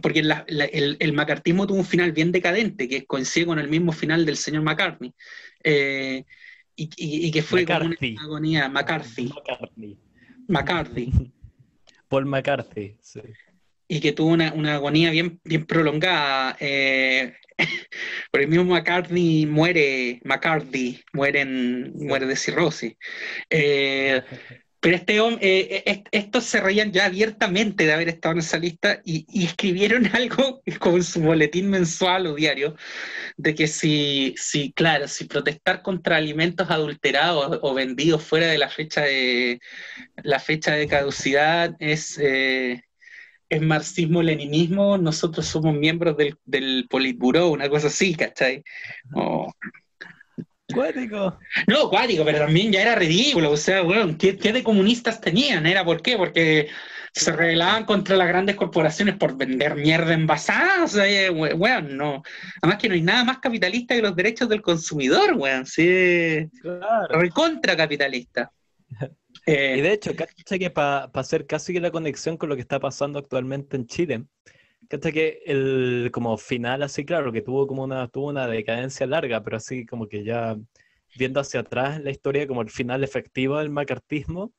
porque 0.00 0.20
el, 0.20 0.96
el, 0.98 1.12
macartismo 1.12 1.66
tuvo 1.66 1.78
un 1.78 1.84
final 1.84 2.12
bien 2.12 2.32
decadente, 2.32 2.88
que 2.88 3.04
coincide 3.04 3.46
con 3.46 3.58
el 3.58 3.68
mismo 3.68 3.92
final 3.92 4.24
del 4.24 4.36
señor 4.36 4.62
McCartney. 4.62 5.12
Eh, 5.64 6.24
y, 6.74 6.88
y, 6.96 7.30
que 7.30 7.42
fue 7.42 7.64
como 7.64 7.86
una 7.86 7.96
agonía, 8.22 8.68
McCarthy. 8.68 9.28
McCarthy. 9.28 9.98
McCarthy. 10.48 11.32
Paul 12.08 12.26
McCarthy, 12.26 12.96
sí. 13.00 13.20
Y 13.92 14.00
que 14.00 14.12
tuvo 14.12 14.30
una, 14.30 14.54
una 14.54 14.76
agonía 14.76 15.10
bien, 15.10 15.38
bien 15.44 15.66
prolongada. 15.66 16.56
Eh, 16.60 17.34
por 18.30 18.40
el 18.40 18.48
mismo 18.48 18.64
McCartney 18.64 19.44
muere, 19.44 20.18
McCarthy 20.24 21.04
muere, 21.12 21.44
muere 21.44 22.24
de 22.24 22.36
cirrosis. 22.36 22.94
Eh, 23.50 24.22
pero 24.80 24.96
este 24.96 25.18
eh, 25.42 26.04
estos 26.10 26.44
se 26.44 26.62
reían 26.62 26.90
ya 26.90 27.04
abiertamente 27.04 27.84
de 27.84 27.92
haber 27.92 28.08
estado 28.08 28.32
en 28.32 28.38
esa 28.38 28.58
lista 28.58 29.02
y, 29.04 29.44
escribieron 29.44 30.06
algo 30.16 30.62
como 30.80 30.96
en 30.96 31.04
su 31.04 31.20
boletín 31.20 31.68
mensual 31.68 32.26
o 32.28 32.34
diario, 32.34 32.74
de 33.36 33.54
que 33.54 33.66
si, 33.66 34.34
si, 34.38 34.72
claro, 34.72 35.06
si 35.06 35.26
protestar 35.26 35.82
contra 35.82 36.16
alimentos 36.16 36.70
adulterados 36.70 37.58
o 37.60 37.74
vendidos 37.74 38.24
fuera 38.24 38.46
de 38.46 38.56
la 38.56 38.70
fecha 38.70 39.02
de 39.02 39.60
la 40.22 40.40
fecha 40.40 40.72
de 40.72 40.88
caducidad 40.88 41.76
es, 41.78 42.18
eh, 42.18 42.82
es 43.52 43.60
marxismo-leninismo, 43.60 44.96
nosotros 44.96 45.44
somos 45.46 45.74
miembros 45.74 46.16
del, 46.16 46.38
del 46.46 46.86
Politburo, 46.88 47.50
una 47.50 47.68
cosa 47.68 47.88
así, 47.88 48.14
¿cachai? 48.14 48.64
Cuático. 50.72 51.38
No, 51.66 51.90
cuático, 51.90 52.24
pero 52.24 52.38
también 52.38 52.72
ya 52.72 52.80
era 52.80 52.94
ridículo. 52.94 53.50
O 53.50 53.56
sea, 53.58 53.82
bueno, 53.82 54.16
¿qué, 54.18 54.32
de 54.32 54.62
comunistas 54.62 55.20
tenían? 55.20 55.66
¿Era 55.66 55.84
por 55.84 56.00
qué? 56.00 56.16
Porque 56.16 56.68
se 57.12 57.30
rebelaban 57.30 57.84
contra 57.84 58.16
las 58.16 58.28
grandes 58.28 58.56
corporaciones 58.56 59.16
por 59.16 59.36
vender 59.36 59.74
mierda 59.74 60.14
envasada. 60.14 60.84
O 60.84 60.88
sea, 60.88 61.30
bueno, 61.30 61.88
no. 61.90 62.22
Además 62.62 62.80
que 62.80 62.88
no 62.88 62.94
hay 62.94 63.02
nada 63.02 63.24
más 63.24 63.38
capitalista 63.38 63.94
que 63.94 64.00
los 64.00 64.16
derechos 64.16 64.48
del 64.48 64.62
consumidor, 64.62 65.34
weón. 65.34 65.66
Sí, 65.66 66.48
claro. 66.62 67.20
recontra 67.20 67.76
capitalista. 67.76 68.50
Eh, 69.46 69.76
y 69.78 69.80
de 69.80 69.92
hecho, 69.92 70.12
que 70.14 70.70
para 70.70 71.10
hacer 71.14 71.46
casi 71.46 71.72
que 71.72 71.80
la 71.80 71.90
conexión 71.90 72.36
con 72.36 72.48
lo 72.48 72.54
que 72.54 72.60
está 72.62 72.78
pasando 72.78 73.18
actualmente 73.18 73.76
en 73.76 73.86
Chile, 73.86 74.26
caché 74.88 75.12
que 75.12 75.42
el 75.46 76.10
como 76.12 76.36
final 76.38 76.82
así, 76.82 77.04
claro, 77.04 77.32
que 77.32 77.42
tuvo 77.42 77.66
como 77.66 77.82
una, 77.84 78.08
tuvo 78.08 78.28
una 78.28 78.46
decadencia 78.46 79.06
larga, 79.06 79.42
pero 79.42 79.56
así 79.56 79.86
como 79.86 80.06
que 80.08 80.24
ya 80.24 80.56
viendo 81.16 81.40
hacia 81.40 81.60
atrás 81.60 82.00
la 82.02 82.10
historia, 82.10 82.46
como 82.46 82.62
el 82.62 82.70
final 82.70 83.04
efectivo 83.04 83.58
del 83.58 83.70
macartismo, 83.70 84.52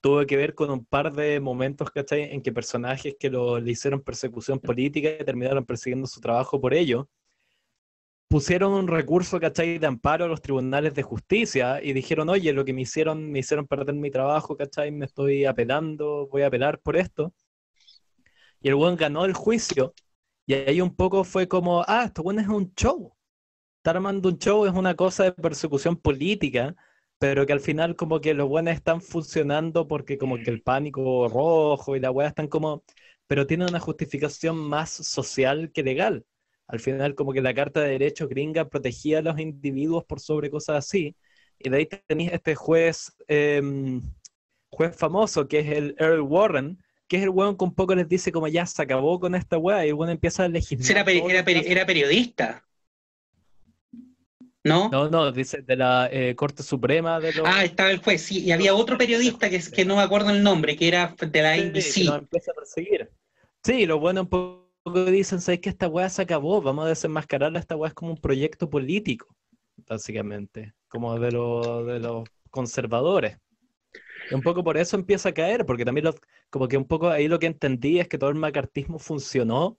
tuvo 0.00 0.24
que 0.26 0.36
ver 0.36 0.54
con 0.54 0.70
un 0.70 0.84
par 0.84 1.12
de 1.12 1.40
momentos, 1.40 1.90
¿cachai? 1.90 2.24
En 2.34 2.42
que 2.42 2.52
personajes 2.52 3.16
que 3.18 3.30
lo, 3.30 3.60
le 3.60 3.72
hicieron 3.72 4.02
persecución 4.02 4.60
política 4.60 5.10
y 5.10 5.24
terminaron 5.24 5.64
persiguiendo 5.64 6.06
su 6.06 6.20
trabajo 6.20 6.60
por 6.60 6.74
ello, 6.74 7.08
pusieron 8.28 8.72
un 8.72 8.88
recurso, 8.88 9.40
¿cachai?, 9.40 9.78
de 9.78 9.86
amparo 9.86 10.24
a 10.26 10.28
los 10.28 10.42
tribunales 10.42 10.94
de 10.94 11.02
justicia 11.02 11.82
y 11.82 11.92
dijeron, 11.92 12.28
oye, 12.28 12.52
lo 12.52 12.64
que 12.64 12.72
me 12.74 12.82
hicieron, 12.82 13.30
me 13.30 13.40
hicieron 13.40 13.66
perder 13.66 13.94
mi 13.94 14.10
trabajo, 14.10 14.56
¿cachai? 14.56 14.90
Me 14.92 15.06
estoy 15.06 15.44
apelando, 15.46 16.28
voy 16.30 16.42
a 16.42 16.48
apelar 16.48 16.80
por 16.80 16.96
esto. 16.96 17.32
Y 18.60 18.68
el 18.68 18.74
buen 18.74 18.96
ganó 18.96 19.24
el 19.24 19.34
juicio 19.34 19.94
y 20.46 20.54
ahí 20.54 20.80
un 20.80 20.94
poco 20.94 21.24
fue 21.24 21.48
como, 21.48 21.84
ah, 21.86 22.04
esto 22.06 22.22
bueno 22.22 22.40
es 22.40 22.48
un 22.48 22.72
show. 22.74 23.14
Estar 23.78 23.96
armando 23.96 24.28
un 24.30 24.38
show 24.38 24.66
es 24.66 24.74
una 24.74 24.94
cosa 24.96 25.24
de 25.24 25.32
persecución 25.32 25.96
política, 25.96 26.74
pero 27.18 27.46
que 27.46 27.52
al 27.54 27.60
final 27.60 27.96
como 27.96 28.20
que 28.20 28.34
los 28.34 28.48
buenos 28.48 28.74
están 28.74 29.00
funcionando 29.02 29.88
porque 29.88 30.18
como 30.18 30.36
que 30.38 30.50
el 30.50 30.62
pánico 30.62 31.28
rojo 31.28 31.96
y 31.96 32.00
la 32.00 32.10
weá 32.10 32.28
están 32.28 32.48
como, 32.48 32.84
pero 33.26 33.46
tienen 33.46 33.68
una 33.70 33.80
justificación 33.80 34.56
más 34.58 34.90
social 34.90 35.72
que 35.72 35.82
legal 35.82 36.26
al 36.68 36.80
final 36.80 37.14
como 37.14 37.32
que 37.32 37.40
la 37.40 37.54
Carta 37.54 37.80
de 37.80 37.90
Derechos 37.90 38.28
gringa 38.28 38.68
protegía 38.68 39.18
a 39.18 39.22
los 39.22 39.38
individuos 39.40 40.04
por 40.04 40.20
sobre 40.20 40.50
cosas 40.50 40.76
así. 40.76 41.16
Y 41.58 41.70
de 41.70 41.76
ahí 41.78 41.88
tenéis 42.06 42.30
este 42.32 42.54
juez, 42.54 43.12
em, 43.26 44.02
juez 44.70 44.94
famoso, 44.94 45.48
que 45.48 45.60
es 45.60 45.68
el 45.68 45.96
Earl 45.98 46.20
Warren, 46.20 46.78
que 47.08 47.16
es 47.16 47.22
el 47.22 47.30
weón 47.30 47.56
que 47.56 47.64
un 47.64 47.74
poco 47.74 47.94
les 47.94 48.06
dice 48.06 48.30
como 48.30 48.48
ya 48.48 48.66
se 48.66 48.82
acabó 48.82 49.18
con 49.18 49.34
esta 49.34 49.56
weá, 49.56 49.84
y 49.84 49.88
el 49.88 49.94
weón 49.94 50.10
empieza 50.10 50.44
a 50.44 50.48
legislar. 50.48 51.08
Era, 51.08 51.42
era, 51.42 51.86
periodista. 51.86 52.64
¿No? 54.62 54.90
No, 54.90 55.08
no, 55.08 55.32
dice 55.32 55.62
de 55.62 55.76
la 55.76 56.10
eh, 56.12 56.34
Corte 56.36 56.62
Suprema 56.62 57.18
de 57.18 57.32
Ah, 57.46 57.64
estaba 57.64 57.90
el 57.90 57.98
juez, 57.98 58.20
sí, 58.20 58.44
y 58.44 58.52
había 58.52 58.74
otro 58.74 58.98
periodista 58.98 59.48
que, 59.48 59.62
que 59.74 59.86
no 59.86 59.96
me 59.96 60.02
acuerdo 60.02 60.30
el 60.30 60.42
nombre, 60.42 60.76
que 60.76 60.86
era 60.86 61.16
de 61.18 61.42
la. 61.42 61.80
Sí, 61.80 62.06
empieza 62.06 62.50
a 62.50 62.54
perseguir. 62.54 63.10
Sí, 63.64 63.86
lo 63.86 63.98
bueno 63.98 64.20
un 64.22 64.28
poco 64.28 64.67
dicen, 64.90 65.40
¿sabes 65.40 65.60
que 65.60 65.68
esta 65.68 65.88
weá 65.88 66.08
se 66.08 66.22
acabó? 66.22 66.60
Vamos 66.60 66.86
a 66.86 66.88
desenmascararla, 66.88 67.58
esta 67.58 67.76
weá 67.76 67.88
es 67.88 67.94
como 67.94 68.12
un 68.12 68.18
proyecto 68.18 68.68
político, 68.68 69.34
básicamente, 69.86 70.74
como 70.88 71.18
de, 71.18 71.26
de 71.28 72.00
los 72.00 72.28
conservadores. 72.50 73.38
Y 74.30 74.34
un 74.34 74.42
poco 74.42 74.62
por 74.62 74.76
eso 74.76 74.96
empieza 74.96 75.30
a 75.30 75.34
caer, 75.34 75.64
porque 75.64 75.84
también 75.84 76.10
como 76.50 76.68
que 76.68 76.76
un 76.76 76.84
poco 76.84 77.08
ahí 77.08 77.28
lo 77.28 77.38
que 77.38 77.46
entendí 77.46 77.98
es 77.98 78.08
que 78.08 78.18
todo 78.18 78.30
el 78.30 78.36
macartismo 78.36 78.98
funcionó 78.98 79.78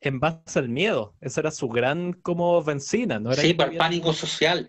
en 0.00 0.20
base 0.20 0.58
al 0.58 0.68
miedo. 0.68 1.14
Esa 1.20 1.40
era 1.40 1.50
su 1.50 1.68
gran 1.68 2.12
como 2.12 2.62
benzina, 2.62 3.18
¿no? 3.18 3.32
Era 3.32 3.42
sí, 3.42 3.54
por 3.54 3.68
el 3.68 3.76
pánico 3.76 4.12
social. 4.12 4.68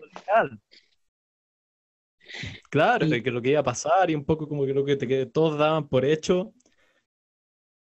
Claro, 2.70 3.06
que 3.08 3.30
lo 3.30 3.42
que 3.42 3.50
iba 3.50 3.60
a 3.60 3.64
pasar 3.64 4.10
y 4.10 4.14
un 4.14 4.24
poco 4.24 4.48
como 4.48 4.64
que 4.64 4.72
lo 4.72 4.84
que, 4.84 4.96
que 4.96 5.26
todos 5.26 5.58
daban 5.58 5.88
por 5.88 6.04
hecho 6.04 6.52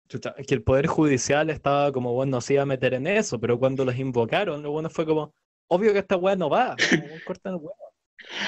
que 0.07 0.53
el 0.53 0.63
Poder 0.63 0.87
Judicial 0.87 1.49
estaba 1.49 1.91
como, 1.91 2.13
bueno, 2.13 2.41
se 2.41 2.53
iba 2.53 2.63
a 2.63 2.65
meter 2.65 2.93
en 2.93 3.07
eso, 3.07 3.39
pero 3.39 3.59
cuando 3.59 3.85
los 3.85 3.97
invocaron, 3.97 4.63
lo 4.63 4.71
bueno 4.71 4.89
fue 4.89 5.05
como, 5.05 5.33
obvio 5.67 5.93
que 5.93 5.99
esta 5.99 6.17
weá 6.17 6.35
no 6.35 6.49
va, 6.49 6.75
cortan 7.25 7.55
el 7.55 7.59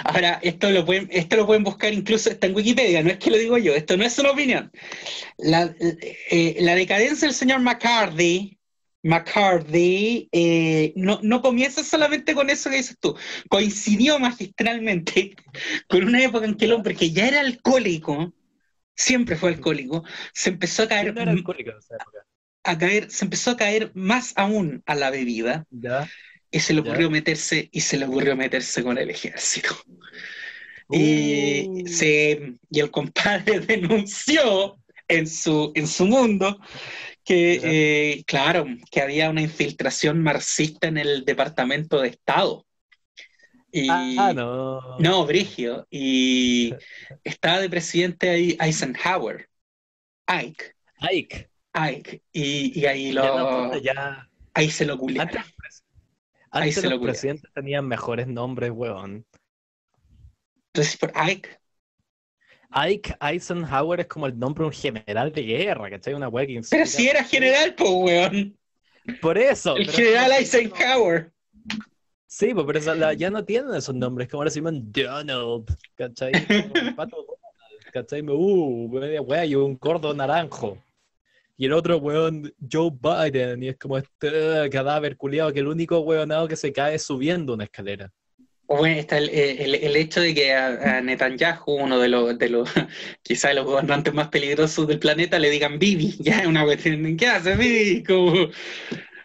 Ahora, 0.04 0.40
esto 0.42 0.72
lo, 0.72 0.86
pueden, 0.86 1.08
esto 1.12 1.36
lo 1.36 1.46
pueden 1.46 1.64
buscar 1.64 1.94
incluso, 1.94 2.30
está 2.30 2.48
en 2.48 2.56
Wikipedia, 2.56 3.04
no 3.04 3.12
es 3.12 3.18
que 3.18 3.32
lo 3.32 3.38
digo 3.38 3.58
yo, 3.58 3.74
esto 3.74 3.96
no 3.98 4.04
es 4.04 4.18
una 4.18 4.32
opinión. 4.32 4.72
La, 5.38 5.74
eh, 5.80 6.76
decadencia 6.76 7.28
del 7.28 7.36
señor 7.36 7.62
McCarthy, 7.62 8.58
McCarthy 9.04 10.28
eh, 10.32 10.92
no, 10.96 11.20
no, 11.24 11.42
comienza 11.42 11.84
solamente 11.84 12.34
con 12.34 12.50
eso 12.50 12.70
que 12.70 12.78
dices 12.78 12.98
tú, 13.00 13.16
coincidió 13.50 14.20
magistralmente 14.20 15.36
con 15.88 16.04
una 16.04 16.24
época 16.24 16.46
en 16.46 16.56
que 16.56 16.66
el 16.66 16.74
hombre 16.74 16.96
que 16.96 17.12
ya 17.12 17.28
era 17.28 17.40
alcohólico, 17.40 18.34
siempre 19.00 19.38
fue 19.38 19.50
alcohólico, 19.50 20.04
se 20.34 20.50
empezó 20.50 20.84
a 20.84 20.88
caer. 20.90 21.16
A 22.64 22.78
caer, 22.78 23.10
se 23.10 23.24
empezó 23.24 23.52
a 23.52 23.58
caer 23.58 23.92
más 23.96 24.34
aún 24.36 24.84
a 24.86 24.94
la 24.94 25.10
bebida. 25.10 25.66
Y 26.52 26.60
se 26.60 26.74
le 26.74 26.82
ocurrió 26.82 27.10
meterse, 27.10 27.70
y 27.72 27.80
se 27.80 27.98
le 27.98 28.06
ocurrió 28.06 28.36
meterse 28.36 28.84
con 28.84 28.98
el 28.98 29.10
ejército. 29.10 29.76
Y, 30.92 31.68
uh. 31.68 31.88
se, 31.88 32.56
y 32.70 32.80
el 32.80 32.92
compadre 32.92 33.60
denunció 33.68 34.78
en 35.08 35.28
su, 35.28 35.72
en 35.76 35.88
su 35.88 36.06
mundo 36.06 36.60
que, 37.24 37.62
eh, 37.64 38.24
claro, 38.26 38.66
que 38.92 39.02
había 39.02 39.30
una 39.30 39.42
infiltración 39.42 40.22
marxista 40.22 40.88
en 40.88 40.98
el 40.98 41.24
Departamento 41.24 42.02
de 42.02 42.10
Estado. 42.10 42.66
Y, 43.72 43.88
ah, 43.90 44.34
no. 44.34 44.98
No, 45.00 45.26
Brigio. 45.26 45.88
Y 45.90 46.74
estaba 47.24 47.60
de 47.60 47.70
presidente 47.70 48.30
ahí 48.30 48.58
Eisenhower. 48.60 49.50
Ike. 50.28 50.76
Ike. 51.00 51.50
Ike. 51.74 52.22
Y, 52.32 52.80
y 52.80 52.86
ahí 52.86 53.12
lo. 53.12 53.72
Ahí 54.54 54.70
se 54.70 54.86
lo 54.86 54.98
culiaron. 54.98 55.44
ahí 56.52 56.72
se 56.72 56.90
los 56.90 57.00
presidentes 57.00 57.52
tenían 57.54 57.88
mejores 57.88 58.28
nombres, 58.28 58.72
weón. 58.74 59.26
Entonces, 60.74 60.98
por 60.98 61.12
Ike. 61.16 61.60
Ike 62.72 63.16
Eisenhower 63.20 64.02
es 64.02 64.08
como 64.08 64.28
el 64.28 64.38
nombre 64.38 64.64
de 64.64 64.68
un 64.68 64.74
general 64.74 65.32
de 65.32 65.42
guerra, 65.42 65.90
¿cachai? 65.90 66.14
Una 66.14 66.28
weá 66.28 66.46
Pero 66.70 66.86
si 66.86 67.08
era 67.08 67.24
general, 67.24 67.74
pues, 67.76 67.90
weón. 67.90 68.58
Por 69.22 69.38
eso. 69.38 69.76
El 69.76 69.90
general 69.90 70.32
Eisenhower. 70.34 71.32
Sí, 72.32 72.54
pues, 72.54 72.64
pero 72.68 73.14
ya 73.14 73.32
no 73.32 73.44
tienen 73.44 73.74
esos 73.74 73.96
nombres, 73.96 74.28
como 74.28 74.42
ahora 74.42 74.52
se 74.52 74.60
llaman 74.60 74.92
Donald, 74.92 75.66
¿cachai? 75.96 76.32
Pato 76.96 77.26
¿cachai? 77.92 78.22
Uh, 78.22 78.88
media 78.88 79.58
un 79.58 79.80
gordo 79.80 80.14
naranjo. 80.14 80.78
Y 81.58 81.66
el 81.66 81.74
otro 81.74 81.98
weón, 81.98 82.54
Joe 82.72 82.92
Biden, 82.92 83.64
y 83.64 83.70
es 83.70 83.78
como 83.78 83.98
este 83.98 84.28
uh, 84.28 84.70
cadáver 84.70 85.18
culiado, 85.18 85.52
que 85.52 85.62
el 85.62 85.68
único 85.68 86.02
weonado 86.02 86.48
que 86.48 86.56
se 86.56 86.72
cae 86.72 87.00
subiendo 87.00 87.56
una 87.56 87.64
escalera. 87.64 88.12
Bueno, 88.68 89.00
está 89.00 89.18
el, 89.18 89.30
el, 89.30 89.96
hecho 89.96 90.22
de 90.22 90.36
que 90.36 90.54
a, 90.54 91.02
Netanyahu, 91.02 91.74
uno 91.74 91.98
de 91.98 92.10
los, 92.10 92.38
de 92.38 92.50
los 92.50 92.70
quizás 93.24 93.56
los 93.56 93.66
gobernantes 93.66 94.14
más 94.14 94.28
peligrosos 94.28 94.88
del 94.88 95.00
planeta, 95.00 95.40
le 95.40 95.50
digan 95.50 95.80
Bibi, 95.80 96.16
ya 96.20 96.42
es 96.42 96.46
una 96.46 96.64
cuestión, 96.64 97.18
¿qué 97.18 97.26
hace 97.26 97.56
Bibi? 97.56 98.04
Como, 98.04 98.50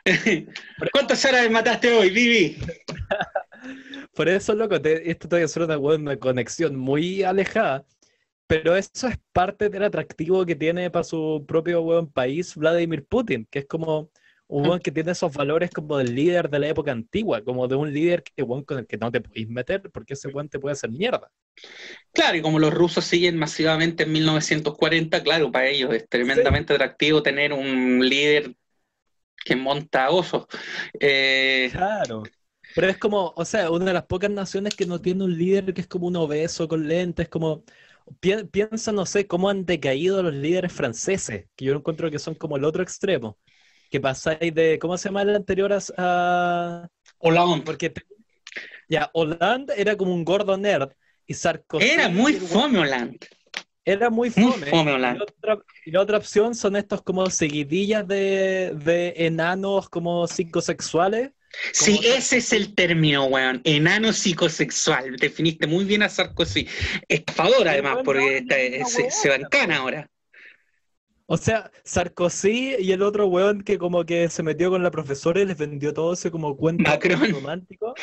¿Cuántas 0.92 1.24
árabes 1.24 1.50
mataste 1.50 1.92
hoy, 1.92 2.10
Vivi? 2.10 2.58
por 4.14 4.28
eso, 4.28 4.54
loco, 4.54 4.80
te, 4.80 5.10
esto 5.10 5.28
voy 5.28 5.42
a 5.42 5.44
hacer 5.46 5.62
una, 5.62 5.78
una 5.78 6.16
conexión 6.16 6.76
muy 6.76 7.22
alejada. 7.22 7.86
Pero 8.46 8.76
eso 8.76 9.08
es 9.08 9.16
parte 9.32 9.70
del 9.70 9.84
atractivo 9.84 10.44
que 10.44 10.54
tiene 10.54 10.90
para 10.90 11.04
su 11.04 11.44
propio 11.48 11.80
buen 11.82 12.06
país 12.06 12.54
Vladimir 12.54 13.04
Putin, 13.06 13.46
que 13.50 13.60
es 13.60 13.66
como 13.66 14.10
un 14.46 14.64
buen 14.64 14.80
que 14.80 14.92
tiene 14.92 15.12
esos 15.12 15.32
valores 15.32 15.70
como 15.70 15.96
del 15.96 16.14
líder 16.14 16.50
de 16.50 16.58
la 16.58 16.68
época 16.68 16.92
antigua, 16.92 17.42
como 17.42 17.66
de 17.66 17.76
un 17.76 17.90
líder 17.90 18.22
que, 18.22 18.44
con 18.44 18.78
el 18.78 18.86
que 18.86 18.98
no 18.98 19.10
te 19.10 19.22
podéis 19.22 19.48
meter, 19.48 19.90
porque 19.90 20.12
ese 20.12 20.28
buen 20.28 20.50
te 20.50 20.58
puede 20.58 20.74
hacer 20.74 20.90
mierda. 20.90 21.30
Claro, 22.12 22.36
y 22.36 22.42
como 22.42 22.58
los 22.58 22.72
rusos 22.72 23.04
siguen 23.06 23.38
masivamente 23.38 24.02
en 24.02 24.12
1940, 24.12 25.22
claro, 25.22 25.50
para 25.50 25.68
ellos 25.68 25.94
es 25.94 26.06
tremendamente 26.06 26.74
atractivo 26.74 27.22
tener 27.22 27.54
un 27.54 28.06
líder 28.06 28.54
que 29.44 29.56
monta 29.56 30.10
osos. 30.10 30.46
Eh, 31.00 31.68
claro. 31.72 32.22
Pero 32.74 32.88
es 32.88 32.98
como, 32.98 33.32
o 33.36 33.44
sea, 33.44 33.70
una 33.70 33.86
de 33.86 33.92
las 33.92 34.06
pocas 34.06 34.30
naciones 34.30 34.74
que 34.74 34.86
no 34.86 35.00
tiene 35.00 35.24
un 35.24 35.36
líder 35.36 35.72
que 35.74 35.82
es 35.82 35.86
como 35.86 36.08
un 36.08 36.16
obeso 36.16 36.66
con 36.66 36.88
lentes, 36.88 37.28
como 37.28 37.64
piensa, 38.50 38.92
no 38.92 39.06
sé, 39.06 39.26
cómo 39.26 39.48
han 39.48 39.64
decaído 39.64 40.22
los 40.22 40.34
líderes 40.34 40.72
franceses, 40.72 41.46
que 41.54 41.64
yo 41.64 41.74
encuentro 41.74 42.10
que 42.10 42.18
son 42.18 42.34
como 42.34 42.56
el 42.56 42.64
otro 42.64 42.82
extremo. 42.82 43.38
Que 43.90 44.00
pasáis 44.00 44.52
de, 44.54 44.78
¿cómo 44.80 44.98
se 44.98 45.08
llama 45.08 45.22
el 45.22 45.36
anterior 45.36 45.72
a... 45.96 46.88
Hollande. 47.18 47.64
Porque 47.64 47.92
ya, 48.88 49.10
Hollande 49.14 49.74
era 49.76 49.96
como 49.96 50.12
un 50.12 50.24
gordo 50.24 50.56
nerd 50.56 50.90
y 51.26 51.34
Sarkozy... 51.34 51.86
Era 51.86 52.08
muy 52.08 52.32
fome 52.34 52.80
Hollande. 52.80 53.28
Era 53.84 54.10
muy 54.10 54.30
fome. 54.30 54.70
y, 55.84 55.90
la 55.90 56.00
otra, 56.00 56.16
opción 56.16 56.54
son 56.54 56.76
estos 56.76 57.02
como 57.02 57.28
seguidillas 57.28 58.06
de, 58.08 58.72
de 58.74 59.14
enanos 59.16 59.88
como 59.88 60.26
psicosexuales 60.26 61.32
Sí, 61.72 62.00
ese 62.04 62.38
es 62.38 62.52
el 62.52 62.74
término, 62.74 63.24
weón. 63.26 63.60
Enano 63.64 64.12
psicosexual. 64.12 65.16
Definiste 65.16 65.66
muy 65.66 65.84
bien 65.84 66.02
a 66.02 66.08
Sarkozy. 66.08 66.68
Estafador, 67.08 67.68
además, 67.68 67.98
porque 68.04 68.44
se, 68.86 69.10
se 69.10 69.28
bancana 69.28 69.78
ahora. 69.78 70.10
O 71.26 71.38
sea, 71.38 71.70
Sarkozy 71.84 72.76
y 72.78 72.92
el 72.92 73.02
otro 73.02 73.26
weón 73.26 73.62
que 73.62 73.78
como 73.78 74.04
que 74.04 74.28
se 74.28 74.42
metió 74.42 74.70
con 74.70 74.82
la 74.82 74.90
profesora 74.90 75.40
y 75.40 75.46
les 75.46 75.56
vendió 75.56 75.94
todo 75.94 76.12
ese 76.12 76.30
como 76.30 76.56
cuento 76.56 76.90
romántico. 77.32 77.94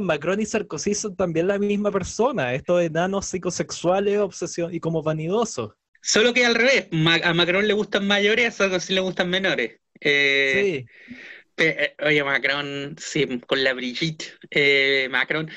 Macron 0.00 0.40
y 0.40 0.46
Sarkozy 0.46 0.94
son 0.94 1.14
también 1.14 1.46
la 1.46 1.58
misma 1.58 1.92
persona. 1.92 2.54
Estos 2.54 2.82
enanos 2.82 3.26
psicosexuales, 3.26 4.18
obsesión 4.18 4.74
y 4.74 4.80
como 4.80 5.02
vanidosos. 5.02 5.74
Solo 6.02 6.34
que 6.34 6.44
al 6.44 6.56
revés. 6.56 6.88
a 7.22 7.34
Macron 7.34 7.68
le 7.68 7.74
gustan 7.74 8.06
mayores, 8.06 8.46
a 8.46 8.50
Sarkozy 8.50 8.94
le 8.94 9.00
gustan 9.00 9.30
menores. 9.30 9.78
Eh, 10.00 10.86
sí. 10.88 11.16
Eh, 11.58 11.94
oye, 12.04 12.22
Macron, 12.22 12.94
sí, 12.98 13.26
con 13.46 13.64
la 13.64 13.72
Brigitte, 13.74 14.32
eh, 14.50 15.08
Macron, 15.10 15.50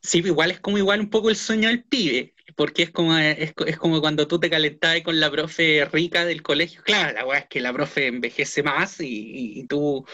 sí, 0.00 0.18
igual 0.18 0.52
es 0.52 0.60
como 0.60 0.78
igual 0.78 1.00
un 1.00 1.10
poco 1.10 1.30
el 1.30 1.36
sueño 1.36 1.68
del 1.68 1.82
pibe, 1.82 2.35
porque 2.56 2.84
es 2.84 2.90
como, 2.90 3.16
es, 3.16 3.52
como 3.78 4.00
cuando 4.00 4.26
tú 4.26 4.40
te 4.40 4.50
calentabas 4.50 5.02
con 5.02 5.20
la 5.20 5.30
profe 5.30 5.84
rica 5.92 6.24
del 6.24 6.42
colegio. 6.42 6.82
Claro, 6.82 7.14
la 7.14 7.26
weá 7.26 7.40
es 7.40 7.46
que 7.46 7.60
la 7.60 7.72
profe 7.72 8.08
envejece 8.08 8.62
más 8.62 8.96
y, 8.98 9.64
tú... 9.68 10.04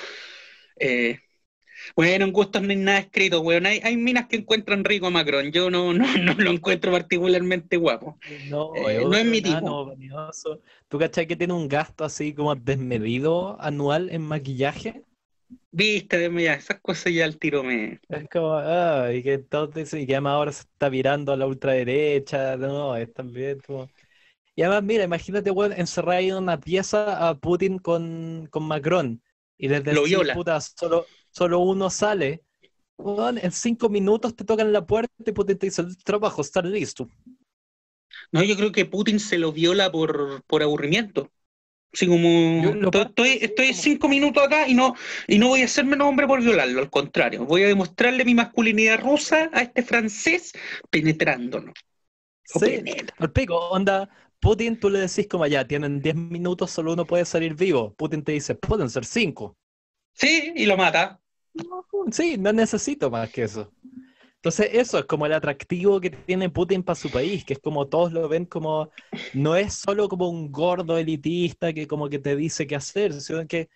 Eh, 0.77 1.21
bueno, 1.97 2.27
en 2.27 2.33
gustos 2.33 2.63
no 2.63 2.71
hay 2.71 2.77
nada 2.77 2.99
escrito, 2.99 3.41
weón. 3.41 3.67
Hay, 3.67 3.81
hay, 3.83 3.97
minas 3.97 4.27
que 4.29 4.37
encuentran 4.37 4.85
rico 4.85 5.07
a 5.07 5.11
Macron. 5.11 5.51
Yo 5.51 5.71
no, 5.71 5.93
no, 5.93 6.05
no 6.19 6.35
lo 6.35 6.51
encuentro 6.51 6.93
particularmente 6.93 7.77
guapo. 7.77 8.19
No, 8.49 8.73
no 8.75 9.15
es 9.15 9.25
mi 9.25 9.41
tipo. 9.41 9.95
¿Tú 10.89 10.99
cachai 10.99 11.27
que 11.27 11.37
tiene 11.37 11.55
un 11.55 11.69
gasto 11.69 12.05
así 12.05 12.35
como 12.35 12.55
desmedido 12.55 13.61
anual 13.61 14.11
en 14.11 14.23
maquillaje? 14.23 15.03
Viste, 15.71 16.29
mira, 16.29 16.55
esas 16.55 16.81
cosas 16.81 17.13
ya 17.13 17.25
al 17.25 17.39
tiro 17.39 17.63
me. 17.63 18.01
Es 18.09 18.29
como, 18.29 18.55
ah, 18.55 19.11
y 19.13 19.23
que 19.23 19.35
entonces, 19.35 19.93
y 19.95 20.07
que 20.07 20.15
además 20.15 20.33
ahora 20.33 20.53
se 20.53 20.63
está 20.63 20.89
virando 20.89 21.33
a 21.33 21.37
la 21.37 21.47
ultraderecha, 21.47 22.57
no, 22.57 22.95
es 22.97 23.13
también 23.13 23.61
como. 23.61 23.89
Y 24.55 24.63
además, 24.63 24.83
mira, 24.85 25.05
imagínate, 25.05 25.51
weón, 25.51 25.73
encerrar 25.73 26.17
ahí 26.17 26.29
en 26.29 26.37
una 26.37 26.61
pieza 26.61 27.29
a 27.29 27.35
Putin 27.39 27.79
con, 27.79 28.49
con 28.51 28.65
Macron. 28.65 29.23
Y 29.57 29.69
desde 29.69 29.95
Lo 29.95 30.03
viola. 30.05 30.35
Puta, 30.35 30.61
solo, 30.61 31.07
solo 31.31 31.61
uno 31.61 31.89
sale. 31.89 32.43
Weón, 32.99 33.39
en 33.39 33.53
cinco 33.53 33.89
minutos 33.89 34.37
te 34.37 34.45
tocan 34.45 34.73
la 34.73 34.87
puerta 34.87 35.13
y 35.25 35.33
Putin 35.33 35.59
te 35.59 35.67
dice, 35.67 35.83
el 35.83 35.97
trabajo 36.05 36.43
está 36.43 36.61
listo. 36.63 37.09
No, 38.31 38.43
yo 38.43 38.57
creo 38.57 38.73
que 38.73 38.85
Putin 38.85 39.21
se 39.21 39.39
lo 39.39 39.53
viola 39.53 39.91
por, 39.91 40.43
por 40.45 40.63
aburrimiento. 40.63 41.31
Así 41.93 42.07
como 42.07 42.75
estoy, 42.91 43.39
estoy 43.43 43.75
cinco 43.75 44.09
minutos 44.09 44.43
acá 44.43 44.67
y 44.67 44.75
no, 44.75 44.95
y 45.27 45.39
no 45.39 45.49
voy 45.49 45.61
a 45.61 45.67
hacerme 45.67 45.97
hombre 46.03 46.27
por 46.27 46.41
violarlo, 46.41 46.81
al 46.81 46.89
contrario, 46.89 47.45
voy 47.45 47.65
a 47.65 47.69
demostrarle 47.69 48.25
mi 48.25 48.35
masculinidad 48.35 49.01
rusa 49.01 49.51
a 49.53 49.63
este 49.63 49.83
francés 49.83 50.53
penetrándonos. 50.91 51.75
Sí, 52.45 52.83
al 53.19 53.33
pico, 53.33 53.57
onda, 53.69 54.09
Putin 54.41 54.79
tú 54.79 54.91
le 54.91 55.01
decís 55.01 55.29
como 55.29 55.47
ya, 55.47 55.67
tienen 55.67 56.01
diez 56.01 56.17
minutos, 56.17 56.71
solo 56.71 56.95
uno 56.95 57.07
puede 57.07 57.25
salir 57.25 57.55
vivo. 57.55 57.95
Putin 57.95 58.25
te 58.25 58.33
dice, 58.33 58.55
pueden 58.55 58.91
ser 58.91 59.05
cinco. 59.05 59.57
Sí, 60.15 60.53
y 60.57 60.67
lo 60.67 60.77
mata. 60.77 61.21
Sí, 62.11 62.37
no 62.39 62.53
necesito 62.53 63.11
más 63.11 63.31
que 63.31 63.45
eso. 63.45 63.71
Entonces, 64.43 64.71
eso 64.73 64.99
es 64.99 65.05
como 65.05 65.25
el 65.25 65.35
atractivo 65.35 66.01
que 66.01 66.11
tiene 66.11 66.51
Putin 66.51 66.83
para 66.83 66.97
su 66.97 67.09
país, 67.13 67.45
que 67.45 67.53
es 67.53 67.61
como 67.61 67.87
todos 67.87 68.13
lo 68.13 68.29
ven 68.29 68.45
como, 68.45 68.91
no 69.35 69.55
es 69.55 69.75
solo 69.75 70.09
como 70.09 70.29
un 70.29 70.51
gordo 70.51 70.99
elitista 70.99 71.73
que 71.73 71.87
como 71.87 72.09
que 72.09 72.19
te 72.19 72.35
dice 72.35 72.67
qué 72.67 72.75
hacer, 72.75 73.13
sino 73.21 73.47
que 73.47 73.69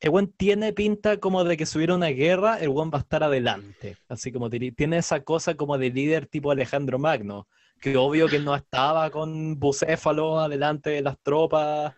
el 0.00 0.10
buen 0.10 0.30
tiene 0.30 0.74
pinta 0.74 1.16
como 1.16 1.42
de 1.42 1.56
que 1.56 1.64
si 1.64 1.78
hubiera 1.78 1.94
una 1.94 2.08
guerra, 2.08 2.58
el 2.60 2.68
buen 2.68 2.90
va 2.90 2.98
a 2.98 3.00
estar 3.00 3.22
adelante. 3.22 3.96
Así 4.10 4.30
como 4.30 4.50
tiene 4.50 4.98
esa 4.98 5.24
cosa 5.24 5.54
como 5.54 5.78
de 5.78 5.88
líder 5.88 6.26
tipo 6.26 6.50
Alejandro 6.50 6.98
Magno, 6.98 7.48
que 7.80 7.96
obvio 7.96 8.28
que 8.28 8.40
no 8.40 8.54
estaba 8.54 9.08
con 9.08 9.58
Bucéfalo 9.58 10.38
adelante 10.38 10.90
de 10.90 11.00
las 11.00 11.18
tropas 11.22 11.94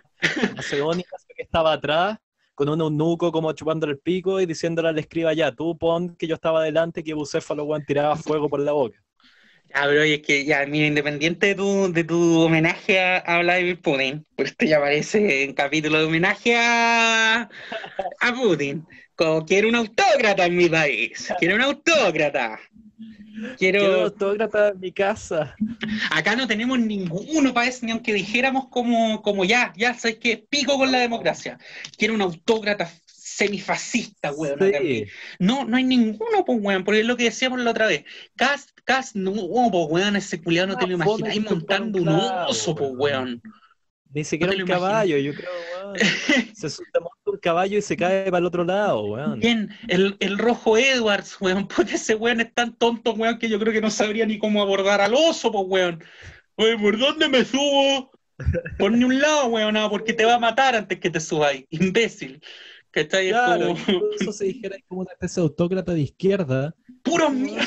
macedónicas, 0.55 1.27
que 1.27 1.43
estaba 1.43 1.73
atrás, 1.73 2.19
con 2.61 2.69
un 2.69 2.83
eunuco 2.83 3.33
como 3.33 3.51
chupándole 3.53 3.95
el 3.95 4.01
pico 4.01 4.39
y 4.39 4.45
diciéndole 4.45 4.91
al 4.91 4.99
escriba 4.99 5.33
ya, 5.33 5.51
tú 5.51 5.79
pon 5.79 6.15
que 6.15 6.27
yo 6.27 6.35
estaba 6.35 6.61
adelante 6.61 7.03
que 7.03 7.15
Bucéfalo 7.15 7.65
weón 7.65 7.87
tiraba 7.87 8.17
fuego 8.17 8.51
por 8.51 8.61
la 8.61 8.73
boca. 8.73 9.03
Ya, 9.71 9.87
pero 9.87 10.03
es 10.03 10.21
que 10.21 10.45
ya, 10.45 10.67
mira, 10.67 10.87
independiente 10.87 11.55
de 11.55 12.05
tu, 12.05 12.39
homenaje 12.39 13.01
a, 13.01 13.39
Vladimir 13.39 13.81
Putin, 13.81 14.27
pues 14.37 14.51
esto 14.51 14.67
ya 14.67 14.77
aparece 14.77 15.45
en 15.45 15.55
capítulo 15.55 16.01
de 16.01 16.05
homenaje 16.05 16.55
a, 16.55 17.49
a 18.21 18.35
Putin, 18.35 18.87
como 19.15 19.47
quiero 19.47 19.67
un 19.67 19.77
autócrata 19.77 20.45
en 20.45 20.55
mi 20.55 20.69
país, 20.69 21.33
quiero 21.39 21.55
un 21.55 21.63
autócrata. 21.63 22.61
Quiero... 23.59 24.03
autógrafo 24.03 24.67
en 24.67 24.81
mi 24.81 24.93
casa. 24.93 25.55
Acá 26.11 26.37
no 26.37 26.47
tenemos 26.47 26.79
ninguno 26.79 27.55
para 27.55 27.69
eso, 27.69 27.87
ni 27.87 27.93
aunque 27.93 28.13
dijéramos 28.13 28.69
como, 28.69 29.23
como 29.23 29.45
ya, 29.45 29.73
ya 29.77 29.95
sabes 29.95 30.19
que 30.19 30.37
pico 30.37 30.77
con 30.77 30.93
la 30.93 30.99
democracia. 30.99 31.59
Quiero 31.97 32.15
un 32.15 32.23
autógrata 32.23 32.91
semifascista, 33.07 34.33
weón. 34.33 34.59
No, 35.39 35.65
no 35.65 35.77
hay 35.77 35.85
ninguno, 35.85 36.45
pues, 36.45 36.59
weón, 36.61 36.85
porque 36.85 37.01
es 37.01 37.07
lo 37.07 37.17
que 37.17 37.25
decíamos 37.25 37.61
la 37.61 37.71
otra 37.71 37.87
vez. 37.87 38.05
Cast, 38.37 38.71
Cast, 38.85 39.17
no, 39.17 39.33
pues, 39.33 39.87
weón, 39.89 40.17
ese 40.17 40.43
culiado 40.43 40.69
no, 40.69 40.77
te 40.77 40.87
lo 40.87 40.95
imagináis 40.95 41.43
montando 41.43 42.03
un 42.03 42.09
oso, 42.09 42.75
pues, 42.75 42.91
weón. 42.95 43.41
Ni 44.13 44.25
siquiera 44.25 44.53
un 44.53 44.67
caballo, 44.67 45.17
yo 45.19 45.33
creo, 45.33 45.49
weón. 45.93 45.99
se 46.55 46.69
monta 47.01 47.11
un 47.27 47.39
caballo 47.39 47.79
y 47.79 47.83
se 47.83 47.97
cae 47.97 48.25
para 48.25 48.39
el 48.39 48.47
otro 48.47 48.65
lado, 48.65 49.05
weón. 49.05 49.41
Bien, 49.41 49.71
el, 49.89 50.17
el 50.21 50.39
rojo 50.39 50.77
Edwards, 50.79 51.37
weón, 51.41 51.69
porque 51.77 51.95
ese 51.95 52.15
weón 52.15 52.41
es 52.41 52.53
tan 52.55 52.77
tonto, 52.77 53.13
weón, 53.13 53.39
que 53.39 53.49
yo 53.49 53.59
creo 53.59 53.73
que 53.73 53.81
no 53.81 53.91
sabría 53.91 54.27
ni 54.27 54.39
cómo 54.39 54.63
abordar 54.63 55.01
al 55.01 55.15
oso, 55.15 55.51
pues, 55.53 55.65
weón. 55.69 56.05
¿por 56.57 56.99
dónde 56.99 57.29
me 57.29 57.45
subo? 57.45 58.11
Por 58.79 58.93
ni 58.93 59.05
un 59.05 59.19
lado, 59.19 59.47
weón, 59.47 59.75
no, 59.75 59.89
porque 59.91 60.13
te 60.13 60.25
va 60.25 60.35
a 60.35 60.39
matar 60.39 60.75
antes 60.75 60.99
que 60.99 61.11
te 61.11 61.21
subáis, 61.21 61.65
imbécil. 61.71 62.43
¿Cachai? 62.91 63.29
Claro, 63.29 63.77
como... 63.87 64.01
eso 64.19 64.33
se 64.33 64.47
dijera 64.47 64.77
como 64.89 65.03
una 65.03 65.13
especie 65.13 65.41
de 65.41 65.49
autócrata 65.49 65.93
de 65.93 66.01
izquierda. 66.01 66.75
¡Puro 67.03 67.31
miedo! 67.31 67.63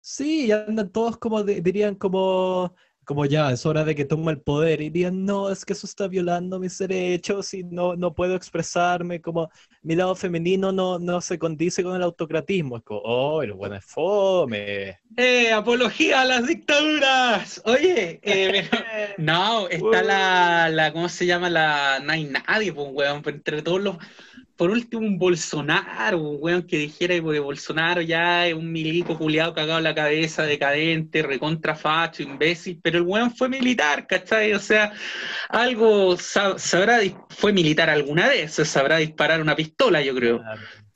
Sí, 0.00 0.46
y 0.46 0.52
andan 0.52 0.90
todos 0.90 1.18
como, 1.18 1.42
dirían 1.42 1.94
como 1.94 2.74
como 3.08 3.24
ya 3.24 3.50
es 3.50 3.64
hora 3.64 3.84
de 3.84 3.94
que 3.94 4.04
tome 4.04 4.30
el 4.32 4.42
poder 4.42 4.82
y 4.82 4.90
digan, 4.90 5.24
no, 5.24 5.50
es 5.50 5.64
que 5.64 5.72
eso 5.72 5.86
está 5.86 6.08
violando 6.08 6.60
mis 6.60 6.76
derechos 6.76 7.54
y 7.54 7.64
no, 7.64 7.96
no 7.96 8.14
puedo 8.14 8.36
expresarme, 8.36 9.22
como 9.22 9.50
mi 9.80 9.96
lado 9.96 10.14
femenino 10.14 10.72
no, 10.72 10.98
no 10.98 11.22
se 11.22 11.38
condice 11.38 11.82
con 11.82 11.96
el 11.96 12.02
autocratismo. 12.02 12.76
Es 12.76 12.82
como, 12.82 13.00
oh, 13.00 13.42
el 13.42 13.54
bueno 13.54 13.76
es 13.76 13.84
fome. 13.86 15.00
¡Eh, 15.16 15.50
apología 15.50 16.20
a 16.20 16.26
las 16.26 16.46
dictaduras! 16.46 17.62
Oye, 17.64 18.20
eh, 18.22 18.68
no, 19.16 19.68
está 19.70 20.02
la, 20.02 20.68
la, 20.68 20.92
¿cómo 20.92 21.08
se 21.08 21.24
llama? 21.24 21.48
La, 21.48 22.00
no 22.00 22.12
hay 22.12 22.24
nadie, 22.24 22.74
pues, 22.74 22.88
weón, 22.92 23.22
entre 23.24 23.62
todos 23.62 23.80
los 23.80 23.96
por 24.58 24.70
último, 24.72 25.06
un 25.06 25.18
Bolsonaro, 25.18 26.20
un 26.20 26.38
weón 26.40 26.64
que 26.64 26.78
dijera 26.78 27.14
que 27.14 27.20
Bolsonaro 27.20 28.02
ya 28.02 28.48
es 28.48 28.54
un 28.54 28.72
milico 28.72 29.16
culiado 29.16 29.54
cagado 29.54 29.78
en 29.78 29.84
la 29.84 29.94
cabeza, 29.94 30.42
decadente, 30.42 31.22
recontrafacho, 31.22 32.24
imbécil, 32.24 32.80
pero 32.82 32.98
el 32.98 33.04
weón 33.04 33.32
fue 33.34 33.48
militar, 33.48 34.08
¿cachai? 34.08 34.54
O 34.54 34.58
sea, 34.58 34.92
algo 35.48 36.16
sabrá, 36.16 36.98
fue 37.30 37.52
militar 37.52 37.88
alguna 37.88 38.26
vez, 38.26 38.54
sabrá 38.54 38.96
disparar 38.96 39.40
una 39.40 39.54
pistola, 39.54 40.02
yo 40.02 40.12
creo. 40.16 40.42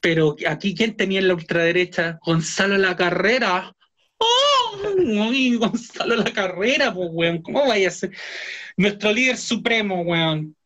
Pero 0.01 0.35
aquí, 0.49 0.75
¿quién 0.75 0.97
tenía 0.97 1.21
en 1.21 1.29
la 1.29 1.35
ultraderecha? 1.35 2.19
Gonzalo 2.21 2.77
La 2.77 2.97
Carrera. 2.97 3.73
¡Oh! 4.19 4.89
Uy, 4.97 5.55
Gonzalo 5.55 6.17
La 6.17 6.33
Carrera, 6.33 6.93
pues, 6.93 7.11
weón. 7.13 7.41
¿Cómo 7.43 7.69
vaya 7.69 7.87
a 7.87 7.93
ser? 7.93 8.11
Nuestro 8.77 9.13
líder 9.13 9.37
supremo, 9.37 10.03
weón. 10.03 10.57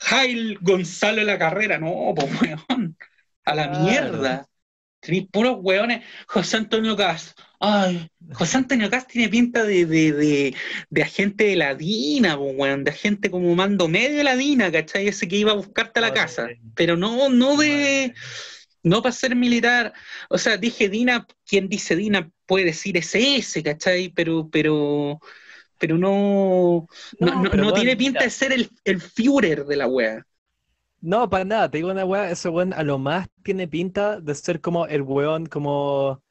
Jail 0.00 0.58
Gonzalo 0.60 1.22
La 1.24 1.38
Carrera. 1.38 1.78
No, 1.78 2.14
pues, 2.16 2.28
weón. 2.68 2.96
A 3.44 3.54
la 3.54 3.68
mierda. 3.68 4.46
Tenéis 5.00 5.28
puros 5.30 5.58
weones. 5.60 6.04
José 6.26 6.58
Antonio 6.58 6.96
Gas. 6.96 7.34
Ay, 7.58 8.08
José 8.32 8.58
Antonio 8.58 8.88
Gas 8.90 9.06
tiene 9.06 9.28
pinta 9.28 9.64
de, 9.64 9.86
de, 9.86 10.12
de, 10.12 10.54
de 10.90 11.02
agente 11.02 11.44
de 11.44 11.56
la 11.56 11.74
DINA, 11.74 12.36
pues, 12.38 12.54
weón. 12.56 12.84
De 12.84 12.90
agente 12.90 13.30
como 13.30 13.54
mando 13.54 13.88
medio 13.88 14.18
de 14.18 14.24
la 14.24 14.36
DINA, 14.36 14.70
¿cachai? 14.72 15.08
Ese 15.08 15.28
que 15.28 15.36
iba 15.36 15.52
a 15.52 15.56
buscarte 15.56 16.00
a 16.00 16.02
la 16.02 16.08
No, 16.08 16.14
casa. 16.14 16.44
de- 16.46 16.60
Pero 16.74 16.96
no, 16.96 17.28
no 17.30 17.56
de. 17.56 18.14
No 18.82 19.02
para 19.02 19.12
ser 19.12 19.36
militar. 19.36 19.92
O 20.30 20.38
sea, 20.38 20.56
dije 20.56 20.88
DINA, 20.88 21.26
quien 21.46 21.68
dice 21.68 21.96
DINA 21.96 22.30
puede 22.46 22.66
decir 22.66 22.96
SS, 22.96 23.62
¿cachai? 23.62 24.08
Pero, 24.10 24.48
pero, 24.50 25.20
pero 25.80 25.98
no, 25.98 26.86
no, 27.20 27.32
No, 27.32 27.50
pero 27.50 27.72
tiene 27.72 27.96
pinta 27.96 28.24
mira. 28.24 28.24
de 28.24 28.30
ser 28.30 28.52
el, 28.52 28.70
el 28.84 29.00
Führer 29.00 29.64
de 29.66 29.76
la 29.76 29.88
wea. 29.88 30.26
No, 31.02 31.30
para 31.30 31.44
nada, 31.44 31.70
te 31.70 31.78
digo 31.78 31.90
una 31.90 32.04
weá, 32.04 32.30
ese 32.30 32.48
weón 32.50 32.74
a 32.74 32.82
lo 32.82 32.98
más 32.98 33.28
tiene 33.42 33.66
pinta 33.68 34.20
de 34.20 34.34
ser 34.34 34.60
como 34.60 34.86
el 34.86 35.00
weón, 35.02 35.46
como, 35.46 36.22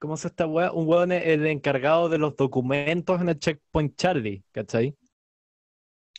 ¿cómo 0.00 0.16
se 0.16 0.28
esta 0.28 0.46
weá? 0.46 0.72
Un 0.72 0.88
weón 0.88 1.12
el 1.12 1.46
encargado 1.46 2.08
de 2.08 2.18
los 2.18 2.34
documentos 2.36 3.20
en 3.20 3.28
el 3.28 3.38
Checkpoint 3.38 3.96
Charlie, 3.96 4.44
¿cachai? 4.52 4.96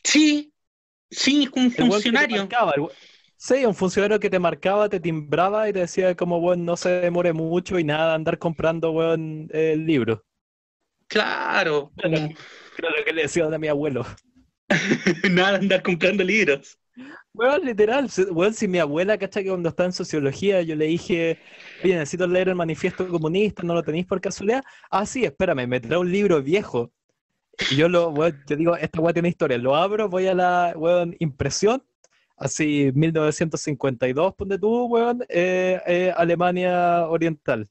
Sí, 0.03 0.51
sí, 1.11 1.49
un 1.55 1.71
El 1.75 1.85
funcionario. 1.89 2.29
marcaba, 2.29 2.73
el 2.75 2.81
we- 2.81 2.93
Sí, 3.37 3.65
un 3.65 3.73
funcionario 3.75 4.19
que 4.19 4.29
te 4.29 4.39
marcaba, 4.39 4.89
te 4.89 4.99
timbraba 4.99 5.69
y 5.69 5.73
te 5.73 5.79
decía 5.79 6.15
como, 6.15 6.39
weón, 6.39 6.65
no 6.65 6.75
se 6.75 6.89
demore 6.89 7.33
mucho 7.33 7.77
y 7.79 7.83
nada, 7.83 8.15
andar 8.15 8.37
comprando, 8.39 8.91
weón, 8.91 9.47
el 9.51 9.85
libro. 9.85 10.25
Claro, 11.07 11.93
como 11.97 12.33
Lo 12.77 13.05
que 13.05 13.13
le 13.13 13.23
decían 13.23 13.53
a 13.53 13.57
mi 13.57 13.67
abuelo. 13.67 14.05
nada 15.31 15.57
andar 15.57 15.81
comprando 15.81 16.23
libros. 16.23 16.77
Weón, 17.33 17.65
literal, 17.65 18.09
weón, 18.31 18.53
si 18.53 18.67
mi 18.67 18.79
abuela, 18.79 19.17
¿cachai? 19.17 19.43
Que 19.43 19.49
cuando 19.49 19.69
estaba 19.69 19.85
en 19.85 19.93
sociología, 19.93 20.61
yo 20.63 20.75
le 20.75 20.85
dije, 20.85 21.39
oye, 21.83 21.93
necesito 21.93 22.25
leer 22.25 22.49
el 22.49 22.55
manifiesto 22.55 23.07
comunista, 23.07 23.61
¿no 23.63 23.75
lo 23.75 23.83
tenéis 23.83 24.07
por 24.07 24.19
casualidad? 24.19 24.63
Ah, 24.89 25.05
sí, 25.05 25.23
espérame, 25.23 25.67
me 25.67 25.79
trae 25.79 25.99
un 25.99 26.11
libro 26.11 26.41
viejo. 26.41 26.91
Y 27.71 27.75
yo 27.75 27.89
lo, 27.89 28.09
weón, 28.09 28.43
yo 28.47 28.55
digo, 28.55 28.75
esta 28.75 28.99
weá 28.99 29.13
tiene 29.13 29.29
historia, 29.29 29.57
lo 29.57 29.75
abro, 29.75 30.09
voy 30.09 30.27
a 30.27 30.33
la, 30.33 30.73
weón, 30.75 31.15
impresión, 31.19 31.83
así, 32.37 32.91
1952, 32.95 34.33
ponte 34.35 34.57
tú, 34.57 34.85
weón, 34.85 35.23
eh, 35.29 35.79
eh, 35.85 36.13
Alemania 36.15 37.07
Oriental. 37.07 37.69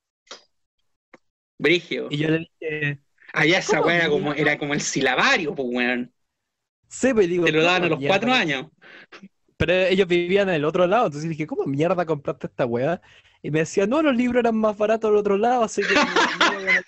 Brigio. 1.58 2.06
Y 2.10 2.18
yo 2.18 2.28
le 2.28 2.38
dije, 2.60 3.00
Allá 3.36 3.58
esa 3.58 3.78
¿Cómo 3.78 3.88
wea 3.88 4.08
como, 4.08 4.32
era 4.34 4.58
como 4.58 4.74
el 4.74 4.80
silabario, 4.80 5.54
pues 5.54 5.68
weón. 5.70 6.12
sí, 6.88 7.12
pues 7.14 7.28
digo, 7.28 7.44
Te 7.44 7.52
lo 7.52 7.62
daban 7.62 7.84
a 7.84 7.88
¿cómo 7.88 7.90
los 7.90 7.98
mierda? 7.98 8.08
cuatro 8.08 8.32
años. 8.32 8.66
Pero 9.56 9.72
ellos 9.72 10.06
vivían 10.06 10.48
en 10.48 10.56
el 10.56 10.64
otro 10.64 10.86
lado, 10.86 11.06
entonces 11.06 11.30
dije, 11.30 11.46
¿cómo 11.46 11.64
mierda 11.64 12.04
compraste 12.06 12.46
esta 12.48 12.66
weá? 12.66 13.00
Y 13.42 13.50
me 13.50 13.60
decía, 13.60 13.86
no, 13.86 14.02
los 14.02 14.14
libros 14.16 14.40
eran 14.40 14.56
más 14.56 14.76
baratos 14.76 15.10
al 15.10 15.16
otro 15.16 15.36
lado, 15.38 15.64
así 15.64 15.86
que... 15.86 15.94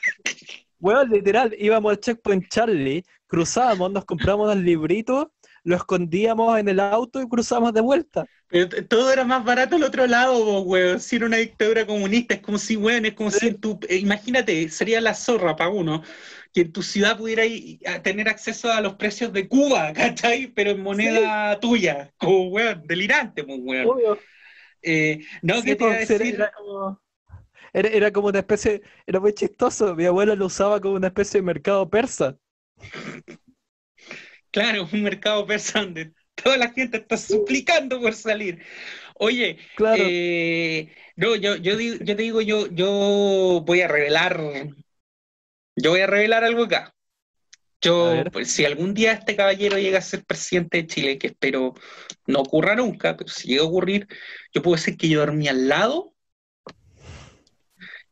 Weón, 0.81 1.11
literal, 1.11 1.55
íbamos 1.59 1.91
al 1.93 2.01
Checkpoint 2.01 2.49
Charlie, 2.49 3.05
cruzábamos, 3.27 3.91
nos 3.93 4.05
compramos 4.05 4.47
los 4.49 4.57
libritos, 4.65 5.29
lo 5.65 5.77
escondíamos 5.77 6.59
en 6.59 6.69
el 6.69 6.81
auto 6.81 7.21
y 7.21 7.29
cruzamos 7.29 7.73
de 7.73 7.81
vuelta. 7.81 8.29
Pero 8.49 8.87
todo 8.87 9.13
era 9.13 9.25
más 9.25 9.45
barato 9.45 9.77
al 9.77 9.83
otro 9.83 10.07
lado, 10.07 10.43
po, 10.45 10.61
weón. 10.63 11.01
Si 11.01 11.17
era 11.17 11.27
una 11.27 11.37
dictadura 11.37 11.87
comunista, 11.87 12.35
es 12.35 12.41
como 12.41 12.57
si, 12.59 12.77
weón, 12.77 13.05
es 13.07 13.13
como 13.15 13.31
Sí. 13.31 13.39
si 13.41 13.49
en 13.49 13.61
tu. 13.61 13.79
eh, 13.89 13.97
imagínate, 13.99 14.69
sería 14.71 15.01
la 15.03 15.15
zorra 15.15 15.55
para 15.57 15.71
uno, 15.71 16.03
que 16.53 16.63
en 16.63 16.73
tu 16.73 16.83
ciudad 16.83 17.17
pudiera 17.19 17.45
ir 17.47 17.81
a 17.89 18.03
tener 18.03 18.29
acceso 18.29 18.73
a 18.73 18.81
los 18.81 18.95
precios 18.95 19.33
de 19.33 19.49
Cuba, 19.49 19.93
¿cachai? 19.95 20.49
Pero 20.49 20.71
en 20.73 20.83
moneda 20.83 21.59
tuya, 21.61 22.13
como, 22.19 22.49
weón, 22.49 22.83
delirante, 22.87 23.45
pues, 23.45 23.59
weón. 23.63 23.95
Obvio. 23.95 24.25
Eh, 24.83 25.21
no, 25.43 25.65
Sí, 25.65 25.65
¿qué 25.65 25.77
te 25.77 25.85
iba 25.85 25.95
a 25.95 25.99
pues, 25.99 25.99
decir? 25.99 26.37
era 26.37 26.53
como, 26.53 27.01
era, 27.73 27.89
era 27.91 28.13
como 28.13 28.29
una 28.29 28.41
especie, 28.41 28.83
era 29.07 29.21
muy 29.21 29.35
chistoso, 29.35 29.95
mi 29.97 30.07
abuela 30.07 30.35
lo 30.37 30.47
usaba 30.47 30.81
como 30.81 30.97
una 30.97 31.09
especie 31.09 31.41
de 31.41 31.47
mercado 31.47 31.89
persa. 31.91 32.39
Claro, 34.51 34.89
un 34.93 35.03
mercado 35.03 35.47
persa 35.47 35.81
donde 35.81 36.13
toda 36.35 36.57
la 36.57 36.71
gente 36.73 36.99
está 36.99 37.17
suplicando 37.17 38.01
por 38.01 38.15
salir. 38.15 38.63
Oye, 39.17 39.59
Claro, 39.75 40.15
Eh, 40.71 40.95
no, 41.17 41.37
yo, 41.37 41.57
yo, 41.57 41.77
digo- 41.77 41.97
yo 42.05 42.17
te 42.17 42.23
digo, 42.23 42.41
yo, 42.43 42.69
yo 42.69 43.63
voy 43.67 43.83
a 43.83 43.89
revelar, 43.89 44.41
yo 45.83 45.91
voy 45.91 46.01
a 46.01 46.07
revelar 46.07 46.45
algo 46.45 46.65
acá. 46.65 46.95
Yo, 47.81 48.25
pues, 48.33 48.51
si 48.51 48.65
algún 48.65 48.93
día 48.93 49.13
este 49.13 49.37
caballero 49.37 49.79
llega 49.79 49.99
a 49.99 50.03
ser 50.03 50.25
presidente 50.25 50.79
de 50.79 50.87
Chile, 50.87 51.19
que 51.19 51.29
espero 51.29 51.75
no 52.27 52.41
ocurra 52.41 52.75
nunca, 52.75 53.17
pero 53.17 53.31
si 53.31 53.49
llega 53.49 53.63
a 53.63 53.67
ocurrir, 53.67 54.09
yo 54.53 54.63
puedo 54.63 54.77
decir 54.77 54.97
que 54.97 55.09
yo 55.09 55.21
dormí 55.21 55.47
al 55.47 55.69
lado 55.69 56.13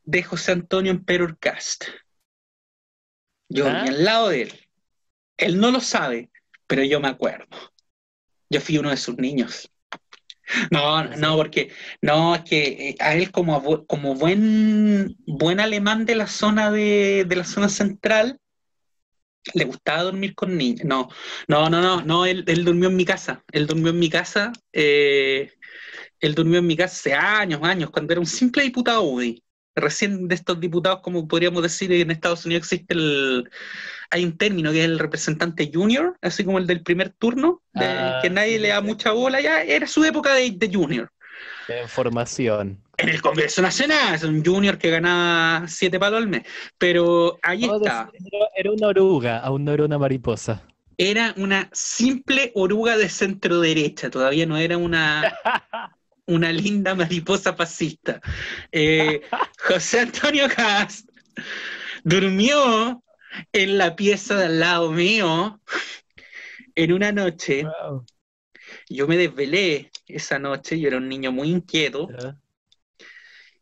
de 0.04 0.22
José 0.22 0.52
Antonio 0.52 0.92
Emperor 0.92 1.36
Cast. 1.38 1.84
Yo 3.48 3.66
¿Ah? 3.66 3.72
dormí 3.72 3.88
al 3.88 4.04
lado 4.04 4.28
de 4.28 4.42
él. 4.42 4.68
Él 5.36 5.60
no 5.60 5.72
lo 5.72 5.80
sabe, 5.80 6.30
pero 6.68 6.84
yo 6.84 7.00
me 7.00 7.08
acuerdo. 7.08 7.46
Yo 8.48 8.60
fui 8.60 8.78
uno 8.78 8.90
de 8.90 8.96
sus 8.96 9.16
niños. 9.18 9.68
No, 10.70 11.04
no, 11.04 11.36
porque 11.36 11.72
no, 12.02 12.34
es 12.34 12.42
que 12.42 12.90
eh, 12.90 12.96
a 13.00 13.14
él 13.14 13.30
como, 13.32 13.86
como 13.86 14.14
buen, 14.14 15.16
buen 15.26 15.60
alemán 15.60 16.04
de 16.06 16.14
la 16.16 16.26
zona 16.26 16.70
de, 16.70 17.24
de 17.28 17.36
la 17.36 17.44
zona 17.44 17.68
central, 17.68 18.38
le 19.54 19.64
gustaba 19.64 20.02
dormir 20.02 20.34
con 20.34 20.56
niños. 20.56 20.84
No, 20.84 21.08
no, 21.48 21.70
no, 21.70 21.80
no, 21.80 22.02
no, 22.02 22.26
él, 22.26 22.44
él 22.48 22.64
durmió 22.64 22.88
en 22.88 22.96
mi 22.96 23.04
casa. 23.04 23.44
Él 23.52 23.66
durmió 23.66 23.90
en 23.90 23.98
mi 23.98 24.10
casa. 24.10 24.52
eh, 24.72 25.52
él 26.20 26.34
durmió 26.36 26.60
en 26.60 26.68
mi 26.68 26.76
casa 26.76 26.94
hace 26.96 27.14
años, 27.14 27.60
años, 27.64 27.90
cuando 27.90 28.12
era 28.14 28.20
un 28.20 28.26
simple 28.28 28.64
diputado 28.64 29.02
UDI. 29.04 29.44
Recién 29.76 30.26
de 30.26 30.34
estos 30.34 30.58
diputados, 30.58 31.00
como 31.02 31.28
podríamos 31.28 31.62
decir, 31.62 31.92
en 31.92 32.10
Estados 32.10 32.44
Unidos 32.46 32.62
existe 32.62 32.94
el. 32.94 33.48
Hay 34.10 34.24
un 34.24 34.36
término 34.38 34.72
que 34.72 34.80
es 34.80 34.84
el 34.86 34.98
representante 34.98 35.70
junior, 35.72 36.16
así 36.22 36.44
como 36.44 36.58
el 36.58 36.66
del 36.66 36.82
primer 36.82 37.10
turno, 37.10 37.62
de, 37.74 37.86
Ah, 37.86 38.18
que 38.22 38.30
nadie 38.30 38.54
sí, 38.56 38.58
le 38.62 38.68
da 38.68 38.80
mucha 38.80 39.12
bola, 39.12 39.40
ya 39.40 39.62
era 39.62 39.86
su 39.86 40.04
época 40.04 40.34
de, 40.34 40.50
de 40.50 40.70
junior. 40.72 41.10
información. 41.82 42.80
En 42.96 43.10
el 43.10 43.20
Congreso 43.20 43.60
Nacional, 43.60 44.14
es 44.14 44.22
un 44.24 44.42
junior 44.42 44.78
que 44.78 44.90
ganaba 44.90 45.68
siete 45.68 45.98
palos 45.98 46.22
al 46.22 46.28
mes. 46.28 46.42
Pero 46.78 47.38
ahí 47.42 47.64
está. 47.64 48.08
decir, 48.12 48.30
Era 48.56 48.70
una 48.72 48.88
oruga, 48.88 49.38
aún 49.40 49.64
no 49.64 49.72
era 49.72 49.84
una 49.84 49.98
mariposa. 49.98 50.62
Era 50.98 51.34
una 51.36 51.68
simple 51.72 52.52
oruga 52.54 52.96
de 52.96 53.10
centro 53.10 53.60
derecha, 53.60 54.08
todavía 54.08 54.46
no 54.46 54.56
era 54.56 54.78
una, 54.78 55.36
una 56.26 56.52
linda 56.52 56.94
mariposa 56.94 57.54
fascista. 57.54 58.20
Eh, 58.72 59.22
José 59.68 60.00
Antonio 60.00 60.46
Cast 60.54 61.08
durmió 62.04 63.02
en 63.52 63.78
la 63.78 63.96
pieza 63.96 64.36
de 64.36 64.46
al 64.46 64.60
lado 64.60 64.90
mío 64.92 65.60
en 66.74 66.92
una 66.92 67.12
noche. 67.12 67.64
Wow. 67.64 68.04
Yo 68.88 69.06
me 69.06 69.16
desvelé 69.16 69.90
esa 70.06 70.38
noche, 70.38 70.78
yo 70.78 70.88
era 70.88 70.96
un 70.98 71.08
niño 71.08 71.32
muy 71.32 71.50
inquieto. 71.50 72.08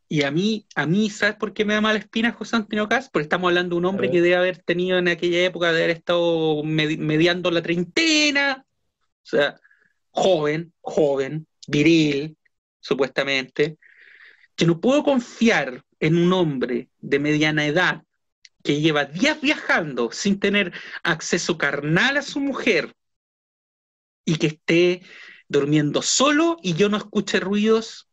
Y 0.09 0.23
a 0.23 0.31
mí, 0.31 0.67
a 0.75 0.87
mí, 0.87 1.11
¿sabes 1.11 1.35
por 1.37 1.53
qué 1.55 1.65
me 1.65 1.75
da 1.75 1.81
mala 1.81 1.99
espina 1.99 2.33
José 2.33 2.57
Antonio 2.57 2.89
Cast? 2.89 3.11
Porque 3.11 3.25
estamos 3.25 3.49
hablando 3.49 3.75
de 3.75 3.79
un 3.79 3.85
hombre 3.87 4.11
que 4.11 4.21
debe 4.21 4.37
haber 4.37 4.59
tenido 4.59 4.99
en 4.99 5.09
aquella 5.09 5.45
época, 5.45 5.73
de 5.73 5.83
haber 5.83 5.97
estado 5.97 6.63
medi- 6.63 6.99
mediando 6.99 7.51
la 7.51 7.63
treintena, 7.63 8.65
o 8.67 9.27
sea, 9.27 9.59
joven, 10.11 10.73
joven, 10.83 11.47
viril, 11.67 12.37
supuestamente. 12.85 13.79
Yo 14.57 14.67
no 14.67 14.81
puedo 14.81 15.03
confiar 15.03 15.83
en 15.99 16.17
un 16.17 16.33
hombre 16.33 16.91
de 17.01 17.19
mediana 17.19 17.67
edad 17.67 18.03
que 18.63 18.81
lleva 18.81 19.07
días 19.07 19.41
viajando 19.41 20.13
sin 20.13 20.39
tener 20.39 20.73
acceso 21.03 21.59
carnal 21.59 22.17
a 22.19 22.23
su 22.23 22.41
mujer 22.41 22.95
y 24.25 24.37
que 24.37 24.49
esté 24.49 25.03
durmiendo 25.49 26.03
solo 26.03 26.59
y 26.63 26.75
yo 26.75 26.89
no 26.89 26.97
escuche 26.97 27.41
ruidos 27.41 28.09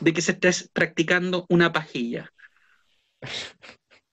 de 0.00 0.12
que 0.12 0.22
se 0.22 0.32
esté 0.32 0.50
practicando 0.72 1.46
una 1.48 1.72
pajilla. 1.72 2.32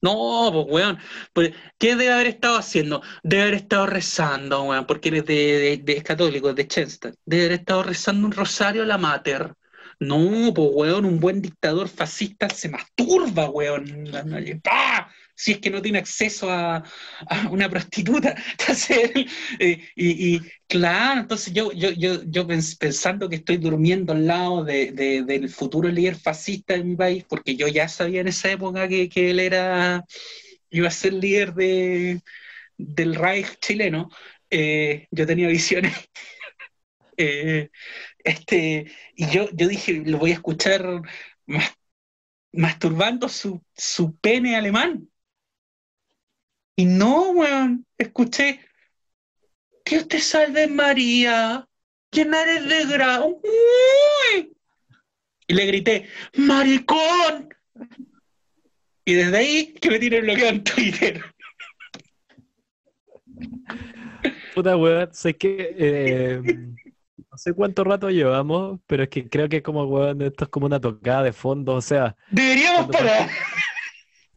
No, 0.05 0.51
pues 0.53 0.65
weón, 0.69 0.99
pues, 1.33 1.53
¿qué 1.79 1.95
debe 1.95 2.13
haber 2.13 2.27
estado 2.27 2.57
haciendo? 2.57 3.01
Debe 3.23 3.41
haber 3.43 3.53
estado 3.55 3.87
rezando, 3.87 4.63
weón, 4.63 4.85
porque 4.85 5.09
eres 5.09 5.25
de, 5.25 5.81
de, 5.83 5.93
es 5.93 6.03
católico, 6.03 6.53
de 6.53 6.67
Chester. 6.67 7.15
Debe 7.25 7.45
haber 7.45 7.59
estado 7.61 7.81
rezando 7.83 8.27
un 8.27 8.33
rosario 8.33 8.83
a 8.83 8.85
la 8.85 8.99
mater. 8.99 9.55
No, 9.99 10.53
pues 10.53 10.69
weón, 10.73 11.05
un 11.05 11.19
buen 11.19 11.41
dictador 11.41 11.87
fascista 11.87 12.49
se 12.49 12.69
masturba, 12.69 13.49
weón. 13.49 13.85
¡Pah! 14.63 15.09
Si 15.35 15.53
es 15.53 15.59
que 15.59 15.69
no 15.69 15.81
tiene 15.81 15.99
acceso 15.99 16.49
a, 16.51 16.83
una 17.51 17.69
prostituta. 17.69 18.35
Entonces, 18.51 19.11
eh, 19.59 19.81
y, 19.95 20.39
claro, 20.67 21.21
entonces 21.21 21.53
yo, 21.53 21.71
yo, 21.73 21.91
yo, 21.91 22.23
yo 22.23 22.47
pensando 22.47 23.29
que 23.29 23.35
estoy 23.37 23.57
durmiendo 23.57 24.13
al 24.13 24.25
lado 24.25 24.63
del 24.63 25.49
futuro 25.49 25.89
líder 25.89 26.15
fascista 26.15 26.73
de 26.75 26.83
mi 26.83 26.95
país, 26.95 27.25
porque 27.27 27.55
yo 27.55 27.67
ya 27.67 27.87
sabía 27.87 28.21
en 28.21 28.27
esa 28.29 28.51
época 28.51 28.87
que, 28.87 29.09
él 29.15 29.39
era, 29.39 30.05
iba 30.69 30.87
a 30.87 30.91
ser 30.91 31.13
líder 31.13 31.53
de, 31.53 32.21
del 32.77 33.15
Reich 33.15 33.59
chileno, 33.59 34.09
eh, 34.49 35.07
yo 35.11 35.25
tenía 35.25 35.47
visiones. 35.47 35.93
Eh, 37.17 37.69
este, 38.25 38.91
y 39.15 39.29
yo, 39.29 39.47
yo 39.53 39.69
dije, 39.69 40.03
lo 40.05 40.17
voy 40.17 40.31
a 40.31 40.33
escuchar 40.33 41.01
masturbando 42.51 43.29
su, 43.29 43.63
su 43.73 44.17
pene 44.17 44.57
alemán. 44.57 45.07
Y 46.75 46.85
no, 46.85 47.31
weón, 47.31 47.85
escuché, 47.97 48.59
que 49.83 50.03
te 50.03 50.19
salve 50.19 50.67
María, 50.67 51.67
llena 52.11 52.41
eres 52.41 52.67
de 52.67 52.85
grado. 52.85 53.39
Y 55.47 55.53
le 55.53 55.65
grité, 55.67 56.09
maricón. 56.35 57.49
Y 59.05 59.13
desde 59.13 59.37
ahí 59.37 59.73
que 59.73 59.89
me 59.89 59.99
tiene 59.99 60.21
bloqueado 60.21 60.49
en 60.49 60.63
Twitter. 60.63 61.23
Puta 64.55 64.75
weón, 64.75 65.13
sé 65.13 65.37
que 65.37 65.75
eh, 65.77 66.41
no 67.35 67.37
sé 67.37 67.53
cuánto 67.53 67.83
rato 67.83 68.09
llevamos, 68.09 68.79
pero 68.87 69.03
es 69.03 69.09
que 69.09 69.29
creo 69.29 69.47
que 69.47 69.61
como 69.61 69.85
weón, 69.85 70.21
esto 70.21 70.45
es 70.45 70.49
como 70.49 70.65
una 70.65 70.79
tocada 70.79 71.23
de 71.23 71.33
fondo, 71.33 71.75
o 71.75 71.81
sea. 71.81 72.15
Deberíamos 72.31 72.87
parar. 72.87 73.29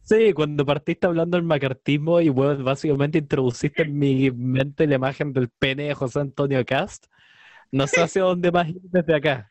Sí, 0.09 0.33
cuando 0.33 0.65
partiste 0.65 1.05
hablando 1.05 1.37
del 1.37 1.45
macartismo 1.45 2.19
y 2.19 2.29
bueno, 2.29 2.63
básicamente 2.63 3.19
introduciste 3.19 3.83
en 3.83 3.95
mi 3.95 4.31
mente 4.31 4.87
la 4.87 4.95
imagen 4.95 5.33
del 5.33 5.49
pene 5.49 5.83
de 5.83 5.93
José 5.93 6.21
Antonio 6.21 6.65
Cast, 6.65 7.05
no 7.71 7.85
sé 7.85 8.01
hacia 8.01 8.23
dónde 8.23 8.51
más 8.51 8.69
ir 8.69 8.81
desde 8.81 9.15
acá. 9.15 9.47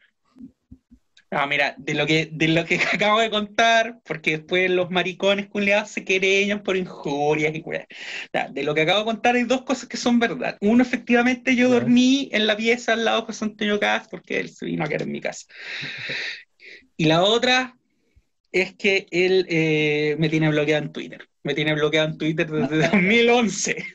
Ah, 1.31 1.47
mira, 1.47 1.77
de 1.79 1.95
lo 1.95 2.07
que, 2.07 2.29
de 2.33 2.49
lo 2.49 2.65
que 2.65 2.81
acabo 2.93 3.21
de 3.21 3.31
contar, 3.31 4.01
porque 4.05 4.39
después 4.39 4.69
los 4.69 4.91
maricones 4.91 5.47
culiados 5.47 5.91
se 5.91 6.05
querellan 6.05 6.65
por 6.65 6.77
injurias 6.77 7.55
y 7.55 7.63
De 8.51 8.63
lo 8.65 8.75
que 8.75 8.81
acabo 8.81 8.99
de 8.99 9.05
contar 9.05 9.37
hay 9.37 9.45
dos 9.45 9.63
cosas 9.63 9.89
que 9.89 9.97
son 9.97 10.19
verdad. 10.19 10.59
Uno, 10.61 10.83
efectivamente, 10.83 11.55
yo 11.55 11.69
dormí 11.69 12.31
en 12.33 12.49
la 12.49 12.57
pieza 12.57 12.95
al 12.95 13.05
lado 13.05 13.21
de 13.21 13.27
José 13.27 13.45
Antonio 13.45 13.79
Cast 13.79 14.11
porque 14.11 14.41
él 14.41 14.49
se 14.49 14.67
vino 14.67 14.83
a 14.83 14.89
quedar 14.89 15.03
en 15.03 15.13
mi 15.13 15.21
casa. 15.21 15.47
Y 16.97 17.05
la 17.05 17.23
otra, 17.23 17.78
es 18.53 18.75
que 18.75 19.07
él 19.11 19.47
eh, 19.49 20.17
me 20.19 20.29
tiene 20.29 20.49
bloqueado 20.49 20.85
en 20.85 20.93
Twitter. 20.93 21.29
Me 21.43 21.55
tiene 21.55 21.75
bloqueado 21.75 22.09
en 22.09 22.19
Twitter 22.19 22.51
desde 22.51 22.89
2011. 22.89 23.87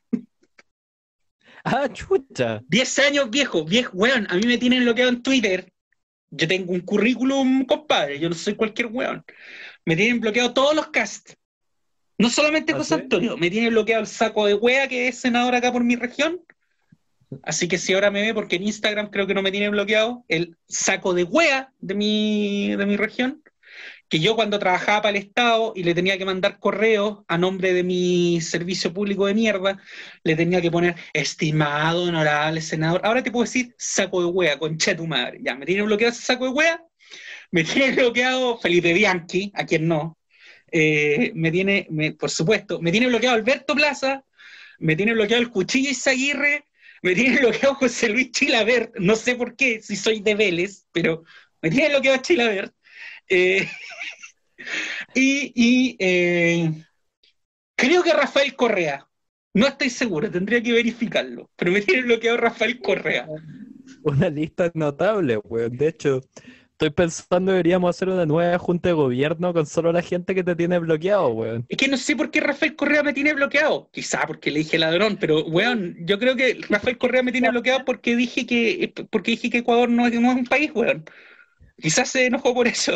Ah, 1.66 1.88
chucha. 1.92 2.62
10 2.68 3.00
años 3.00 3.30
viejo, 3.30 3.64
viejo, 3.64 3.96
weón. 3.96 4.28
A 4.30 4.36
mí 4.36 4.46
me 4.46 4.58
tienen 4.58 4.84
bloqueado 4.84 5.12
en 5.12 5.24
Twitter. 5.24 5.72
Yo 6.30 6.48
tengo 6.48 6.74
un 6.74 6.82
currículum, 6.82 7.66
compadre. 7.66 8.20
Yo 8.20 8.28
no 8.28 8.36
soy 8.36 8.56
cualquier 8.56 8.88
weón. 8.88 9.24
Me 9.86 9.96
tienen 9.96 10.20
bloqueado 10.20 10.54
todos 10.54 10.76
los 10.76 10.88
casts. 10.88 11.38
No 12.18 12.30
solamente 12.30 12.74
¿Ah, 12.74 12.78
José 12.78 12.96
Antonio, 12.96 13.38
me 13.38 13.50
tiene 13.50 13.70
bloqueado 13.70 14.02
el 14.02 14.08
saco 14.08 14.46
de 14.46 14.54
wea 14.54 14.88
que 14.88 15.08
es 15.08 15.20
senador 15.20 15.56
acá 15.56 15.72
por 15.72 15.84
mi 15.84 15.96
región. 15.96 16.42
Así 17.44 17.68
que 17.68 17.78
si 17.78 17.94
ahora 17.94 18.12
me 18.12 18.22
ve, 18.22 18.34
porque 18.34 18.58
en 18.58 18.64
Instagram 18.64 19.10
creo 19.10 19.26
que 19.26 19.34
no 19.34 19.42
me 19.42 19.52
tiene 19.52 19.70
bloqueado, 19.70 20.24
el 20.28 20.58
saco 20.68 21.14
de 21.14 21.24
wea 21.24 21.74
de 21.80 21.96
mi, 21.96 22.76
de 22.76 22.86
mi 22.86 22.98
región 22.98 23.43
que 24.14 24.20
yo 24.20 24.36
cuando 24.36 24.60
trabajaba 24.60 25.02
para 25.02 25.18
el 25.18 25.24
Estado 25.24 25.74
y 25.76 25.82
le 25.82 25.96
tenía 25.96 26.20
que 26.20 26.26
mandar 26.26 26.60
correos 26.60 27.24
a 27.28 27.36
nombre 27.36 27.74
de 27.74 27.82
mi 27.82 28.42
servicio 28.42 28.94
público 28.94 29.26
de 29.26 29.34
mierda, 29.34 29.82
le 30.24 30.36
tenía 30.36 30.62
que 30.62 30.70
poner 30.70 30.94
estimado, 31.14 32.04
honorable 32.04 32.62
senador. 32.62 33.02
Ahora 33.04 33.24
te 33.24 33.32
puedo 33.32 33.46
decir 33.46 33.74
saco 33.76 34.22
de 34.22 34.28
wea, 34.28 34.60
concha 34.60 34.96
tu 34.96 35.08
madre. 35.08 35.40
Ya, 35.42 35.56
me 35.56 35.66
tiene 35.66 35.82
bloqueado 35.82 36.12
ese 36.14 36.22
saco 36.22 36.46
de 36.46 36.52
wea, 36.52 36.80
me 37.52 37.64
tiene 37.64 37.96
bloqueado 37.96 38.60
Felipe 38.60 38.94
Bianchi, 38.94 39.52
a 39.56 39.66
quien 39.66 39.88
no. 39.88 40.20
Eh, 40.72 41.32
me 41.34 41.50
tiene, 41.50 41.88
por 42.20 42.30
supuesto, 42.30 42.80
me 42.80 42.92
tiene 42.92 43.08
bloqueado 43.08 43.36
Alberto 43.36 43.74
Plaza, 43.74 44.24
me 44.78 44.96
tiene 44.96 45.14
bloqueado 45.14 45.42
el 45.42 45.50
Cuchillo 45.50 45.90
Izaguirre, 45.90 46.68
me 47.02 47.16
tiene 47.16 47.40
bloqueado 47.40 47.74
José 47.74 48.10
Luis 48.10 48.30
Chilabert, 48.30 48.96
no 49.00 49.16
sé 49.16 49.34
por 49.34 49.56
qué, 49.56 49.82
si 49.82 49.96
soy 49.96 50.20
de 50.20 50.36
Vélez, 50.36 50.86
pero 50.92 51.24
me 51.64 51.72
tiene 51.72 51.90
bloqueado 51.90 52.22
Chilabert. 52.22 52.76
Eh, 53.30 53.68
y, 55.16 55.96
eh, 56.00 56.72
creo 57.76 58.04
que 58.04 58.14
Rafael 58.14 58.56
Correa. 58.56 59.08
No 59.56 59.68
estoy 59.68 59.92
seguro, 59.92 60.32
tendría 60.32 60.64
que 60.64 60.72
verificarlo. 60.72 61.50
Pero 61.56 61.72
me 61.72 61.82
tiene 61.82 62.02
bloqueado 62.04 62.38
Rafael 62.38 62.80
Correa. 62.80 63.28
Una 64.04 64.30
lista 64.30 64.72
notable, 64.74 65.38
weón. 65.38 65.78
De 65.78 65.90
hecho, 65.90 66.22
estoy 66.72 66.90
pensando 66.90 67.52
deberíamos 67.52 67.96
hacer 67.96 68.10
una 68.10 68.26
nueva 68.26 68.58
junta 68.58 68.90
de 68.90 68.94
gobierno 68.94 69.54
con 69.54 69.66
solo 69.66 69.92
la 69.92 70.02
gente 70.02 70.34
que 70.34 70.44
te 70.44 70.56
tiene 70.56 70.80
bloqueado, 70.80 71.30
weón. 71.30 71.66
Es 71.70 71.78
que 71.78 71.88
no 71.88 71.98
sé 71.98 72.16
por 72.16 72.32
qué 72.32 72.42
Rafael 72.42 72.76
Correa 72.76 73.04
me 73.04 73.14
tiene 73.14 73.34
bloqueado. 73.34 73.90
Quizá 73.92 74.26
porque 74.26 74.52
le 74.52 74.60
dije 74.60 74.80
ladrón, 74.80 75.18
pero 75.20 75.46
weón, 75.46 75.96
yo 76.00 76.20
creo 76.20 76.36
que 76.36 76.60
Rafael 76.70 76.98
Correa 76.98 77.24
me 77.24 77.32
tiene 77.32 77.52
bloqueado 77.52 77.86
porque 77.86 78.16
dije 78.16 78.46
que, 78.46 78.92
porque 79.10 79.32
dije 79.32 79.50
que 79.50 79.60
Ecuador 79.60 79.90
no 79.90 80.08
es, 80.08 80.16
un 80.16 80.46
país, 80.46 80.72
weón. 80.74 81.06
Quizás 81.84 82.12
se 82.12 82.28
enojó 82.28 82.54
por 82.54 82.66
eso. 82.66 82.94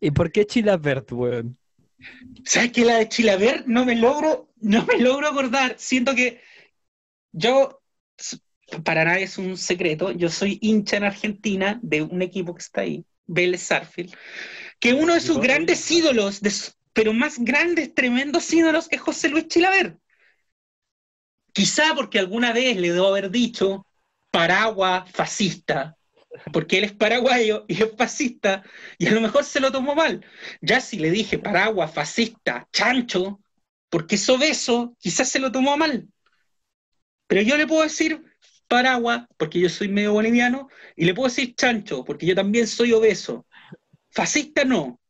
¿Y 0.00 0.10
por 0.10 0.32
qué 0.32 0.44
Chilabert, 0.44 1.12
weón? 1.12 1.56
¿Sabes 2.44 2.72
que 2.72 2.84
la 2.84 2.96
de 2.96 3.08
Chilabert 3.08 3.66
no 3.66 3.84
me 3.84 3.94
logro, 3.94 4.50
no 4.56 4.84
me 4.84 4.98
logro 4.98 5.28
acordar? 5.28 5.76
Siento 5.78 6.16
que 6.16 6.40
yo, 7.30 7.80
para 8.82 9.04
nadie 9.04 9.26
es 9.26 9.38
un 9.38 9.56
secreto, 9.56 10.10
yo 10.10 10.28
soy 10.28 10.58
hincha 10.60 10.96
en 10.96 11.04
Argentina 11.04 11.78
de 11.84 12.02
un 12.02 12.20
equipo 12.20 12.52
que 12.52 12.62
está 12.62 12.80
ahí, 12.80 13.04
Vélez 13.26 13.62
Sarfield, 13.62 14.12
que 14.80 14.92
uno 14.92 15.14
de 15.14 15.20
sus 15.20 15.38
grandes 15.38 15.88
ídolos, 15.88 16.40
pero 16.92 17.12
más 17.12 17.38
grandes, 17.38 17.94
tremendos 17.94 18.52
ídolos, 18.52 18.88
es 18.90 19.00
José 19.00 19.28
Luis 19.28 19.46
Chilabert. 19.46 19.96
Quizá 21.52 21.94
porque 21.94 22.18
alguna 22.18 22.52
vez 22.52 22.76
le 22.76 22.92
debo 22.92 23.06
haber 23.06 23.30
dicho 23.30 23.86
paraguas 24.32 25.08
fascista, 25.12 25.96
porque 26.52 26.78
él 26.78 26.84
es 26.84 26.92
paraguayo 26.92 27.64
y 27.68 27.82
es 27.82 27.90
fascista, 27.96 28.62
y 28.98 29.06
a 29.06 29.12
lo 29.12 29.20
mejor 29.20 29.44
se 29.44 29.60
lo 29.60 29.72
tomó 29.72 29.94
mal. 29.94 30.24
Ya 30.60 30.80
si 30.80 30.98
le 30.98 31.10
dije 31.10 31.38
paraguas, 31.38 31.92
fascista, 31.92 32.68
chancho, 32.72 33.40
porque 33.90 34.16
es 34.16 34.28
obeso, 34.28 34.96
quizás 34.98 35.28
se 35.28 35.38
lo 35.38 35.52
tomó 35.52 35.76
mal. 35.76 36.08
Pero 37.26 37.42
yo 37.42 37.56
le 37.56 37.66
puedo 37.66 37.82
decir 37.82 38.22
paraguas, 38.68 39.26
porque 39.36 39.60
yo 39.60 39.68
soy 39.68 39.88
medio 39.88 40.12
boliviano, 40.12 40.68
y 40.96 41.04
le 41.04 41.14
puedo 41.14 41.28
decir 41.28 41.54
chancho, 41.54 42.04
porque 42.04 42.26
yo 42.26 42.34
también 42.34 42.66
soy 42.66 42.92
obeso. 42.92 43.46
Fascista 44.10 44.64
no. 44.64 45.00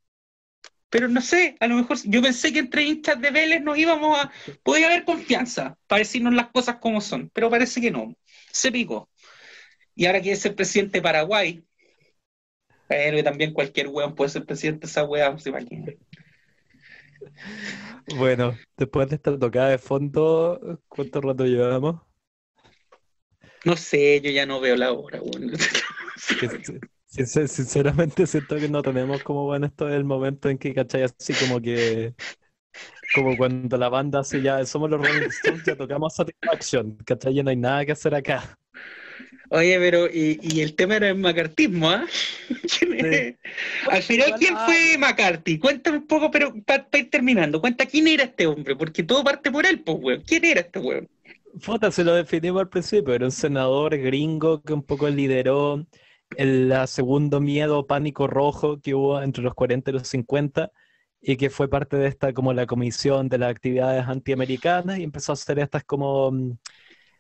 Pero 0.88 1.08
no 1.08 1.20
sé, 1.20 1.56
a 1.60 1.66
lo 1.66 1.76
mejor 1.76 1.98
yo 2.04 2.22
pensé 2.22 2.52
que 2.52 2.60
entre 2.60 2.84
hinchas 2.84 3.20
de 3.20 3.30
Vélez 3.30 3.62
nos 3.62 3.76
íbamos 3.76 4.18
a. 4.18 4.30
Podía 4.62 4.86
haber 4.86 5.04
confianza 5.04 5.76
para 5.86 5.98
decirnos 5.98 6.34
las 6.34 6.48
cosas 6.50 6.76
como 6.76 7.00
son, 7.00 7.30
pero 7.34 7.50
parece 7.50 7.80
que 7.80 7.90
no. 7.90 8.14
Se 8.52 8.70
picó 8.72 9.10
y 9.96 10.06
ahora 10.06 10.20
quiere 10.20 10.36
ser 10.36 10.54
presidente 10.54 10.98
de 10.98 11.02
Paraguay. 11.02 11.64
Pero 12.86 13.24
también 13.24 13.52
cualquier 13.52 13.88
weón 13.88 14.14
puede 14.14 14.30
ser 14.30 14.44
presidente 14.44 14.86
de 14.86 14.90
esa 14.90 15.04
weá, 15.04 15.36
se 15.38 15.48
imagina. 15.48 15.92
Bueno, 18.14 18.56
después 18.76 19.08
de 19.08 19.16
esta 19.16 19.36
tocada 19.36 19.70
de 19.70 19.78
fondo, 19.78 20.80
¿cuánto 20.86 21.20
rato 21.20 21.44
llevamos? 21.44 22.02
No 23.64 23.76
sé, 23.76 24.20
yo 24.20 24.30
ya 24.30 24.46
no 24.46 24.60
veo 24.60 24.76
la 24.76 24.92
hora, 24.92 25.20
weón. 25.20 25.52
Sinceramente 27.08 28.26
siento 28.26 28.56
que 28.56 28.68
no 28.68 28.82
tenemos 28.82 29.22
como 29.22 29.44
bueno 29.44 29.66
esto 29.66 29.88
es 29.88 29.94
el 29.94 30.04
momento 30.04 30.50
en 30.50 30.58
que, 30.58 30.74
¿cachai? 30.74 31.02
Así 31.02 31.32
como 31.32 31.60
que 31.60 32.14
como 33.14 33.36
cuando 33.36 33.76
la 33.78 33.88
banda 33.88 34.20
hace 34.20 34.42
ya, 34.42 34.64
somos 34.66 34.90
los 34.90 35.00
Rolling 35.00 35.28
Stones, 35.28 35.64
ya 35.64 35.76
tocamos 35.76 36.14
Satisfaction, 36.14 36.96
¿cachai? 36.98 37.34
Ya 37.34 37.42
no 37.42 37.50
hay 37.50 37.56
nada 37.56 37.86
que 37.86 37.92
hacer 37.92 38.14
acá. 38.14 38.58
Oye, 39.50 39.78
pero 39.78 40.06
y, 40.12 40.60
el 40.60 40.74
tema 40.74 40.96
era 40.96 41.08
el 41.08 41.16
macartismo, 41.16 41.90
¿ah? 41.90 42.06
Al 43.90 44.02
final, 44.02 44.34
¿quién 44.38 44.56
fue 44.56 44.98
McCarthy? 44.98 45.58
Cuéntame 45.58 45.98
un 45.98 46.06
poco, 46.06 46.30
pero 46.30 46.52
para 46.64 46.86
ir 46.94 47.10
terminando, 47.10 47.60
cuenta 47.60 47.86
quién 47.86 48.08
era 48.08 48.24
este 48.24 48.46
hombre, 48.46 48.74
porque 48.76 49.02
todo 49.02 49.22
parte 49.22 49.50
por 49.50 49.66
él, 49.66 49.80
pues, 49.80 49.98
weón. 50.00 50.22
¿Quién 50.26 50.44
era 50.44 50.60
este 50.60 50.78
weón? 50.78 51.08
Fota, 51.60 51.90
se 51.90 52.04
lo 52.04 52.14
definimos 52.14 52.60
al 52.60 52.68
principio, 52.68 53.14
era 53.14 53.24
un 53.24 53.32
senador 53.32 53.96
gringo 53.96 54.62
que 54.62 54.74
un 54.74 54.82
poco 54.82 55.08
lideró 55.08 55.86
el 56.36 56.72
segundo 56.86 57.40
miedo, 57.40 57.86
pánico 57.86 58.26
rojo 58.26 58.80
que 58.80 58.94
hubo 58.94 59.22
entre 59.22 59.42
los 59.42 59.54
40 59.54 59.90
y 59.90 59.94
los 59.94 60.08
50 60.08 60.70
y 61.20 61.36
que 61.36 61.50
fue 61.50 61.68
parte 61.68 61.96
de 61.96 62.08
esta 62.08 62.32
como 62.32 62.52
la 62.52 62.66
comisión 62.66 63.28
de 63.28 63.38
las 63.38 63.50
actividades 63.50 64.06
antiamericanas 64.06 64.98
y 64.98 65.02
empezó 65.04 65.32
a 65.32 65.34
hacer 65.34 65.58
estas 65.58 65.84
como 65.84 66.30
mm, 66.30 66.52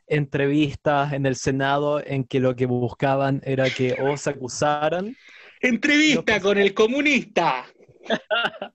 entrevistas 0.06 1.12
en 1.12 1.26
el 1.26 1.36
Senado 1.36 2.02
en 2.04 2.24
que 2.24 2.40
lo 2.40 2.54
que 2.56 2.66
buscaban 2.66 3.40
era 3.44 3.70
que 3.70 3.96
o 4.00 4.16
se 4.16 4.30
acusaran. 4.30 5.16
Entrevista 5.60 6.40
con 6.40 6.58
el 6.58 6.74
comunista. 6.74 7.66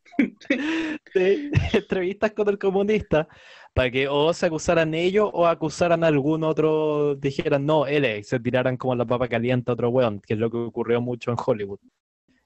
Sí, 1.14 1.50
entrevistas 1.74 2.32
con 2.34 2.48
el 2.50 2.60
comunista 2.60 3.28
para 3.74 3.90
que 3.90 4.08
o 4.08 4.34
se 4.34 4.48
acusaran 4.48 4.94
ellos 4.94 5.30
o 5.34 5.48
acusaran 5.48 6.04
a 6.04 6.08
algún 6.08 6.44
otro, 6.44 7.16
dijeran 7.16 7.66
no, 7.66 7.88
él 7.88 8.06
es, 8.06 8.28
se 8.28 8.40
tiraran 8.40 8.78
como 8.78 8.96
la 8.96 9.06
papa 9.06 9.28
caliente 9.28 9.72
a 9.72 9.74
otro 9.74 9.90
weón, 9.90 10.20
que 10.20 10.34
es 10.34 10.40
lo 10.40 10.52
que 10.52 10.58
ocurrió 10.58 11.02
mucho 11.02 11.32
en 11.32 11.38
Hollywood. 11.44 11.80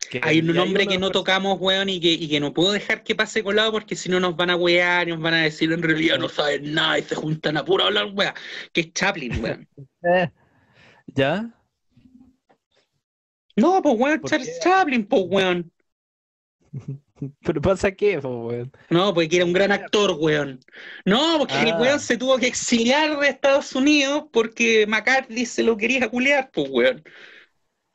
Que- 0.10 0.20
Hay 0.24 0.40
un 0.40 0.48
nombre 0.54 0.86
que 0.88 0.98
no 0.98 1.10
tocamos, 1.12 1.58
weón, 1.60 1.90
y 1.90 2.00
que, 2.00 2.12
y 2.12 2.28
que 2.30 2.40
no 2.40 2.54
puedo 2.54 2.72
dejar 2.72 3.04
que 3.04 3.16
pase 3.16 3.44
colado 3.44 3.72
porque 3.72 3.96
si 3.96 4.10
no 4.10 4.20
nos 4.20 4.36
van 4.36 4.50
a 4.52 4.56
wear 4.56 5.08
y 5.08 5.12
nos 5.12 5.20
van 5.22 5.34
a 5.34 5.42
decir 5.44 5.72
en 5.72 5.82
realidad 5.82 6.18
no 6.20 6.30
saben 6.30 6.74
nada 6.74 7.00
y 7.00 7.04
se 7.04 7.16
juntan 7.16 7.58
a 7.58 7.66
puro 7.66 7.86
hablar, 7.86 8.08
weón. 8.14 8.34
Que 8.72 8.82
es 8.82 8.94
Chaplin, 8.94 9.44
weón. 9.44 9.68
¿Ya? 11.08 11.52
No, 13.56 13.82
pues 13.82 13.96
weón, 13.98 14.20
¿Por 14.22 14.30
Charles 14.30 14.50
qué? 14.50 14.70
Chaplin, 14.70 15.06
pues 15.06 15.24
weón. 15.28 15.72
¿Pero 17.46 17.62
pasa 17.62 17.92
qué, 17.92 18.20
po, 18.20 18.48
weón? 18.48 18.72
No, 18.90 19.14
porque 19.14 19.38
era 19.38 19.46
un 19.46 19.54
gran 19.54 19.72
actor, 19.72 20.18
weón. 20.20 20.60
No, 21.06 21.38
porque 21.40 21.62
el 21.62 21.70
Ah. 21.72 21.78
weón 21.80 22.00
se 22.02 22.18
tuvo 22.18 22.38
que 22.38 22.48
exiliar 22.48 23.18
de 23.18 23.30
Estados 23.30 23.74
Unidos 23.74 24.26
porque 24.34 24.86
McCarthy 24.86 25.46
se 25.46 25.64
lo 25.64 25.78
quería 25.78 26.10
culiar, 26.10 26.52
pues 26.52 26.68
weón. 26.70 27.04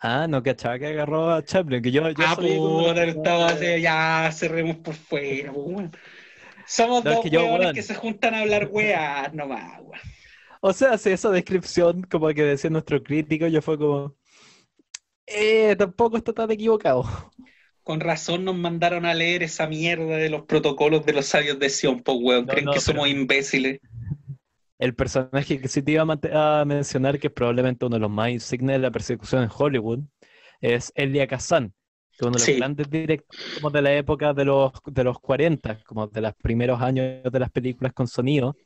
Ah, 0.03 0.27
no 0.27 0.43
cachaba 0.43 0.79
que 0.79 0.87
agarró 0.87 1.31
a 1.31 1.45
Chaplin, 1.45 1.83
que 1.83 1.91
yo, 1.91 2.09
yo 2.09 2.15
Ah, 2.27 2.35
cuando- 2.35 2.87
puta, 2.89 3.05
estaba 3.05 3.47
así, 3.49 3.81
ya 3.83 4.31
cerremos 4.33 4.77
por 4.77 4.95
fuera, 4.95 5.53
pues 5.53 5.67
weón. 5.67 5.93
Somos 6.67 7.05
No, 7.05 7.11
es 7.11 7.17
dos 7.17 7.25
que 7.31 7.37
weones 7.37 7.87
se 7.87 7.95
juntan 7.95 8.35
a 8.35 8.41
hablar 8.41 8.69
weas 8.71 9.33
nomás, 9.35 9.79
weón. 9.81 10.01
O 10.63 10.73
sea, 10.73 10.97
si 10.99 11.11
esa 11.11 11.31
descripción 11.31 12.03
como 12.03 12.29
que 12.29 12.43
decía 12.43 12.71
nuestro 12.71 13.03
crítico, 13.03 13.47
yo 13.47 13.61
fue 13.63 13.79
como... 13.79 14.15
Eh, 15.27 15.77
tampoco 15.77 16.17
está 16.17 16.33
tan 16.33 16.51
equivocado. 16.51 17.05
Con 17.83 18.01
razón 18.01 18.45
nos 18.45 18.57
mandaron 18.57 19.05
a 19.07 19.15
leer 19.15 19.43
esa 19.43 19.67
mierda 19.67 20.17
de 20.17 20.29
los 20.31 20.43
protocolos 20.43 21.05
de 21.07 21.13
los 21.13 21.27
sabios 21.27 21.59
de 21.59 21.71
Sion, 21.71 22.01
pues 22.01 22.19
weón. 22.21 22.47
Creen 22.47 22.67
no, 22.67 22.73
que 22.73 22.81
somos 22.81 23.09
imbéciles. 23.09 23.81
El 24.81 24.95
personaje 24.95 25.61
que 25.61 25.69
sí 25.69 25.83
te 25.83 25.93
iba 25.93 26.03
a, 26.33 26.65
mencionar, 26.65 27.19
que 27.19 27.27
es 27.27 27.33
probablemente 27.35 27.85
uno 27.85 27.97
de 27.97 28.01
los 28.01 28.11
más 28.11 28.31
insignes 28.31 28.77
de 28.77 28.79
la 28.79 28.91
persecución 28.91 29.43
en 29.43 29.51
Hollywood, 29.55 30.01
es 30.63 30.91
Elia 30.95 31.27
Kazan, 31.27 31.69
que 31.69 32.17
es 32.17 32.23
uno 32.23 32.31
de 32.33 32.39
los 32.39 32.47
Sí. 32.47 32.57
grandes 32.57 32.89
directores 32.89 33.55
como 33.55 33.71
de 33.71 33.83
la 33.83 33.95
época 33.95 34.33
de 34.33 34.47
los, 34.47 34.73
de 34.87 35.05
los 35.05 35.21
40, 35.21 35.85
como 35.85 36.07
de 36.07 36.23
los 36.23 36.33
primeros 36.35 36.81
años 36.81 37.23
de 37.31 37.39
las 37.39 37.51
películas 37.51 37.93
con 37.93 38.07
sonido, 38.07 38.57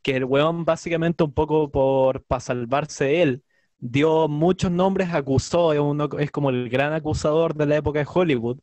que 0.00 0.14
el 0.16 0.24
weón 0.24 0.64
básicamente 0.64 1.24
un 1.24 1.32
poco 1.32 1.72
por 1.72 2.22
para 2.24 2.40
salvarse 2.40 3.20
él, 3.20 3.42
dio 3.78 4.28
muchos 4.28 4.70
nombres, 4.70 5.12
acusó, 5.12 5.72
es, 5.72 5.80
uno, 5.80 6.08
es 6.20 6.30
como 6.30 6.50
el 6.50 6.68
gran 6.68 6.92
acusador 6.92 7.54
de 7.56 7.66
la 7.66 7.76
época 7.78 7.98
de 7.98 8.06
Hollywood. 8.08 8.60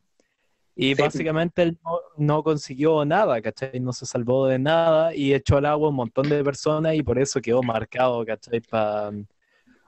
Y 0.76 0.94
Sí. 0.96 1.02
básicamente 1.04 1.62
él 1.64 1.80
no, 1.84 2.00
no 2.18 2.44
consiguió 2.44 3.06
nada, 3.06 3.42
¿cachai? 3.42 3.80
No 3.80 3.94
se 3.94 4.06
salvó 4.06 4.48
de 4.48 4.60
nada 4.60 5.16
y 5.16 5.34
echó 5.34 5.58
al 5.58 5.66
agua 5.66 5.90
un 5.90 5.96
montón 5.96 6.28
de 6.30 6.44
personas 6.44 6.96
y 6.96 7.04
por 7.04 7.18
eso 7.20 7.42
quedó 7.42 7.64
marcado, 7.64 8.26
¿cachai? 8.26 8.60
Pa- 8.62 9.12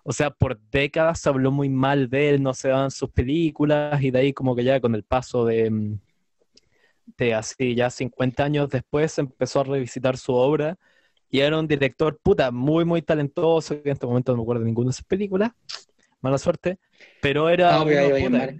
O 0.04 0.14
sea, 0.14 0.32
por 0.32 0.60
décadas 0.72 1.20
se 1.22 1.30
habló 1.30 1.52
muy 1.52 1.70
mal 1.70 2.10
de 2.10 2.32
él, 2.32 2.44
no 2.44 2.54
se 2.54 2.70
daban 2.70 2.92
sus 2.92 3.10
películas 3.12 4.02
y 4.02 4.12
de 4.12 4.20
ahí 4.20 4.34
como 4.34 4.56
que 4.56 4.64
ya 4.64 4.80
con 4.82 4.96
el 4.96 5.04
paso 5.04 5.46
de, 5.46 5.98
de 7.18 7.34
así 7.34 7.76
ya 7.76 7.90
50 7.90 8.44
años 8.44 8.70
después 8.70 9.18
empezó 9.18 9.62
a 9.62 9.64
revisitar 9.64 10.18
su 10.18 10.34
obra 10.34 10.78
y 11.30 11.42
era 11.42 11.60
un 11.60 11.68
director, 11.68 12.20
puta, 12.24 12.52
muy, 12.52 12.86
muy 12.86 13.02
talentoso, 13.02 13.76
que 13.84 13.90
en 13.90 13.94
este 13.94 14.08
momento 14.08 14.32
no 14.32 14.38
me 14.38 14.44
acuerdo 14.44 14.62
de 14.62 14.68
ninguna 14.68 14.90
de 14.90 14.94
sus 14.94 15.06
películas, 15.06 15.52
mala 16.22 16.38
suerte, 16.38 16.80
pero 17.22 17.50
era 17.50 17.80
No, 17.80 17.86
pero 17.86 18.00
ahí 18.16 18.26
uno, 18.26 18.38
va 18.38 18.44
a 18.46 18.48
puta. 18.48 18.56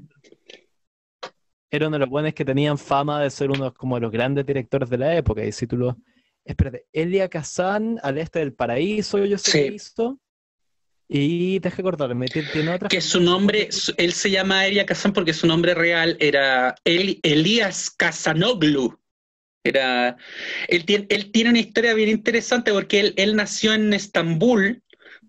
Era 1.70 1.88
uno 1.88 1.96
de 1.96 2.00
los 2.00 2.10
buenos 2.10 2.34
que 2.34 2.46
tenían 2.46 2.78
fama 2.78 3.22
de 3.22 3.30
ser 3.30 3.52
uno 3.52 3.74
como 3.74 3.96
de 3.96 4.02
los 4.02 4.12
grandes 4.12 4.46
directores 4.46 4.90
de 4.90 4.98
la 4.98 5.16
época. 5.16 5.44
Y 5.44 5.52
si 5.52 5.68
tú 5.68 5.78
lo. 5.78 5.98
Espérate, 6.46 6.86
Elia 6.94 7.28
Kazan, 7.28 8.00
Al 8.04 8.18
Este 8.18 8.40
del 8.40 8.54
Paraíso, 8.54 9.24
yo 9.26 9.38
sé 9.38 9.52
Sí. 9.52 9.58
que 9.60 9.76
hizo. 9.76 10.20
Y 11.10 11.60
deja 11.60 11.82
acordarme, 11.82 12.28
¿tiene, 12.28 12.70
otra? 12.70 12.90
Que 12.90 13.00
su 13.00 13.22
nombre, 13.22 13.70
él 13.98 14.12
se 14.14 14.30
llama 14.30 14.66
Elia 14.66 14.86
Kazan 14.86 15.14
porque 15.14 15.34
su 15.34 15.48
nombre 15.48 15.74
real 15.74 16.18
era 16.20 16.76
El- 16.84 17.20
Elías 17.24 17.90
Kazanoglu. 17.90 18.98
Era, 19.64 20.16
él, 20.68 20.86
tiene, 20.86 21.06
él 21.10 21.32
tiene 21.32 21.50
una 21.50 21.60
historia 21.60 21.94
bien 21.94 22.10
interesante 22.10 22.72
porque 22.72 23.00
él, 23.00 23.14
él 23.18 23.36
nació 23.36 23.74
en 23.74 23.94
Estambul, 23.94 24.82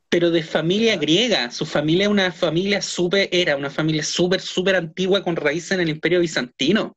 pero 0.09 0.31
de 0.31 0.43
familia 0.43 0.97
griega. 0.97 1.51
Su 1.51 1.67
familia 1.67 2.05
es 2.05 2.11
una 2.11 2.33
familia 2.33 2.81
súper, 2.83 3.29
era 3.33 3.57
una 3.57 3.71
familia 3.71 4.03
súper, 4.03 4.41
súper 4.41 4.77
antigua 4.77 5.23
con 5.23 5.37
raíces 5.37 5.73
en 5.73 5.81
el 5.81 5.89
Imperio 5.91 6.21
Bizantino. 6.21 6.97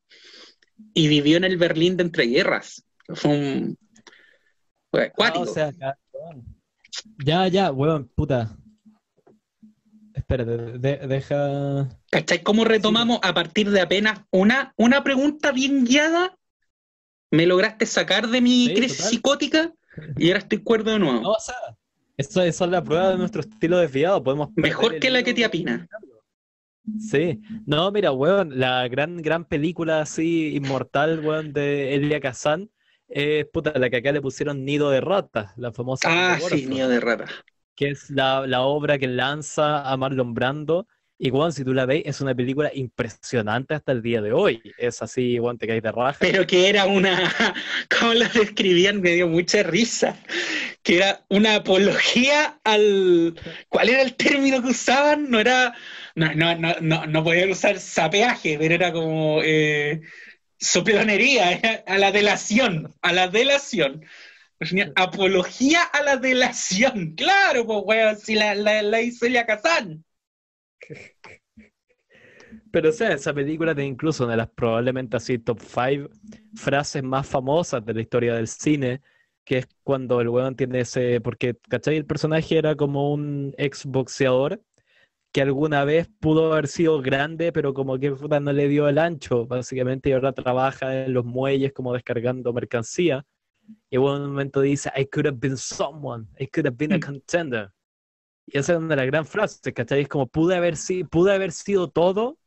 Y 0.94 1.08
vivió 1.08 1.36
en 1.36 1.44
el 1.44 1.56
Berlín 1.56 1.96
de 1.96 2.04
entreguerras. 2.04 2.84
Fue 3.14 3.30
un... 3.30 3.78
Fue 4.90 5.04
Ah, 5.04 5.06
acuático. 5.06 5.50
o 5.50 5.54
sea, 5.54 5.72
ya, 7.24 7.48
ya, 7.48 7.72
weón, 7.72 8.08
puta. 8.14 8.56
Espérate, 10.14 10.78
de- 10.78 11.06
deja. 11.08 11.88
¿Cachai? 12.10 12.42
¿Cómo 12.42 12.64
retomamos 12.64 13.18
a 13.22 13.32
partir 13.32 13.70
de 13.70 13.80
apenas 13.80 14.20
una, 14.30 14.74
una 14.76 15.02
pregunta 15.02 15.52
bien 15.52 15.84
guiada? 15.84 16.36
Me 17.30 17.46
lograste 17.46 17.86
sacar 17.86 18.28
de 18.28 18.42
mi 18.42 18.66
Sí, 18.66 18.74
crisis 18.74 18.98
total. 18.98 19.10
psicótica 19.10 19.72
y 20.18 20.28
ahora 20.28 20.40
estoy 20.40 20.58
cuerdo 20.62 20.90
de 20.90 20.98
nuevo. 20.98 21.20
No, 21.22 21.30
o 21.32 21.40
sea, 21.40 21.54
eso, 22.16 22.42
eso 22.42 22.64
es 22.64 22.70
la 22.70 22.82
prueba 22.82 23.10
de 23.10 23.18
nuestro 23.18 23.40
estilo 23.40 23.78
desviado. 23.78 24.22
Podemos 24.22 24.50
Mejor 24.56 24.98
que 24.98 25.10
la 25.10 25.22
que 25.22 25.34
te 25.34 25.44
apina. 25.44 25.88
Sí, 26.98 27.40
no, 27.64 27.92
mira, 27.92 28.10
weón, 28.10 28.58
la 28.58 28.88
gran, 28.88 29.18
gran 29.22 29.44
película 29.44 30.00
así 30.00 30.56
inmortal, 30.56 31.20
weón, 31.24 31.52
de 31.52 31.94
Elia 31.94 32.20
Kazan, 32.20 32.70
es 33.06 33.46
puta, 33.52 33.72
la 33.78 33.88
que 33.88 33.98
acá 33.98 34.10
le 34.10 34.20
pusieron 34.20 34.64
Nido 34.64 34.90
de 34.90 35.00
Ratas, 35.00 35.52
la 35.56 35.72
famosa 35.72 36.08
Ah, 36.10 36.38
sí, 36.40 36.66
nido 36.66 36.88
de 36.88 36.98
rata. 37.00 37.26
que 37.76 37.90
es 37.90 38.10
la, 38.10 38.46
la 38.46 38.62
obra 38.62 38.98
que 38.98 39.06
lanza 39.06 39.90
a 39.90 39.96
Marlon 39.96 40.34
Brando. 40.34 40.86
Y, 41.24 41.30
weón, 41.30 41.52
si 41.52 41.62
tú 41.62 41.72
la 41.72 41.86
ves, 41.86 42.02
es 42.04 42.20
una 42.20 42.34
película 42.34 42.68
impresionante 42.74 43.74
hasta 43.74 43.92
el 43.92 44.02
día 44.02 44.20
de 44.20 44.32
hoy. 44.32 44.60
Es 44.76 45.02
así, 45.02 45.38
weón, 45.38 45.56
te 45.56 45.68
caes 45.68 45.80
de 45.80 45.92
raja. 45.92 46.16
Pero 46.18 46.44
que 46.48 46.68
era 46.68 46.86
una, 46.86 47.32
¿cómo 48.00 48.12
la 48.14 48.28
describían? 48.28 49.00
Me 49.00 49.10
dio 49.10 49.28
mucha 49.28 49.62
risa. 49.62 50.18
Que 50.82 50.96
era 50.96 51.24
una 51.28 51.54
apología 51.54 52.58
al. 52.64 53.36
¿Cuál 53.68 53.90
era 53.90 54.02
el 54.02 54.16
término 54.16 54.60
que 54.62 54.70
usaban? 54.70 55.30
No 55.30 55.38
era. 55.38 55.76
No, 56.16 56.34
no, 56.34 56.56
no, 56.56 56.74
no, 56.80 57.06
no 57.06 57.22
podían 57.22 57.52
usar 57.52 57.78
sapeaje, 57.78 58.56
pero 58.58 58.74
era 58.74 58.92
como. 58.92 59.42
Eh, 59.44 60.00
era 60.76 61.84
a 61.86 61.98
la 61.98 62.10
delación. 62.10 62.92
A 63.00 63.12
la 63.12 63.28
delación. 63.28 64.04
Apología 64.96 65.82
a 65.84 66.02
la 66.02 66.16
delación. 66.16 67.14
Claro, 67.14 67.64
pues, 67.64 67.78
weón, 67.84 68.18
si 68.18 68.34
la, 68.34 68.56
la, 68.56 68.82
la 68.82 69.00
hizo 69.00 69.26
Elia 69.26 69.46
Kazan. 69.46 70.04
Pero, 72.70 72.88
o 72.90 72.92
sea, 72.92 73.12
esa 73.12 73.32
película 73.32 73.74
tiene 73.74 73.90
incluso 73.90 74.24
una 74.24 74.32
de 74.32 74.38
las 74.38 74.50
probablemente 74.50 75.16
así 75.16 75.38
top 75.38 75.60
5 75.60 76.10
frases 76.54 77.02
más 77.02 77.26
famosas 77.26 77.84
de 77.84 77.94
la 77.94 78.00
historia 78.00 78.34
del 78.34 78.48
cine, 78.48 79.00
que 79.44 79.58
es 79.58 79.68
cuando 79.82 80.20
el 80.20 80.28
weón 80.28 80.54
tiene 80.56 80.80
ese, 80.80 81.20
porque, 81.20 81.56
¿cachai? 81.68 81.96
El 81.96 82.06
personaje 82.06 82.58
era 82.58 82.74
como 82.74 83.12
un 83.12 83.54
ex 83.58 83.84
boxeador 83.86 84.62
que 85.32 85.40
alguna 85.40 85.84
vez 85.84 86.10
pudo 86.20 86.52
haber 86.52 86.68
sido 86.68 87.00
grande, 87.00 87.52
pero 87.52 87.72
como 87.72 87.98
que 87.98 88.10
no 88.10 88.52
le 88.52 88.68
dio 88.68 88.86
el 88.88 88.98
ancho, 88.98 89.46
básicamente, 89.46 90.10
y 90.10 90.12
ahora 90.12 90.32
trabaja 90.32 91.04
en 91.06 91.14
los 91.14 91.24
muelles 91.24 91.72
como 91.72 91.94
descargando 91.94 92.52
mercancía. 92.52 93.24
Y 93.88 93.96
en 93.96 94.02
un 94.02 94.26
momento 94.28 94.60
dice, 94.60 94.90
I 94.94 95.06
could 95.06 95.26
have 95.26 95.38
been 95.38 95.56
someone, 95.56 96.26
I 96.38 96.46
could 96.46 96.66
have 96.66 96.76
been 96.76 96.92
a 96.92 97.00
contender. 97.00 97.70
Y 98.52 98.58
esa 98.58 98.72
es 98.74 98.78
una 98.78 98.88
de 98.88 98.96
las 98.96 99.06
gran 99.06 99.24
frases, 99.24 99.72
¿cachai? 99.72 100.02
Es 100.02 100.08
como 100.08 100.26
pude 100.26 100.54
haber, 100.56 100.76
si, 100.76 101.04
pude 101.04 101.32
haber 101.32 101.52
sido 101.52 101.88
todo, 101.88 102.38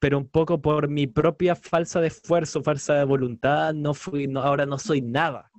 pero 0.00 0.18
un 0.18 0.26
poco 0.26 0.60
por 0.60 0.88
mi 0.88 1.06
propia 1.06 1.54
falsa 1.54 2.00
de 2.00 2.08
esfuerzo, 2.08 2.62
falsa 2.62 2.94
de 2.94 3.04
voluntad, 3.04 3.72
no 3.74 3.94
fui, 3.94 4.26
no, 4.26 4.40
ahora 4.40 4.66
no 4.66 4.78
soy 4.78 5.02
nada. 5.02 5.50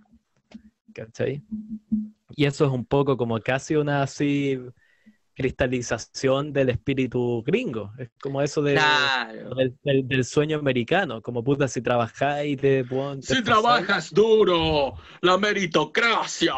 ¿Cachai? 0.94 1.42
Y 2.36 2.46
eso 2.46 2.66
es 2.66 2.72
un 2.72 2.84
poco 2.86 3.16
como 3.16 3.40
casi 3.40 3.76
una 3.76 4.02
así 4.04 4.60
cristalización 5.34 6.52
del 6.52 6.70
espíritu 6.70 7.42
gringo. 7.46 7.94
Es 7.98 8.10
como 8.22 8.42
eso 8.42 8.62
de, 8.62 8.74
Claro. 8.74 9.56
del, 9.56 9.78
del- 9.84 10.08
del 10.08 10.26
sueño 10.26 10.60
americano, 10.60 11.22
como 11.22 11.44
puta, 11.44 11.68
si 11.68 11.82
trabajáis 11.82 12.58
te, 12.58 12.84
te 12.84 12.90
Si 13.22 13.34
esforzáis, 13.34 13.44
trabajas 13.44 14.14
duro, 14.14 14.96
la 15.22 15.38
meritocracia. 15.38 16.54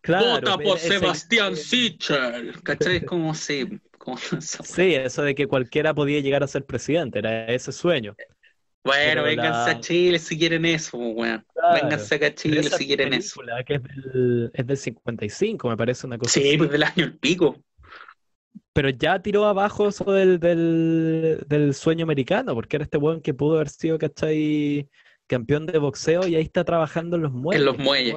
Claro, 0.00 0.26
Vota 0.40 0.58
por 0.58 0.78
Sebastián 0.78 1.56
Sichel. 1.56 2.62
¿Cachai? 2.62 2.96
Es 2.96 3.04
como 3.04 3.34
si. 3.34 3.80
Como 3.98 4.16
Sí, 4.40 4.94
eso 4.94 5.22
de 5.22 5.34
que 5.34 5.46
cualquiera 5.46 5.94
podía 5.94 6.20
llegar 6.20 6.42
a 6.42 6.46
ser 6.46 6.64
presidente, 6.64 7.18
era 7.18 7.46
ese 7.46 7.72
sueño. 7.72 8.14
Bueno, 8.84 9.02
Pero 9.06 9.22
vénganse 9.24 9.72
la- 9.72 9.76
a 9.76 9.80
Chile 9.80 10.18
si 10.18 10.38
quieren 10.38 10.64
eso, 10.64 10.96
pues, 10.98 11.12
weón. 11.14 11.46
Claro. 11.52 11.74
Vénganse 11.82 12.14
acá 12.14 12.26
a 12.28 12.34
Chile 12.34 12.62
si 12.62 12.86
quieren 12.86 13.12
eso. 13.12 13.40
que 13.66 13.74
es 13.74 13.82
del, 13.82 14.50
es 14.54 14.66
del 14.66 14.76
55, 14.76 15.68
me 15.68 15.76
parece 15.76 16.06
una 16.06 16.16
cosa 16.16 16.32
Sí, 16.40 16.48
así. 16.48 16.58
pues 16.58 16.70
del 16.70 16.82
año 16.84 17.04
el 17.04 17.18
pico. 17.18 17.56
pero 18.72 18.88
ya 18.90 19.20
tiró 19.20 19.44
abajo 19.46 19.88
eso 19.88 20.04
del, 20.12 20.38
del, 20.38 21.44
del 21.48 21.74
sueño 21.74 22.04
americano, 22.04 22.54
porque 22.54 22.76
era 22.76 22.84
este 22.84 22.96
weón 22.96 23.20
que 23.20 23.34
pudo 23.34 23.56
haber 23.56 23.68
sido, 23.68 23.98
¿cachai? 23.98 24.88
Campeón 25.26 25.66
de 25.66 25.76
boxeo 25.78 26.26
y 26.26 26.36
ahí 26.36 26.42
está 26.42 26.64
trabajando 26.64 27.16
en 27.16 27.22
los 27.22 27.32
muelles. 27.32 27.60
En 27.60 27.66
los 27.66 27.76
muelles. 27.78 28.14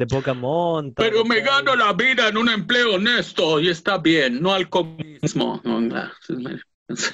De, 0.00 0.06
poca 0.06 0.32
monta. 0.32 1.02
Pero 1.02 1.24
me 1.26 1.40
gano 1.40 1.76
la 1.76 1.92
vida 1.92 2.28
en 2.28 2.38
un 2.38 2.48
empleo 2.48 2.94
honesto 2.94 3.60
y 3.60 3.68
está 3.68 3.98
bien, 3.98 4.40
no 4.40 4.54
al 4.54 4.70
comunismo. 4.70 5.60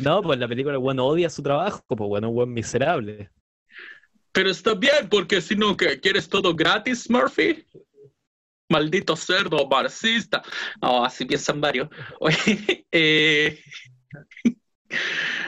No, 0.01 0.23
pues 0.23 0.39
la 0.39 0.47
película 0.47 0.75
el 0.75 0.81
weón 0.81 1.01
odia 1.01 1.29
su 1.29 1.43
trabajo, 1.43 1.85
pues 1.89 1.99
bueno, 1.99 2.31
un 2.31 2.37
weón 2.37 2.53
miserable. 2.53 3.31
Pero 4.31 4.51
está 4.51 4.75
bien, 4.75 5.09
porque 5.11 5.41
si 5.41 5.57
no, 5.57 5.77
¿qué? 5.77 5.99
¿Quieres 5.99 6.29
todo 6.29 6.55
gratis, 6.55 7.11
Murphy? 7.11 7.67
Maldito 8.69 9.17
cerdo 9.17 9.67
marxista. 9.67 10.43
No, 10.81 11.05
así 11.05 11.25
piensan 11.25 11.61
varios. 11.61 11.89
Oye, 12.21 12.87
eh, 12.93 13.61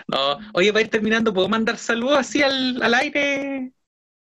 no, 0.08 0.38
oye, 0.54 0.72
para 0.72 0.84
ir 0.84 0.90
terminando, 0.90 1.32
¿puedo 1.32 1.48
mandar 1.48 1.78
saludos 1.78 2.18
así 2.18 2.42
al, 2.42 2.82
al 2.82 2.94
aire? 2.94 3.72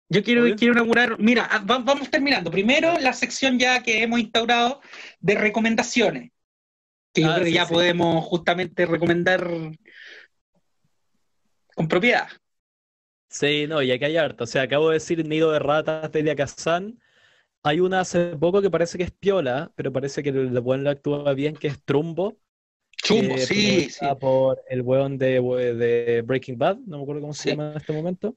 Yo 0.09 0.22
quiero, 0.22 0.44
quiero 0.57 0.74
inaugurar. 0.74 1.18
Mira, 1.18 1.48
ah, 1.50 1.64
va- 1.68 1.78
vamos 1.78 2.11
terminando. 2.11 2.50
Primero, 2.50 2.98
la 3.00 3.12
sección 3.12 3.59
ya 3.59 3.82
que 3.82 4.02
hemos 4.02 4.20
instaurado 4.20 4.80
de 5.20 5.34
recomendaciones. 5.34 6.30
Que 7.12 7.22
yo 7.22 7.30
Ah, 7.32 7.40
que 7.42 7.52
ya 7.52 7.64
sí. 7.64 7.72
podemos 7.72 8.24
justamente 8.24 8.86
recomendar 8.86 9.48
con 11.74 11.88
propiedad. 11.88 12.28
Sí, 13.28 13.66
no, 13.66 13.82
y 13.82 13.90
aquí 13.90 14.05
hay 14.05 14.16
harta. 14.16 14.44
O 14.44 14.46
sea, 14.46 14.62
acabo 14.62 14.88
de 14.90 14.94
decir 14.94 15.26
Nido 15.26 15.50
de 15.52 15.59
Ratas 15.59 16.11
de 16.12 16.20
Elia 16.20 16.36
Kazan. 16.36 17.00
Hay 17.62 17.80
una 17.80 18.00
hace 18.00 18.36
poco 18.36 18.61
que 18.61 18.70
parece 18.70 18.98
que 18.98 19.05
es 19.05 19.11
piola, 19.11 19.72
pero 19.74 19.92
parece 19.92 20.22
que 20.22 20.28
el 20.28 20.59
weón 20.59 20.84
la 20.84 20.90
actúa 20.90 21.32
bien, 21.34 21.57
que 21.57 21.68
es 21.68 21.82
Trumbo. 21.82 22.36
Chumbo, 22.96 23.34
que 23.34 23.40
sí, 23.40 23.90
sí. 23.90 24.07
por 24.20 24.62
el 24.68 24.82
weón 24.82 25.18
de, 25.18 25.40
de 25.40 26.22
Breaking 26.22 26.57
Bad, 26.59 26.76
no 26.86 26.98
me 26.98 27.02
acuerdo 27.02 27.22
cómo 27.22 27.34
se 27.34 27.42
Sí. 27.42 27.50
llama 27.50 27.72
en 27.72 27.76
este 27.78 27.92
momento. 27.92 28.36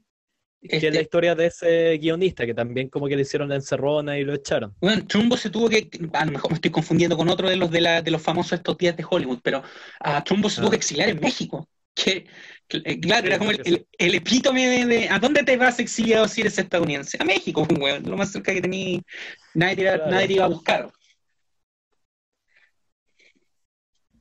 Que 0.60 0.78
Este- 0.78 0.88
es 0.88 0.96
la 0.96 1.02
historia 1.02 1.36
de 1.36 1.46
ese 1.46 1.98
guionista, 2.00 2.46
que 2.46 2.54
también 2.54 2.90
como 2.90 3.08
que 3.08 3.16
le 3.16 3.22
hicieron 3.22 3.48
la 3.50 3.56
encerrona 3.56 4.18
y 4.18 4.24
lo 4.24 4.34
echaron. 4.34 4.74
Bueno, 4.82 5.06
Trumbo 5.06 5.38
se 5.38 5.50
tuvo 5.52 5.70
que, 5.70 5.88
a 6.14 6.26
lo 6.26 6.32
mejor 6.32 6.52
me 6.52 6.56
estoy 6.56 6.72
confundiendo 6.72 7.16
con 7.16 7.30
otro 7.30 7.48
de 7.48 7.56
los 7.56 7.70
de, 7.70 7.80
la, 7.82 8.02
de 8.02 8.10
los 8.12 8.22
famosos 8.22 8.54
estos 8.54 8.76
días 8.78 8.98
de 8.98 9.06
Hollywood, 9.08 9.40
pero 9.44 9.62
a 10.00 10.24
Trumbo 10.24 10.50
se 10.50 10.58
tuvo 10.60 10.68
Ah. 10.68 10.72
que 10.72 10.78
exiliar 10.78 11.10
en 11.10 11.20
México. 11.20 11.70
Que, 11.94 12.26
que, 12.68 12.78
eh, 12.86 13.00
claro, 13.00 13.28
era 13.28 13.38
como 13.40 13.52
el, 13.52 13.62
que 13.62 13.70
el- 13.70 13.88
el 13.98 14.16
epítome 14.16 14.68
de, 14.68 14.86
de, 14.86 15.10
¿a 15.10 15.20
dónde 15.20 15.44
te 15.44 15.58
vas 15.58 15.80
exiliado 15.80 16.28
si 16.28 16.42
eres 16.42 16.58
estadounidense? 16.58 17.18
A 17.20 17.24
México, 17.26 17.66
weón, 17.84 18.04
lo 18.04 18.18
más 18.18 18.32
cerca 18.32 18.54
que 18.54 18.62
tenía, 18.62 19.00
nadie 19.54 19.76
Claro. 19.76 20.10
nadie 20.12 20.28
te 20.28 20.34
iba 20.34 20.46
a 20.46 20.50
buscar. 20.50 20.92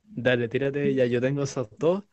Dale, 0.03 0.47
tírate, 0.47 0.93
ya 0.93 1.05
yo 1.05 1.21
tengo 1.21 1.43
esos 1.43 1.67
dos. 1.77 2.03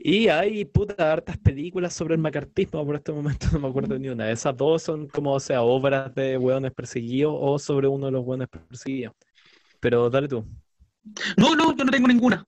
Y 0.00 0.28
hay 0.28 0.64
puta 0.64 1.12
hartas 1.12 1.36
películas 1.38 1.92
sobre 1.92 2.14
el 2.14 2.20
macartismo, 2.20 2.86
por 2.86 2.94
este 2.94 3.10
momento 3.12 3.48
no 3.52 3.58
me 3.58 3.68
acuerdo 3.68 3.98
ni 3.98 4.08
una. 4.08 4.30
Esas 4.30 4.56
dos 4.56 4.82
son 4.82 5.08
como, 5.08 5.32
o 5.34 5.40
sea, 5.40 5.62
obras 5.62 6.14
de 6.14 6.38
hueones 6.38 6.72
perseguidos 6.72 7.34
o 7.36 7.58
sobre 7.58 7.88
uno 7.88 8.06
de 8.06 8.12
los 8.12 8.24
hueones 8.24 8.48
perseguidos. 8.48 9.14
Pero 9.80 10.08
dale 10.08 10.28
tú. 10.28 10.46
No, 11.36 11.56
no, 11.56 11.76
yo 11.76 11.84
no 11.84 11.90
tengo 11.90 12.06
ninguna. 12.06 12.44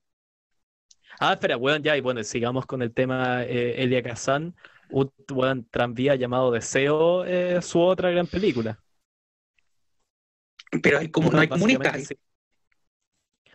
Ah, 1.19 1.33
espera, 1.33 1.57
weón, 1.57 1.83
ya, 1.83 1.95
y 1.97 2.01
bueno, 2.01 2.23
sigamos 2.23 2.65
con 2.65 2.81
el 2.81 2.93
tema 2.93 3.43
eh, 3.43 3.83
Elia 3.83 4.01
Kazan. 4.01 4.55
Un 4.89 5.11
weón 5.31 5.67
tranvía 5.69 6.15
llamado 6.15 6.51
Deseo, 6.51 7.25
eh, 7.25 7.61
su 7.61 7.79
otra 7.81 8.11
gran 8.11 8.27
película. 8.27 8.79
Pero 10.81 10.99
hay 10.99 11.09
como, 11.09 11.29
no 11.31 11.39
hay 11.39 11.47
comunistas. 11.47 12.07
Sí. 12.07 12.15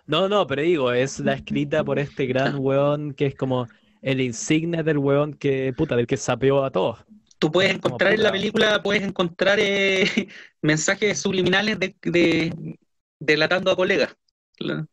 No, 0.06 0.28
no, 0.28 0.46
pero 0.46 0.62
digo, 0.62 0.92
es 0.92 1.18
la 1.18 1.32
escrita 1.34 1.82
por 1.82 1.98
este 1.98 2.26
gran 2.26 2.58
weón 2.58 3.12
que 3.12 3.26
es 3.26 3.34
como 3.34 3.66
el 4.02 4.20
insignia 4.20 4.82
del 4.82 4.98
weón 4.98 5.34
que, 5.34 5.72
puta, 5.76 5.96
del 5.96 6.06
que 6.06 6.16
sapeó 6.16 6.64
a 6.64 6.70
todos. 6.70 7.04
Tú 7.38 7.52
puedes 7.52 7.74
encontrar 7.74 8.14
en 8.14 8.22
la 8.22 8.32
película, 8.32 8.82
puedes 8.82 9.02
encontrar 9.02 9.58
eh, 9.60 10.06
mensajes 10.62 11.18
subliminales 11.18 11.78
de, 11.78 11.96
de 12.02 12.78
delatando 13.18 13.70
a 13.70 13.76
colegas. 13.76 14.16
La- 14.58 14.86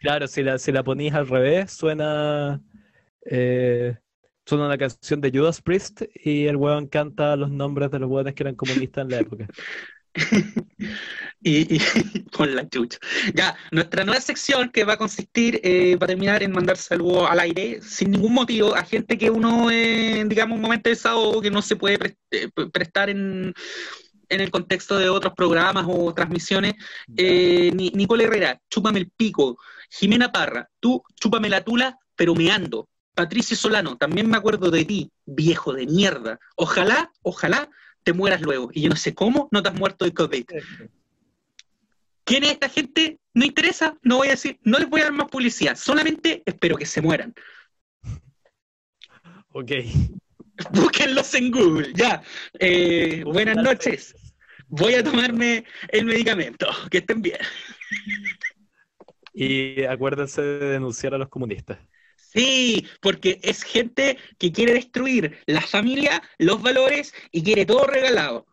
Claro, 0.00 0.26
si 0.26 0.42
la, 0.42 0.58
si 0.58 0.72
la 0.72 0.82
ponís 0.82 1.14
al 1.14 1.28
revés, 1.28 1.70
suena, 1.72 2.60
eh, 3.24 3.96
suena 4.46 4.66
una 4.66 4.78
canción 4.78 5.20
de 5.20 5.30
Judas 5.32 5.62
Priest 5.62 6.02
y 6.14 6.46
el 6.46 6.56
weón 6.56 6.88
canta 6.88 7.36
los 7.36 7.50
nombres 7.50 7.90
de 7.92 8.00
los 8.00 8.10
weones 8.10 8.34
que 8.34 8.42
eran 8.42 8.56
comunistas 8.56 9.04
en 9.04 9.10
la 9.10 9.20
época. 9.20 9.48
y, 11.42 11.76
y 11.76 11.78
con 12.32 12.54
la 12.54 12.68
chucha. 12.68 12.98
Ya, 13.34 13.56
nuestra 13.70 14.04
nueva 14.04 14.20
sección 14.20 14.70
que 14.70 14.84
va 14.84 14.94
a 14.94 14.98
consistir, 14.98 15.60
eh, 15.62 15.96
va 15.96 16.04
a 16.04 16.08
terminar 16.08 16.42
en 16.42 16.52
mandar 16.52 16.76
saludos 16.76 17.28
al 17.30 17.40
aire 17.40 17.80
sin 17.82 18.10
ningún 18.10 18.34
motivo 18.34 18.74
a 18.74 18.84
gente 18.84 19.16
que 19.18 19.30
uno, 19.30 19.70
eh, 19.70 20.24
digamos, 20.26 20.56
un 20.56 20.62
momento 20.62 20.88
de 20.90 20.94
desahogo 20.96 21.40
que 21.40 21.50
no 21.50 21.62
se 21.62 21.76
puede 21.76 21.98
pre- 21.98 22.16
eh, 22.30 22.48
pre- 22.54 22.70
prestar 22.70 23.10
en, 23.10 23.54
en 24.28 24.40
el 24.40 24.50
contexto 24.50 24.98
de 24.98 25.08
otros 25.08 25.34
programas 25.34 25.84
o 25.88 26.12
transmisiones. 26.14 26.74
Eh, 27.16 27.70
Ni- 27.74 27.90
Nicole 27.94 28.24
Herrera, 28.24 28.60
chúpame 28.70 29.00
el 29.00 29.10
pico. 29.10 29.58
Jimena 29.90 30.32
Parra, 30.32 30.68
tú 30.80 31.02
chúpame 31.20 31.48
la 31.48 31.62
tula, 31.62 31.98
pero 32.16 32.34
me 32.34 32.50
ando. 32.50 32.88
Patricio 33.14 33.56
Solano, 33.56 33.96
también 33.98 34.28
me 34.30 34.38
acuerdo 34.38 34.70
de 34.70 34.86
ti, 34.86 35.12
viejo 35.26 35.74
de 35.74 35.86
mierda. 35.86 36.38
Ojalá, 36.56 37.10
ojalá 37.22 37.68
te 38.02 38.12
mueras 38.12 38.40
luego. 38.42 38.70
Y 38.72 38.82
yo 38.82 38.90
no 38.90 38.96
sé 38.96 39.14
cómo 39.14 39.48
no 39.50 39.62
te 39.62 39.68
has 39.68 39.74
muerto 39.74 40.04
de 40.04 40.12
COVID. 40.12 40.44
¿Quién 42.24 42.44
es 42.44 42.52
esta 42.52 42.68
gente? 42.68 43.18
No 43.34 43.44
interesa, 43.44 43.98
no 44.02 44.18
voy 44.18 44.28
a 44.28 44.32
decir, 44.32 44.58
no 44.62 44.78
les 44.78 44.88
voy 44.88 45.00
a 45.00 45.04
dar 45.04 45.12
más 45.12 45.28
publicidad, 45.28 45.76
solamente 45.76 46.42
espero 46.44 46.76
que 46.76 46.86
se 46.86 47.00
mueran. 47.00 47.34
Ok. 49.48 49.72
Búsquenlos 50.72 51.34
en 51.34 51.50
Google, 51.50 51.92
ya. 51.94 52.22
Eh, 52.58 53.24
buenas 53.24 53.56
noches. 53.56 54.14
Voy 54.68 54.94
a 54.94 55.02
tomarme 55.02 55.64
el 55.88 56.04
medicamento. 56.04 56.66
Que 56.90 56.98
estén 56.98 57.20
bien. 57.20 57.38
Y 59.34 59.84
acuérdense 59.84 60.42
de 60.42 60.66
denunciar 60.70 61.14
a 61.14 61.18
los 61.18 61.28
comunistas. 61.28 61.78
Sí, 62.32 62.86
porque 63.00 63.40
es 63.42 63.62
gente 63.62 64.16
que 64.38 64.52
quiere 64.52 64.72
destruir 64.72 65.38
la 65.46 65.60
familia, 65.60 66.22
los 66.38 66.62
valores 66.62 67.12
y 67.30 67.42
quiere 67.42 67.66
todo 67.66 67.86
regalado. 67.86 68.46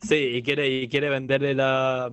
Sí, 0.00 0.14
y 0.14 0.42
quiere, 0.42 0.68
y 0.68 0.88
quiere 0.88 1.10
venderle 1.10 1.54
la, 1.54 2.10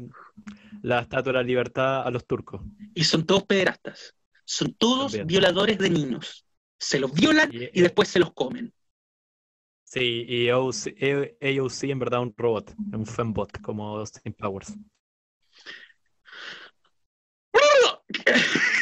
la 0.81 0.99
estatua 1.01 1.31
de 1.31 1.39
la 1.39 1.43
libertad 1.43 2.05
a 2.05 2.11
los 2.11 2.25
turcos. 2.25 2.61
Y 2.93 3.05
son 3.05 3.25
todos 3.25 3.43
pederastas. 3.43 4.13
Son 4.43 4.73
todos 4.73 5.25
violadores 5.25 5.77
de 5.77 5.89
niños. 5.89 6.45
Se 6.77 6.99
los 6.99 7.13
violan 7.13 7.49
y, 7.53 7.81
después 7.81 8.09
se 8.09 8.19
los 8.19 8.33
comen. 8.33 8.73
Sí, 9.85 10.25
y 10.27 10.49
AOC, 10.49 10.87
e, 10.97 11.37
AOC 11.59 11.83
en 11.83 11.99
verdad 11.99 12.21
un 12.21 12.33
robot, 12.35 12.73
un 12.91 13.05
fembot 13.05 13.61
como 13.61 13.99
Austin 13.99 14.33
Powers. 14.33 14.73